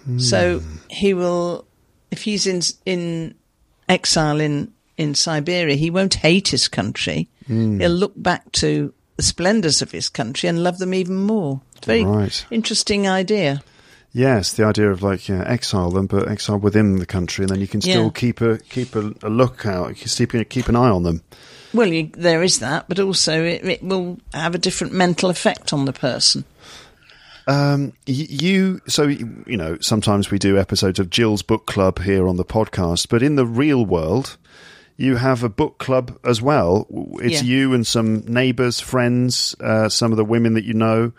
Hmm. 0.04 0.18
So 0.18 0.62
he 0.88 1.14
will, 1.14 1.66
if 2.10 2.22
he's 2.22 2.46
in 2.46 2.60
in 2.86 3.34
exile 3.88 4.40
in 4.40 4.72
in 4.96 5.14
Siberia, 5.14 5.74
he 5.74 5.90
won't 5.90 6.14
hate 6.14 6.48
his 6.48 6.68
country. 6.68 7.28
He'll 7.46 7.90
look 7.90 8.14
back 8.16 8.50
to 8.52 8.92
the 9.16 9.22
splendours 9.22 9.82
of 9.82 9.90
his 9.92 10.08
country 10.08 10.48
and 10.48 10.62
love 10.62 10.78
them 10.78 10.94
even 10.94 11.16
more. 11.16 11.60
It's 11.76 11.86
very 11.86 12.04
Right. 12.04 12.44
interesting 12.50 13.06
idea. 13.08 13.62
Yes, 14.12 14.52
the 14.52 14.64
idea 14.64 14.90
of 14.90 15.02
like 15.02 15.28
yeah, 15.28 15.42
exile 15.46 15.90
them, 15.90 16.06
but 16.06 16.28
exile 16.28 16.58
within 16.58 16.96
the 16.98 17.06
country, 17.06 17.42
and 17.44 17.50
then 17.50 17.60
you 17.60 17.66
can 17.68 17.80
still 17.80 18.04
Yeah. 18.04 18.10
keep 18.14 18.40
a 18.40 18.58
keep 18.58 18.94
a, 18.94 19.12
a 19.22 19.28
lookout, 19.28 19.96
keep 19.96 20.48
keep 20.48 20.68
an 20.68 20.76
eye 20.76 20.88
on 20.90 21.02
them. 21.02 21.22
Well, 21.74 21.88
you, 21.92 22.10
there 22.16 22.44
is 22.44 22.60
that, 22.60 22.88
but 22.88 23.00
also 23.00 23.42
it, 23.42 23.64
it 23.66 23.82
will 23.82 24.18
have 24.32 24.54
a 24.54 24.58
different 24.58 24.92
mental 24.92 25.30
effect 25.30 25.72
on 25.72 25.84
the 25.84 25.92
person. 25.92 26.44
Um, 27.46 27.92
you 28.06 28.80
so 28.86 29.02
you 29.06 29.56
know 29.56 29.76
sometimes 29.80 30.30
we 30.30 30.38
do 30.38 30.58
episodes 30.58 30.98
of 30.98 31.10
Jill's 31.10 31.42
book 31.42 31.66
club 31.66 31.98
here 32.00 32.26
on 32.26 32.36
the 32.36 32.44
podcast, 32.44 33.08
but 33.10 33.22
in 33.22 33.34
the 33.36 33.44
real 33.46 33.84
world, 33.84 34.38
you 34.96 35.16
have 35.16 35.42
a 35.42 35.48
book 35.48 35.78
club 35.78 36.18
as 36.24 36.40
well. 36.40 36.86
It's 37.20 37.42
Yeah. 37.42 37.48
you 37.48 37.72
and 37.74 37.86
some 37.86 38.24
neighbours, 38.26 38.80
friends, 38.80 39.54
uh, 39.60 39.88
some 39.88 40.12
of 40.12 40.16
the 40.16 40.24
women 40.24 40.54
that 40.54 40.64
you 40.64 40.74
know, 40.74 41.12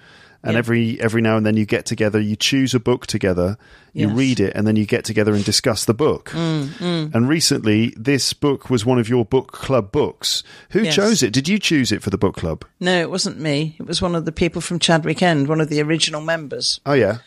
and 0.44 0.54
Yeah. 0.54 0.60
every 0.60 1.02
every 1.02 1.22
now 1.22 1.38
and 1.38 1.46
then 1.46 1.58
you 1.58 1.66
get 1.66 1.86
together, 1.86 2.20
you 2.22 2.36
choose 2.36 2.74
a 2.76 2.80
book 2.80 3.08
together, 3.08 3.58
you 3.94 4.08
Yes. 4.08 4.14
Mm, 4.16 4.18
read 4.18 4.40
it, 4.40 4.54
and 4.56 4.68
then 4.68 4.76
you 4.76 4.86
get 4.86 5.04
together 5.04 5.34
and 5.34 5.44
discuss 5.44 5.84
the 5.86 5.94
book. 5.94 6.32
And 6.36 7.28
recently, 7.28 7.94
this 7.98 8.32
book 8.34 8.70
was 8.70 8.86
one 8.86 9.00
of 9.00 9.10
your 9.10 9.26
book 9.26 9.52
club 9.52 9.92
books. 9.92 10.44
Who 10.70 10.84
Yes. 10.84 10.96
chose 10.96 11.24
it? 11.24 11.34
Did 11.34 11.48
you 11.50 11.58
choose 11.60 11.92
it 11.92 12.04
for 12.04 12.12
the 12.12 12.18
book 12.18 12.36
club? 12.38 12.64
No, 12.80 13.00
it 13.02 13.10
wasn't 13.10 13.40
me. 13.40 13.76
It 13.80 13.88
was 13.88 14.02
one 14.02 14.16
of 14.16 14.26
the 14.26 14.32
people 14.32 14.62
from 14.62 14.80
Chadwick 14.80 15.22
End, 15.24 15.48
one 15.48 15.60
of 15.62 15.70
the 15.70 15.82
original 15.82 16.22
members. 16.22 16.80
Oh 16.86 16.94
yeah, 16.94 17.18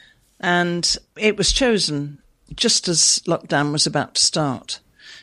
And 0.40 0.96
it 1.16 1.36
was 1.36 1.51
chosen 1.53 2.18
just 2.55 2.86
as 2.88 3.20
lockdown 3.26 3.72
was 3.72 3.86
about 3.86 4.14
to 4.14 4.24
start. 4.24 4.78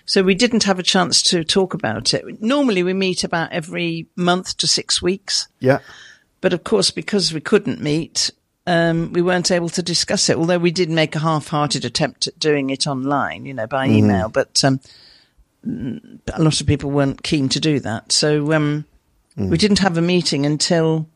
So 0.06 0.24
we 0.24 0.36
didn't 0.36 0.64
have 0.64 0.80
a 0.80 0.84
chance 0.84 1.22
to 1.24 1.44
talk 1.44 1.74
about 1.74 2.14
it. 2.14 2.42
Normally 2.42 2.84
we 2.84 2.94
meet 2.94 3.24
about 3.24 3.52
every 3.52 4.08
month 4.16 4.58
to 4.58 4.68
six 4.68 5.02
weeks. 5.02 5.48
yeah. 5.60 5.80
But 6.42 6.54
of 6.54 6.64
course, 6.64 6.92
because 6.92 7.34
we 7.34 7.42
couldn't 7.42 7.82
meet, 7.82 8.30
um, 8.68 9.12
we 9.14 9.24
weren't 9.24 9.50
able 9.50 9.70
to 9.70 9.82
discuss 9.82 10.30
it. 10.30 10.38
Although 10.38 10.60
we 10.60 10.70
did 10.70 10.92
make 10.92 11.16
a 11.16 11.20
half-hearted 11.20 11.86
attempt 11.86 12.28
at 12.28 12.38
doing 12.38 12.70
it 12.70 12.86
online, 12.86 13.48
you 13.48 13.54
know, 13.56 13.66
by 13.66 13.88
email, 13.88 14.30
but 14.30 14.64
um, 14.64 14.80
mm, 15.66 16.20
a 16.32 16.44
lot 16.44 16.62
of 16.62 16.68
people 16.68 16.92
weren't 16.92 17.24
keen 17.24 17.50
to 17.50 17.60
do 17.60 17.80
that. 17.80 18.12
So 18.12 18.54
um, 18.54 18.86
we 19.36 19.58
didn't 19.58 19.80
have 19.80 19.98
a 19.98 20.02
meeting 20.04 20.46
until 20.46 21.10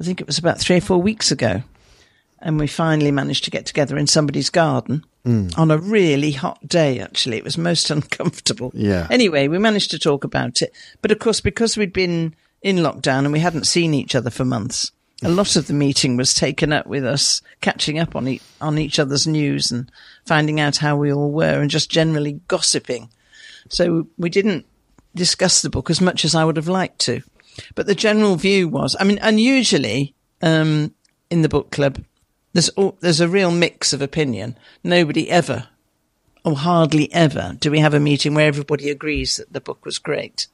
I 0.00 0.04
think 0.04 0.20
it 0.20 0.26
was 0.26 0.38
about 0.38 0.58
three 0.58 0.76
or 0.76 0.80
four 0.82 1.00
weeks 1.00 1.30
ago, 1.30 1.62
and 2.40 2.58
we 2.58 2.66
finally 2.66 3.10
managed 3.10 3.44
to 3.44 3.50
get 3.50 3.66
together 3.66 3.96
in 3.96 4.06
somebody's 4.06 4.50
garden. 4.50 5.04
On 5.58 5.70
a 5.70 5.76
really 5.76 6.30
hot 6.30 6.66
day, 6.66 7.00
actually, 7.00 7.36
it 7.36 7.44
was 7.44 7.58
most 7.58 7.90
uncomfortable. 7.96 8.70
Yeah. 8.74 9.06
Anyway, 9.10 9.46
we 9.48 9.58
managed 9.58 9.90
to 9.90 9.98
talk 9.98 10.24
about 10.24 10.62
it, 10.62 10.72
but 11.02 11.12
of 11.12 11.18
course, 11.18 11.42
because 11.42 11.76
we'd 11.76 11.92
been 11.92 12.34
in 12.62 12.76
lockdown 12.76 13.24
and 13.24 13.32
we 13.32 13.40
hadn't 13.40 13.66
seen 13.66 13.92
each 13.92 14.14
other 14.14 14.30
for 14.30 14.46
months, 14.46 14.90
a 15.22 15.28
lot 15.28 15.54
of 15.56 15.66
the 15.66 15.74
meeting 15.74 16.16
was 16.16 16.32
taken 16.32 16.72
up 16.72 16.86
with 16.86 17.04
us 17.04 17.42
catching 17.60 17.98
up 17.98 18.16
on 18.16 18.26
e- 18.26 18.40
on 18.60 18.78
each 18.78 18.98
other's 18.98 19.26
news 19.26 19.70
and 19.70 19.90
finding 20.24 20.60
out 20.60 20.76
how 20.78 20.96
we 20.96 21.12
all 21.12 21.30
were 21.30 21.60
and 21.60 21.70
just 21.70 21.90
generally 21.90 22.40
gossiping. 22.48 23.10
So 23.68 24.06
we 24.16 24.30
didn't 24.30 24.64
discuss 25.14 25.60
the 25.60 25.70
book 25.70 25.90
as 25.90 26.00
much 26.00 26.24
as 26.24 26.34
I 26.34 26.44
would 26.44 26.56
have 26.56 26.68
liked 26.68 27.00
to. 27.00 27.20
But 27.74 27.86
the 27.86 27.94
general 27.94 28.36
view 28.36 28.68
was, 28.68 28.96
I 28.98 29.04
mean, 29.04 29.18
unusually, 29.20 30.14
um, 30.40 30.94
in 31.30 31.42
the 31.42 31.48
book 31.48 31.70
club, 31.70 32.02
there's, 32.52 32.70
there's 33.00 33.20
a 33.20 33.28
real 33.28 33.50
mix 33.50 33.92
of 33.92 34.02
opinion. 34.02 34.56
Nobody 34.82 35.30
ever, 35.30 35.68
or 36.44 36.56
hardly 36.56 37.12
ever, 37.12 37.56
do 37.58 37.70
we 37.70 37.80
have 37.80 37.94
a 37.94 38.00
meeting 38.00 38.34
where 38.34 38.48
everybody 38.48 38.90
agrees 38.90 39.36
that 39.36 39.52
the 39.52 39.60
book 39.60 39.84
was 39.84 39.98
great. 39.98 40.46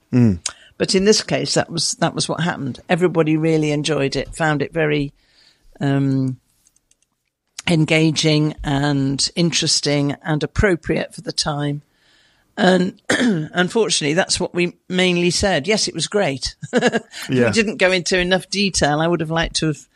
But 0.76 0.94
in 0.94 1.04
this 1.04 1.22
case, 1.22 1.54
that 1.54 1.70
was, 1.70 1.92
that 1.92 2.14
was 2.14 2.28
what 2.28 2.40
happened. 2.40 2.80
Everybody 2.88 3.36
really 3.36 3.70
enjoyed 3.70 4.16
it, 4.16 4.34
found 4.34 4.60
it 4.60 4.72
very, 4.72 5.12
um, 5.80 6.40
engaging 7.66 8.54
and 8.62 9.30
interesting 9.36 10.12
and 10.22 10.42
appropriate 10.42 11.14
for 11.14 11.20
the 11.22 11.32
time. 11.32 11.82
And 12.56 13.00
unfortunately, 13.08 14.14
that's 14.14 14.38
what 14.38 14.54
we 14.54 14.76
mainly 14.88 15.30
said. 15.30 15.66
Yes, 15.66 15.88
it 15.88 15.94
was 15.94 16.06
great. 16.06 16.56
Yeah. 17.30 17.46
We 17.46 17.52
didn't 17.52 17.78
go 17.78 17.90
into 17.90 18.18
enough 18.18 18.50
detail. 18.50 19.00
I 19.00 19.06
would 19.06 19.20
have 19.20 19.30
liked 19.30 19.56
to 19.56 19.68
have, 19.68 19.88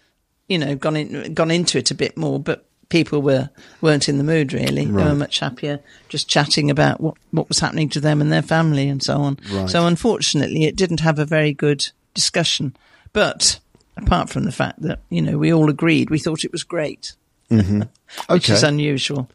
you 0.48 0.58
know, 0.58 0.74
gone 0.74 0.96
in, 0.96 1.34
gone 1.34 1.50
into 1.50 1.78
it 1.78 1.90
a 1.90 1.94
bit 1.94 2.16
more, 2.16 2.40
but 2.40 2.64
people 2.88 3.20
were 3.20 3.50
weren't 3.82 4.08
in 4.08 4.16
the 4.18 4.24
mood 4.24 4.52
really. 4.52 4.86
They 4.86 4.90
were 4.90 5.14
much 5.14 5.40
happier 5.40 5.80
just 6.08 6.28
chatting 6.28 6.70
about 6.70 7.00
what 7.00 7.14
what 7.30 7.48
was 7.48 7.58
happening 7.58 7.88
to 7.90 8.00
them 8.00 8.20
and 8.20 8.32
their 8.32 8.42
family 8.42 8.88
and 8.88 9.02
so 9.02 9.18
on. 9.18 9.38
Right. 9.52 9.68
So 9.68 9.86
unfortunately, 9.86 10.64
it 10.64 10.76
didn't 10.76 11.00
have 11.00 11.18
a 11.18 11.24
very 11.26 11.52
good 11.52 11.86
discussion. 12.14 12.74
But 13.12 13.60
apart 13.96 14.30
from 14.30 14.44
the 14.44 14.52
fact 14.52 14.80
that 14.82 15.00
you 15.10 15.20
know 15.22 15.36
we 15.38 15.52
all 15.52 15.68
agreed, 15.68 16.08
we 16.10 16.18
thought 16.18 16.44
it 16.44 16.52
was 16.52 16.62
great, 16.64 17.12
mm-hmm. 17.50 17.80
which 18.28 18.44
Okay. 18.44 18.54
is 18.54 18.62
unusual. 18.62 19.30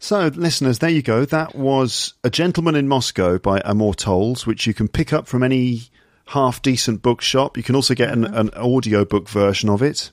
So, 0.00 0.28
listeners, 0.34 0.78
there 0.78 0.90
you 0.90 1.02
go. 1.02 1.24
That 1.24 1.56
was 1.56 2.14
A 2.22 2.30
Gentleman 2.30 2.76
in 2.76 2.86
Moscow 2.86 3.36
by 3.38 3.60
Amor 3.64 3.94
Towles, 3.94 4.46
which 4.46 4.64
you 4.64 4.72
can 4.72 4.86
pick 4.86 5.12
up 5.12 5.26
from 5.26 5.42
any 5.42 5.82
half 6.28 6.62
decent 6.62 7.02
bookshop. 7.02 7.56
You 7.56 7.62
can 7.62 7.74
also 7.74 7.94
get 7.94 8.10
an, 8.10 8.24
an 8.24 8.50
audio 8.50 9.04
book 9.04 9.28
version 9.28 9.68
of 9.68 9.82
it. 9.82 10.10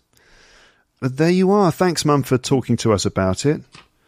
But 1.00 1.18
there 1.18 1.30
you 1.30 1.52
are. 1.52 1.72
Thanks, 1.72 2.06
Mum, 2.06 2.24
for 2.24 2.38
talking 2.38 2.78
to 2.78 2.94
us 2.94 3.06
about 3.06 3.46
it. 3.46 3.62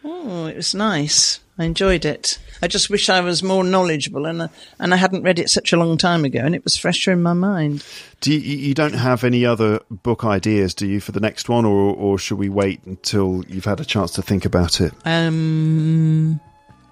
Oh, 0.04 0.46
it 0.46 0.56
was 0.56 0.74
nice. 0.74 1.42
I 1.60 1.66
enjoyed 1.66 2.06
it. 2.06 2.38
I 2.62 2.68
just 2.68 2.90
wish 2.90 3.10
I 3.10 3.20
was 3.22 3.42
more 3.42 3.64
knowledgeable, 3.64 4.26
and 4.26 4.44
uh, 4.44 4.48
and 4.80 4.94
I 4.94 4.98
hadn't 4.98 5.24
read 5.24 5.40
it 5.40 5.50
such 5.50 5.74
a 5.74 5.78
long 5.78 5.98
time 5.98 6.24
ago, 6.24 6.40
and 6.40 6.54
it 6.54 6.64
was 6.64 6.78
fresher 6.78 7.12
in 7.12 7.24
my 7.24 7.34
mind. 7.34 7.84
Do 8.22 8.32
you, 8.32 8.40
you 8.40 8.74
don't 8.76 8.94
have 8.94 9.24
any 9.24 9.46
other 9.46 9.80
book 9.90 10.24
ideas, 10.24 10.76
do 10.76 10.88
you, 10.88 11.00
for 11.00 11.12
the 11.12 11.20
next 11.20 11.50
one, 11.50 11.66
or, 11.66 11.96
or 11.96 12.20
should 12.20 12.38
we 12.38 12.50
wait 12.50 12.84
until 12.86 13.44
you've 13.48 13.66
had 13.66 13.80
a 13.80 13.86
chance 13.86 14.12
to 14.12 14.22
think 14.22 14.46
about 14.46 14.82
it? 14.82 14.94
Um, 15.04 16.40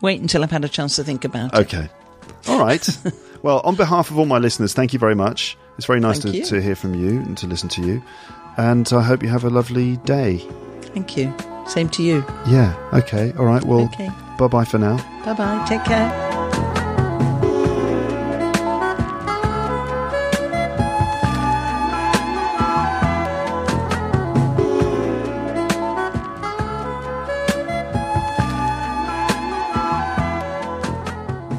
wait 0.01 0.20
until 0.20 0.43
I've 0.43 0.51
had 0.51 0.66
a 0.66 0.70
chance 0.70 0.95
to 0.95 1.03
think 1.03 1.26
about 1.26 1.53
it. 1.53 1.59
Okay. 1.59 1.89
All 2.47 2.59
right. 2.59 2.88
well, 3.44 3.62
on 3.64 3.76
behalf 3.76 4.12
of 4.12 4.18
all 4.20 4.26
my 4.26 4.38
listeners, 4.40 4.74
thank 4.74 4.94
you 4.94 5.00
very 5.00 5.16
much. 5.16 5.58
It's 5.78 5.86
very 5.88 6.00
nice 6.00 6.20
to, 6.20 6.42
to 6.44 6.62
hear 6.62 6.76
from 6.76 6.96
you 6.96 7.20
and 7.22 7.38
to 7.38 7.48
listen 7.48 7.70
to 7.70 7.82
you. 7.82 8.02
And 8.58 8.92
I 8.94 9.02
hope 9.02 9.22
you 9.22 9.30
have 9.30 9.44
a 9.44 9.50
lovely 9.50 9.98
day. 9.98 10.38
Thank 10.94 11.18
you. 11.18 11.34
Same 11.68 11.90
to 11.90 12.04
you. 12.04 12.24
Yeah. 12.48 12.74
Okay. 12.94 13.34
All 13.38 13.46
right. 13.46 13.64
Well, 13.64 13.82
Okay. 13.86 14.10
bye 14.38 14.48
bye 14.48 14.64
for 14.66 14.78
now. 14.78 14.98
Bye 15.26 15.34
bye. 15.34 15.66
Take 15.68 15.84
care. 15.84 16.55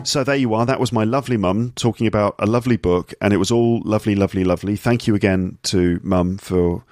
So 0.07 0.25
there 0.25 0.37
you 0.37 0.55
are. 0.55 0.67
That 0.67 0.81
was 0.81 0.93
my 0.93 1.05
lovely 1.05 1.37
mum 1.37 1.73
talking 1.77 2.07
about 2.07 2.37
a 2.39 2.47
lovely 2.47 2.77
book, 2.77 3.13
and 3.21 3.33
it 3.33 3.39
was 3.39 3.51
all 3.51 3.81
lovely, 3.85 4.15
lovely, 4.15 4.45
lovely. 4.45 4.77
Thank 4.77 5.07
you 5.07 5.15
again 5.15 5.59
to 5.65 6.01
mum 6.03 6.39
for 6.39 6.85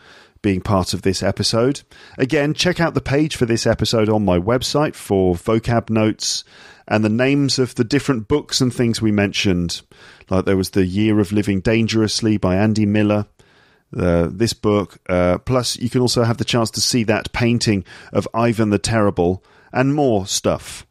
being 0.43 0.61
part 0.61 0.93
of 0.93 1.03
this 1.03 1.23
episode. 1.23 1.83
Again, 2.19 2.53
check 2.53 2.81
out 2.81 2.95
the 2.95 3.01
page 3.01 3.37
for 3.37 3.47
this 3.47 3.67
episode 3.67 4.09
on 4.09 4.25
my 4.25 4.39
website 4.39 4.95
for 4.95 5.35
vocab 5.35 5.89
notes 5.89 6.45
and 6.87 7.03
the 7.03 7.09
names 7.09 7.59
of 7.59 7.75
the 7.77 7.85
different 7.85 8.29
books 8.29 8.61
and 8.61 8.73
things 8.73 9.01
we 9.01 9.11
mentioned. 9.11 9.81
Like 10.29 10.45
there 10.45 10.57
was 10.57 10.71
The 10.71 10.85
Year 10.85 11.19
of 11.19 11.33
Living 11.33 11.61
Dangerously 11.61 12.37
by 12.37 12.57
Andy 12.57 12.87
Miller. 12.87 13.27
Uh, 13.97 14.29
this 14.31 14.53
book. 14.53 14.99
Uh, 15.09 15.39
plus, 15.39 15.79
you 15.79 15.89
can 15.89 16.01
also 16.01 16.25
have 16.25 16.39
the 16.39 16.45
chance 16.45 16.69
to 16.73 16.81
see 16.81 17.05
that 17.05 17.33
painting 17.33 17.85
of 18.13 18.27
Ivan 18.35 18.71
the 18.71 18.79
Terrible 18.79 19.45
and 19.73 19.95
more 19.95 20.27
stuff. 20.27 20.85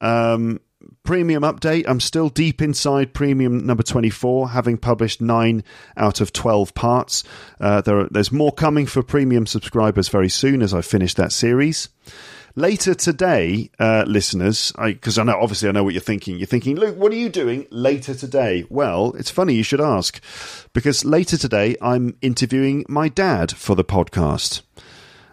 Um, 0.00 0.60
premium 1.10 1.42
update. 1.42 1.86
I'm 1.88 1.98
still 1.98 2.28
deep 2.28 2.62
inside 2.62 3.12
premium 3.12 3.66
number 3.66 3.82
24, 3.82 4.50
having 4.50 4.78
published 4.78 5.20
nine 5.20 5.64
out 5.96 6.20
of 6.20 6.32
12 6.32 6.72
parts. 6.74 7.24
Uh, 7.58 7.80
there 7.80 7.98
are, 7.98 8.08
there's 8.12 8.30
more 8.30 8.52
coming 8.52 8.86
for 8.86 9.02
premium 9.02 9.44
subscribers 9.44 10.08
very 10.08 10.28
soon 10.28 10.62
as 10.62 10.72
I 10.72 10.82
finish 10.82 11.14
that 11.14 11.32
series. 11.32 11.88
Later 12.54 12.94
today, 12.94 13.70
uh, 13.80 14.04
listeners, 14.06 14.72
because 14.80 15.18
I, 15.18 15.22
I, 15.22 15.24
know 15.24 15.40
obviously 15.40 15.68
I 15.68 15.72
know 15.72 15.82
what 15.82 15.94
you're 15.94 16.00
thinking. 16.00 16.38
You're 16.38 16.46
thinking, 16.46 16.76
Luke, 16.76 16.96
what 16.96 17.10
are 17.10 17.16
you 17.16 17.28
doing 17.28 17.66
later 17.72 18.14
today? 18.14 18.64
Well, 18.70 19.12
it's 19.18 19.32
funny 19.32 19.54
you 19.54 19.64
should 19.64 19.80
ask, 19.80 20.20
because 20.72 21.04
later 21.04 21.36
today 21.36 21.74
I'm 21.82 22.16
interviewing 22.22 22.84
my 22.88 23.08
dad 23.08 23.50
for 23.50 23.74
the 23.74 23.82
podcast. 23.82 24.62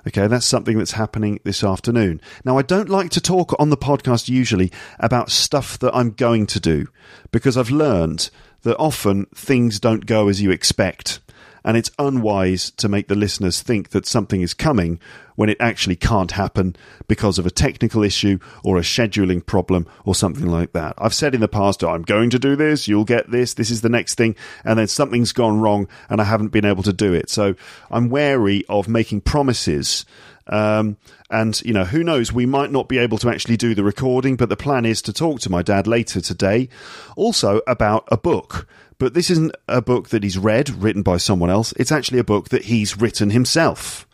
Okay, 0.07 0.27
that's 0.27 0.45
something 0.45 0.77
that's 0.77 0.93
happening 0.93 1.41
this 1.43 1.65
afternoon. 1.65 2.21
Now, 2.45 2.57
I 2.57 2.61
don't 2.61 2.87
like 2.87 3.09
to 3.11 3.19
talk 3.19 3.53
on 3.59 3.71
the 3.71 3.75
podcast 3.75 4.29
usually 4.29 4.71
about 4.99 5.29
stuff 5.29 5.77
that 5.79 5.93
I'm 5.93 6.11
going 6.11 6.47
to 6.47 6.61
do 6.61 6.87
because 7.33 7.57
I've 7.57 7.71
learned 7.71 8.29
that 8.61 8.77
often 8.77 9.25
things 9.35 9.81
don't 9.81 10.05
go 10.05 10.29
as 10.29 10.41
you 10.41 10.49
expect 10.49 11.19
and 11.65 11.75
it's 11.75 11.91
unwise 11.99 12.71
to 12.71 12.87
make 12.87 13.09
the 13.09 13.15
listeners 13.15 13.61
think 13.61 13.89
that 13.89 14.05
something 14.05 14.39
is 14.39 14.53
coming 14.53 14.97
when 15.37 15.49
it 15.49 15.57
actually 15.59 15.95
can't 15.95 16.31
happen 16.31 16.75
because 17.07 17.37
of 17.37 17.45
a 17.45 17.51
technical 17.51 18.03
issue 18.03 18.39
or 18.63 18.77
a 18.77 18.81
scheduling 18.81 19.45
problem 19.45 19.87
or 20.03 20.15
something 20.15 20.47
like 20.47 20.73
that. 20.73 20.95
I've 20.97 21.13
said 21.13 21.35
in 21.35 21.41
the 21.41 21.47
past, 21.47 21.83
I'm 21.83 22.01
going 22.01 22.31
to 22.31 22.39
do 22.39 22.55
this, 22.55 22.87
you'll 22.87 23.05
get 23.05 23.29
this, 23.29 23.53
this 23.53 23.69
is 23.69 23.81
the 23.81 23.87
next 23.87 24.15
thing, 24.15 24.35
and 24.65 24.79
then 24.79 24.87
something's 24.87 25.31
gone 25.31 25.61
wrong 25.61 25.87
and 26.09 26.19
I 26.19 26.23
haven't 26.23 26.49
been 26.49 26.65
able 26.65 26.81
to 26.83 26.91
do 26.91 27.13
it. 27.13 27.29
So 27.29 27.53
I'm 27.91 28.09
wary 28.09 28.65
of 28.67 28.89
making 28.89 29.21
promises. 29.21 30.05
Um, 30.47 30.97
and, 31.29 31.61
you 31.61 31.73
know, 31.73 31.83
who 31.83 32.03
knows, 32.03 32.33
we 32.33 32.47
might 32.47 32.71
not 32.71 32.89
be 32.89 32.97
able 32.97 33.19
to 33.19 33.29
actually 33.29 33.57
do 33.57 33.75
the 33.75 33.83
recording, 33.83 34.37
but 34.37 34.49
the 34.49 34.57
plan 34.57 34.85
is 34.85 35.03
to 35.03 35.13
talk 35.13 35.39
to 35.41 35.51
my 35.51 35.61
dad 35.61 35.85
later 35.85 36.19
today 36.19 36.67
also 37.15 37.61
about 37.67 38.07
a 38.11 38.17
book 38.17 38.67
but 38.99 39.13
this 39.13 39.29
isn't 39.29 39.55
a 39.67 39.79
book 39.79 40.09
that 40.09 40.23
he's 40.23 40.39
read, 40.39 40.69
written 40.69 41.03
by 41.03 41.17
someone 41.17 41.51
else. 41.51 41.71
It's 41.73 41.91
actually 41.91 42.17
a 42.17 42.23
book 42.23 42.49
that 42.49 42.65
he's 42.65 42.99
written 42.99 43.29
himself. 43.29 44.06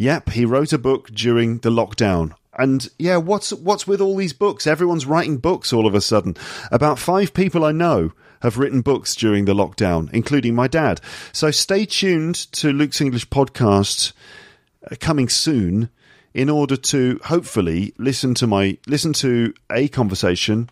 Yep, 0.00 0.30
he 0.30 0.46
wrote 0.46 0.72
a 0.72 0.78
book 0.78 1.10
during 1.10 1.58
the 1.58 1.68
lockdown. 1.68 2.32
And 2.54 2.88
yeah, 2.98 3.18
what's 3.18 3.52
what's 3.52 3.86
with 3.86 4.00
all 4.00 4.16
these 4.16 4.32
books? 4.32 4.66
Everyone's 4.66 5.04
writing 5.04 5.36
books 5.36 5.74
all 5.74 5.86
of 5.86 5.94
a 5.94 6.00
sudden. 6.00 6.38
About 6.72 6.98
five 6.98 7.34
people 7.34 7.66
I 7.66 7.72
know 7.72 8.12
have 8.40 8.56
written 8.56 8.80
books 8.80 9.14
during 9.14 9.44
the 9.44 9.52
lockdown, 9.52 10.10
including 10.14 10.54
my 10.54 10.68
dad. 10.68 11.02
So 11.34 11.50
stay 11.50 11.84
tuned 11.84 12.34
to 12.52 12.72
Luke's 12.72 13.02
English 13.02 13.28
podcast 13.28 14.14
uh, 14.90 14.96
coming 15.00 15.28
soon 15.28 15.90
in 16.32 16.48
order 16.48 16.76
to 16.76 17.20
hopefully 17.24 17.92
listen 17.98 18.32
to 18.36 18.46
my 18.46 18.78
listen 18.86 19.12
to 19.12 19.52
a 19.70 19.88
conversation 19.88 20.70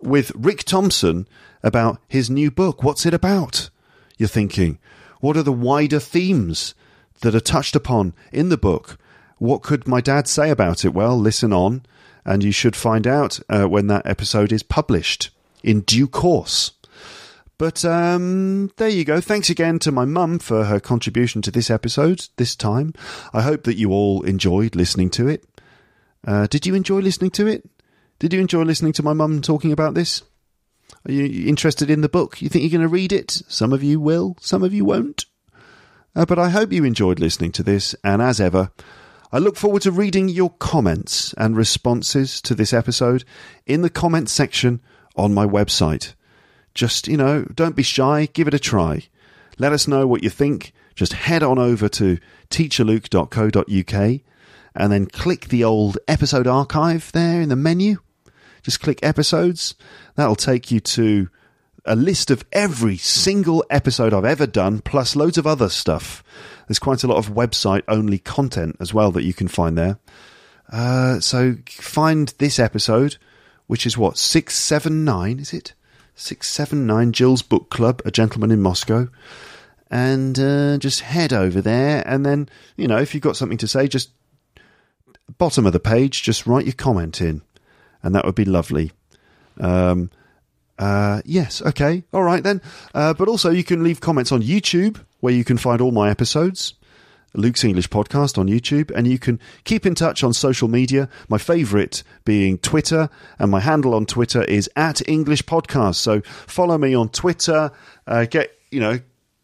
with 0.00 0.32
Rick 0.34 0.64
Thompson 0.64 1.28
about 1.62 2.00
his 2.08 2.28
new 2.28 2.50
book. 2.50 2.82
What's 2.82 3.06
it 3.06 3.14
about? 3.14 3.70
You're 4.18 4.28
thinking. 4.28 4.80
What 5.20 5.36
are 5.36 5.44
the 5.44 5.52
wider 5.52 6.00
themes 6.00 6.74
that 7.20 7.34
are 7.34 7.40
touched 7.40 7.76
upon 7.76 8.14
in 8.32 8.48
the 8.48 8.56
book? 8.56 8.98
What 9.38 9.62
could 9.62 9.86
my 9.86 10.00
dad 10.00 10.28
say 10.28 10.50
about 10.50 10.84
it? 10.84 10.94
Well, 10.94 11.18
listen 11.18 11.52
on, 11.52 11.84
and 12.24 12.42
you 12.42 12.52
should 12.52 12.76
find 12.76 13.06
out 13.06 13.40
uh, 13.48 13.64
when 13.64 13.86
that 13.88 14.06
episode 14.06 14.52
is 14.52 14.62
published 14.62 15.30
in 15.62 15.82
due 15.82 16.08
course. 16.08 16.72
But 17.58 17.84
um, 17.84 18.70
there 18.76 18.88
you 18.88 19.04
go. 19.04 19.20
Thanks 19.20 19.48
again 19.48 19.78
to 19.80 19.92
my 19.92 20.04
mum 20.04 20.38
for 20.38 20.64
her 20.64 20.78
contribution 20.78 21.40
to 21.42 21.50
this 21.50 21.70
episode 21.70 22.28
this 22.36 22.54
time. 22.54 22.92
I 23.32 23.42
hope 23.42 23.64
that 23.64 23.78
you 23.78 23.92
all 23.92 24.22
enjoyed 24.22 24.74
listening 24.74 25.10
to 25.10 25.28
it. 25.28 25.44
Uh, 26.26 26.46
did 26.48 26.66
you 26.66 26.74
enjoy 26.74 26.98
listening 26.98 27.30
to 27.32 27.46
it? 27.46 27.68
Did 28.18 28.32
you 28.32 28.40
enjoy 28.40 28.62
listening 28.62 28.92
to 28.94 29.02
my 29.02 29.12
mum 29.12 29.40
talking 29.40 29.72
about 29.72 29.94
this? 29.94 30.22
Are 31.06 31.12
you 31.12 31.48
interested 31.48 31.90
in 31.90 32.00
the 32.00 32.08
book? 32.08 32.42
You 32.42 32.48
think 32.48 32.62
you're 32.62 32.78
going 32.78 32.88
to 32.88 32.92
read 32.92 33.12
it? 33.12 33.30
Some 33.48 33.72
of 33.72 33.82
you 33.82 34.00
will, 34.00 34.36
some 34.40 34.62
of 34.62 34.74
you 34.74 34.84
won't. 34.84 35.24
Uh, 36.16 36.24
but 36.24 36.38
I 36.38 36.48
hope 36.48 36.72
you 36.72 36.82
enjoyed 36.82 37.20
listening 37.20 37.52
to 37.52 37.62
this, 37.62 37.94
and 38.02 38.22
as 38.22 38.40
ever, 38.40 38.70
I 39.30 39.38
look 39.38 39.56
forward 39.56 39.82
to 39.82 39.92
reading 39.92 40.28
your 40.30 40.50
comments 40.50 41.34
and 41.34 41.56
responses 41.56 42.40
to 42.40 42.54
this 42.54 42.72
episode 42.72 43.22
in 43.66 43.82
the 43.82 43.90
comments 43.90 44.32
section 44.32 44.80
on 45.14 45.34
my 45.34 45.46
website. 45.46 46.14
Just, 46.74 47.06
you 47.06 47.18
know, 47.18 47.44
don't 47.54 47.76
be 47.76 47.82
shy, 47.82 48.28
give 48.32 48.48
it 48.48 48.54
a 48.54 48.58
try. 48.58 49.02
Let 49.58 49.72
us 49.72 49.86
know 49.86 50.06
what 50.06 50.22
you 50.22 50.30
think. 50.30 50.72
Just 50.94 51.12
head 51.12 51.42
on 51.42 51.58
over 51.58 51.88
to 51.90 52.18
teacherluke.co.uk 52.48 54.20
and 54.74 54.92
then 54.92 55.06
click 55.06 55.48
the 55.48 55.64
old 55.64 55.98
episode 56.08 56.46
archive 56.46 57.12
there 57.12 57.42
in 57.42 57.50
the 57.50 57.56
menu 57.56 57.98
just 58.66 58.80
click 58.80 58.98
episodes. 59.04 59.76
That'll 60.16 60.34
take 60.34 60.72
you 60.72 60.80
to 60.80 61.30
a 61.86 61.96
list 61.96 62.30
of 62.30 62.44
every 62.52 62.96
single 62.96 63.64
episode 63.70 64.12
I've 64.12 64.24
ever 64.24 64.46
done, 64.46 64.80
plus 64.80 65.16
loads 65.16 65.38
of 65.38 65.46
other 65.46 65.68
stuff. 65.68 66.22
There's 66.66 66.78
quite 66.78 67.04
a 67.04 67.06
lot 67.06 67.18
of 67.18 67.34
website 67.34 67.82
only 67.88 68.18
content 68.18 68.76
as 68.80 68.92
well 68.92 69.12
that 69.12 69.24
you 69.24 69.32
can 69.32 69.48
find 69.48 69.78
there. 69.78 69.98
Uh, 70.70 71.20
so 71.20 71.56
find 71.68 72.34
this 72.38 72.58
episode, 72.58 73.16
which 73.66 73.86
is 73.86 73.96
what, 73.96 74.18
679, 74.18 75.38
is 75.38 75.52
it? 75.52 75.74
679 76.16 77.12
Jill's 77.12 77.42
Book 77.42 77.70
Club, 77.70 78.02
A 78.04 78.10
Gentleman 78.10 78.50
in 78.50 78.62
Moscow. 78.62 79.08
And 79.90 80.38
uh, 80.38 80.78
just 80.78 81.02
head 81.02 81.32
over 81.32 81.60
there. 81.60 82.02
And 82.06 82.26
then, 82.26 82.48
you 82.76 82.88
know, 82.88 82.98
if 82.98 83.14
you've 83.14 83.22
got 83.22 83.36
something 83.36 83.58
to 83.58 83.68
say, 83.68 83.86
just 83.86 84.10
bottom 85.38 85.66
of 85.66 85.72
the 85.72 85.80
page, 85.80 86.22
just 86.22 86.46
write 86.46 86.64
your 86.64 86.74
comment 86.74 87.20
in 87.20 87.42
and 88.06 88.14
that 88.14 88.24
would 88.24 88.36
be 88.36 88.44
lovely. 88.44 88.92
Um, 89.58 90.10
uh, 90.78 91.22
yes, 91.24 91.62
okay, 91.62 92.04
all 92.12 92.22
right 92.22 92.42
then. 92.42 92.60
Uh, 92.94 93.14
but 93.14 93.28
also, 93.28 93.50
you 93.50 93.64
can 93.64 93.82
leave 93.82 94.00
comments 94.00 94.32
on 94.32 94.42
YouTube, 94.42 95.02
where 95.20 95.32
you 95.32 95.44
can 95.44 95.58
find 95.58 95.80
all 95.80 95.92
my 95.92 96.10
episodes. 96.10 96.74
Luke's 97.34 97.64
English 97.64 97.90
podcast 97.90 98.38
on 98.38 98.46
YouTube, 98.46 98.90
and 98.94 99.06
you 99.06 99.18
can 99.18 99.38
keep 99.64 99.84
in 99.84 99.94
touch 99.94 100.24
on 100.24 100.32
social 100.32 100.68
media. 100.68 101.08
My 101.28 101.38
favorite 101.38 102.02
being 102.24 102.58
Twitter, 102.58 103.10
and 103.38 103.50
my 103.50 103.60
handle 103.60 103.94
on 103.94 104.06
Twitter 104.06 104.42
is 104.44 104.70
at 104.74 105.06
English 105.08 105.42
Podcast. 105.42 105.96
So 105.96 106.22
follow 106.46 106.78
me 106.78 106.94
on 106.94 107.10
Twitter. 107.10 107.70
Uh, 108.06 108.24
get 108.24 108.52
you 108.70 108.80
know 108.80 109.00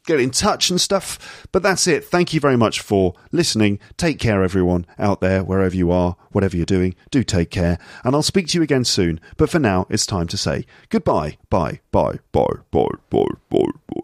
get 0.06 0.20
in 0.20 0.30
touch 0.30 0.70
and 0.70 0.80
stuff. 0.80 1.46
But 1.52 1.62
that's 1.62 1.86
it. 1.86 2.04
Thank 2.04 2.32
you 2.34 2.40
very 2.40 2.56
much 2.56 2.80
for 2.80 3.14
listening. 3.30 3.78
Take 3.96 4.18
care, 4.18 4.42
everyone 4.42 4.86
out 4.98 5.20
there, 5.20 5.44
wherever 5.44 5.76
you 5.76 5.90
are, 5.90 6.16
whatever 6.30 6.56
you're 6.56 6.66
doing. 6.66 6.94
Do 7.10 7.22
take 7.22 7.50
care. 7.50 7.78
And 8.04 8.14
I'll 8.14 8.22
speak 8.22 8.48
to 8.48 8.58
you 8.58 8.62
again 8.62 8.84
soon. 8.84 9.20
But 9.36 9.50
for 9.50 9.58
now, 9.58 9.86
it's 9.88 10.06
time 10.06 10.28
to 10.28 10.36
say 10.36 10.66
goodbye. 10.88 11.38
Bye. 11.50 11.80
Bye. 11.90 12.18
Bye. 12.32 12.46
Bye. 12.70 12.86
Bye. 13.10 13.26
Bye. 13.50 13.66
Bye. 13.88 13.98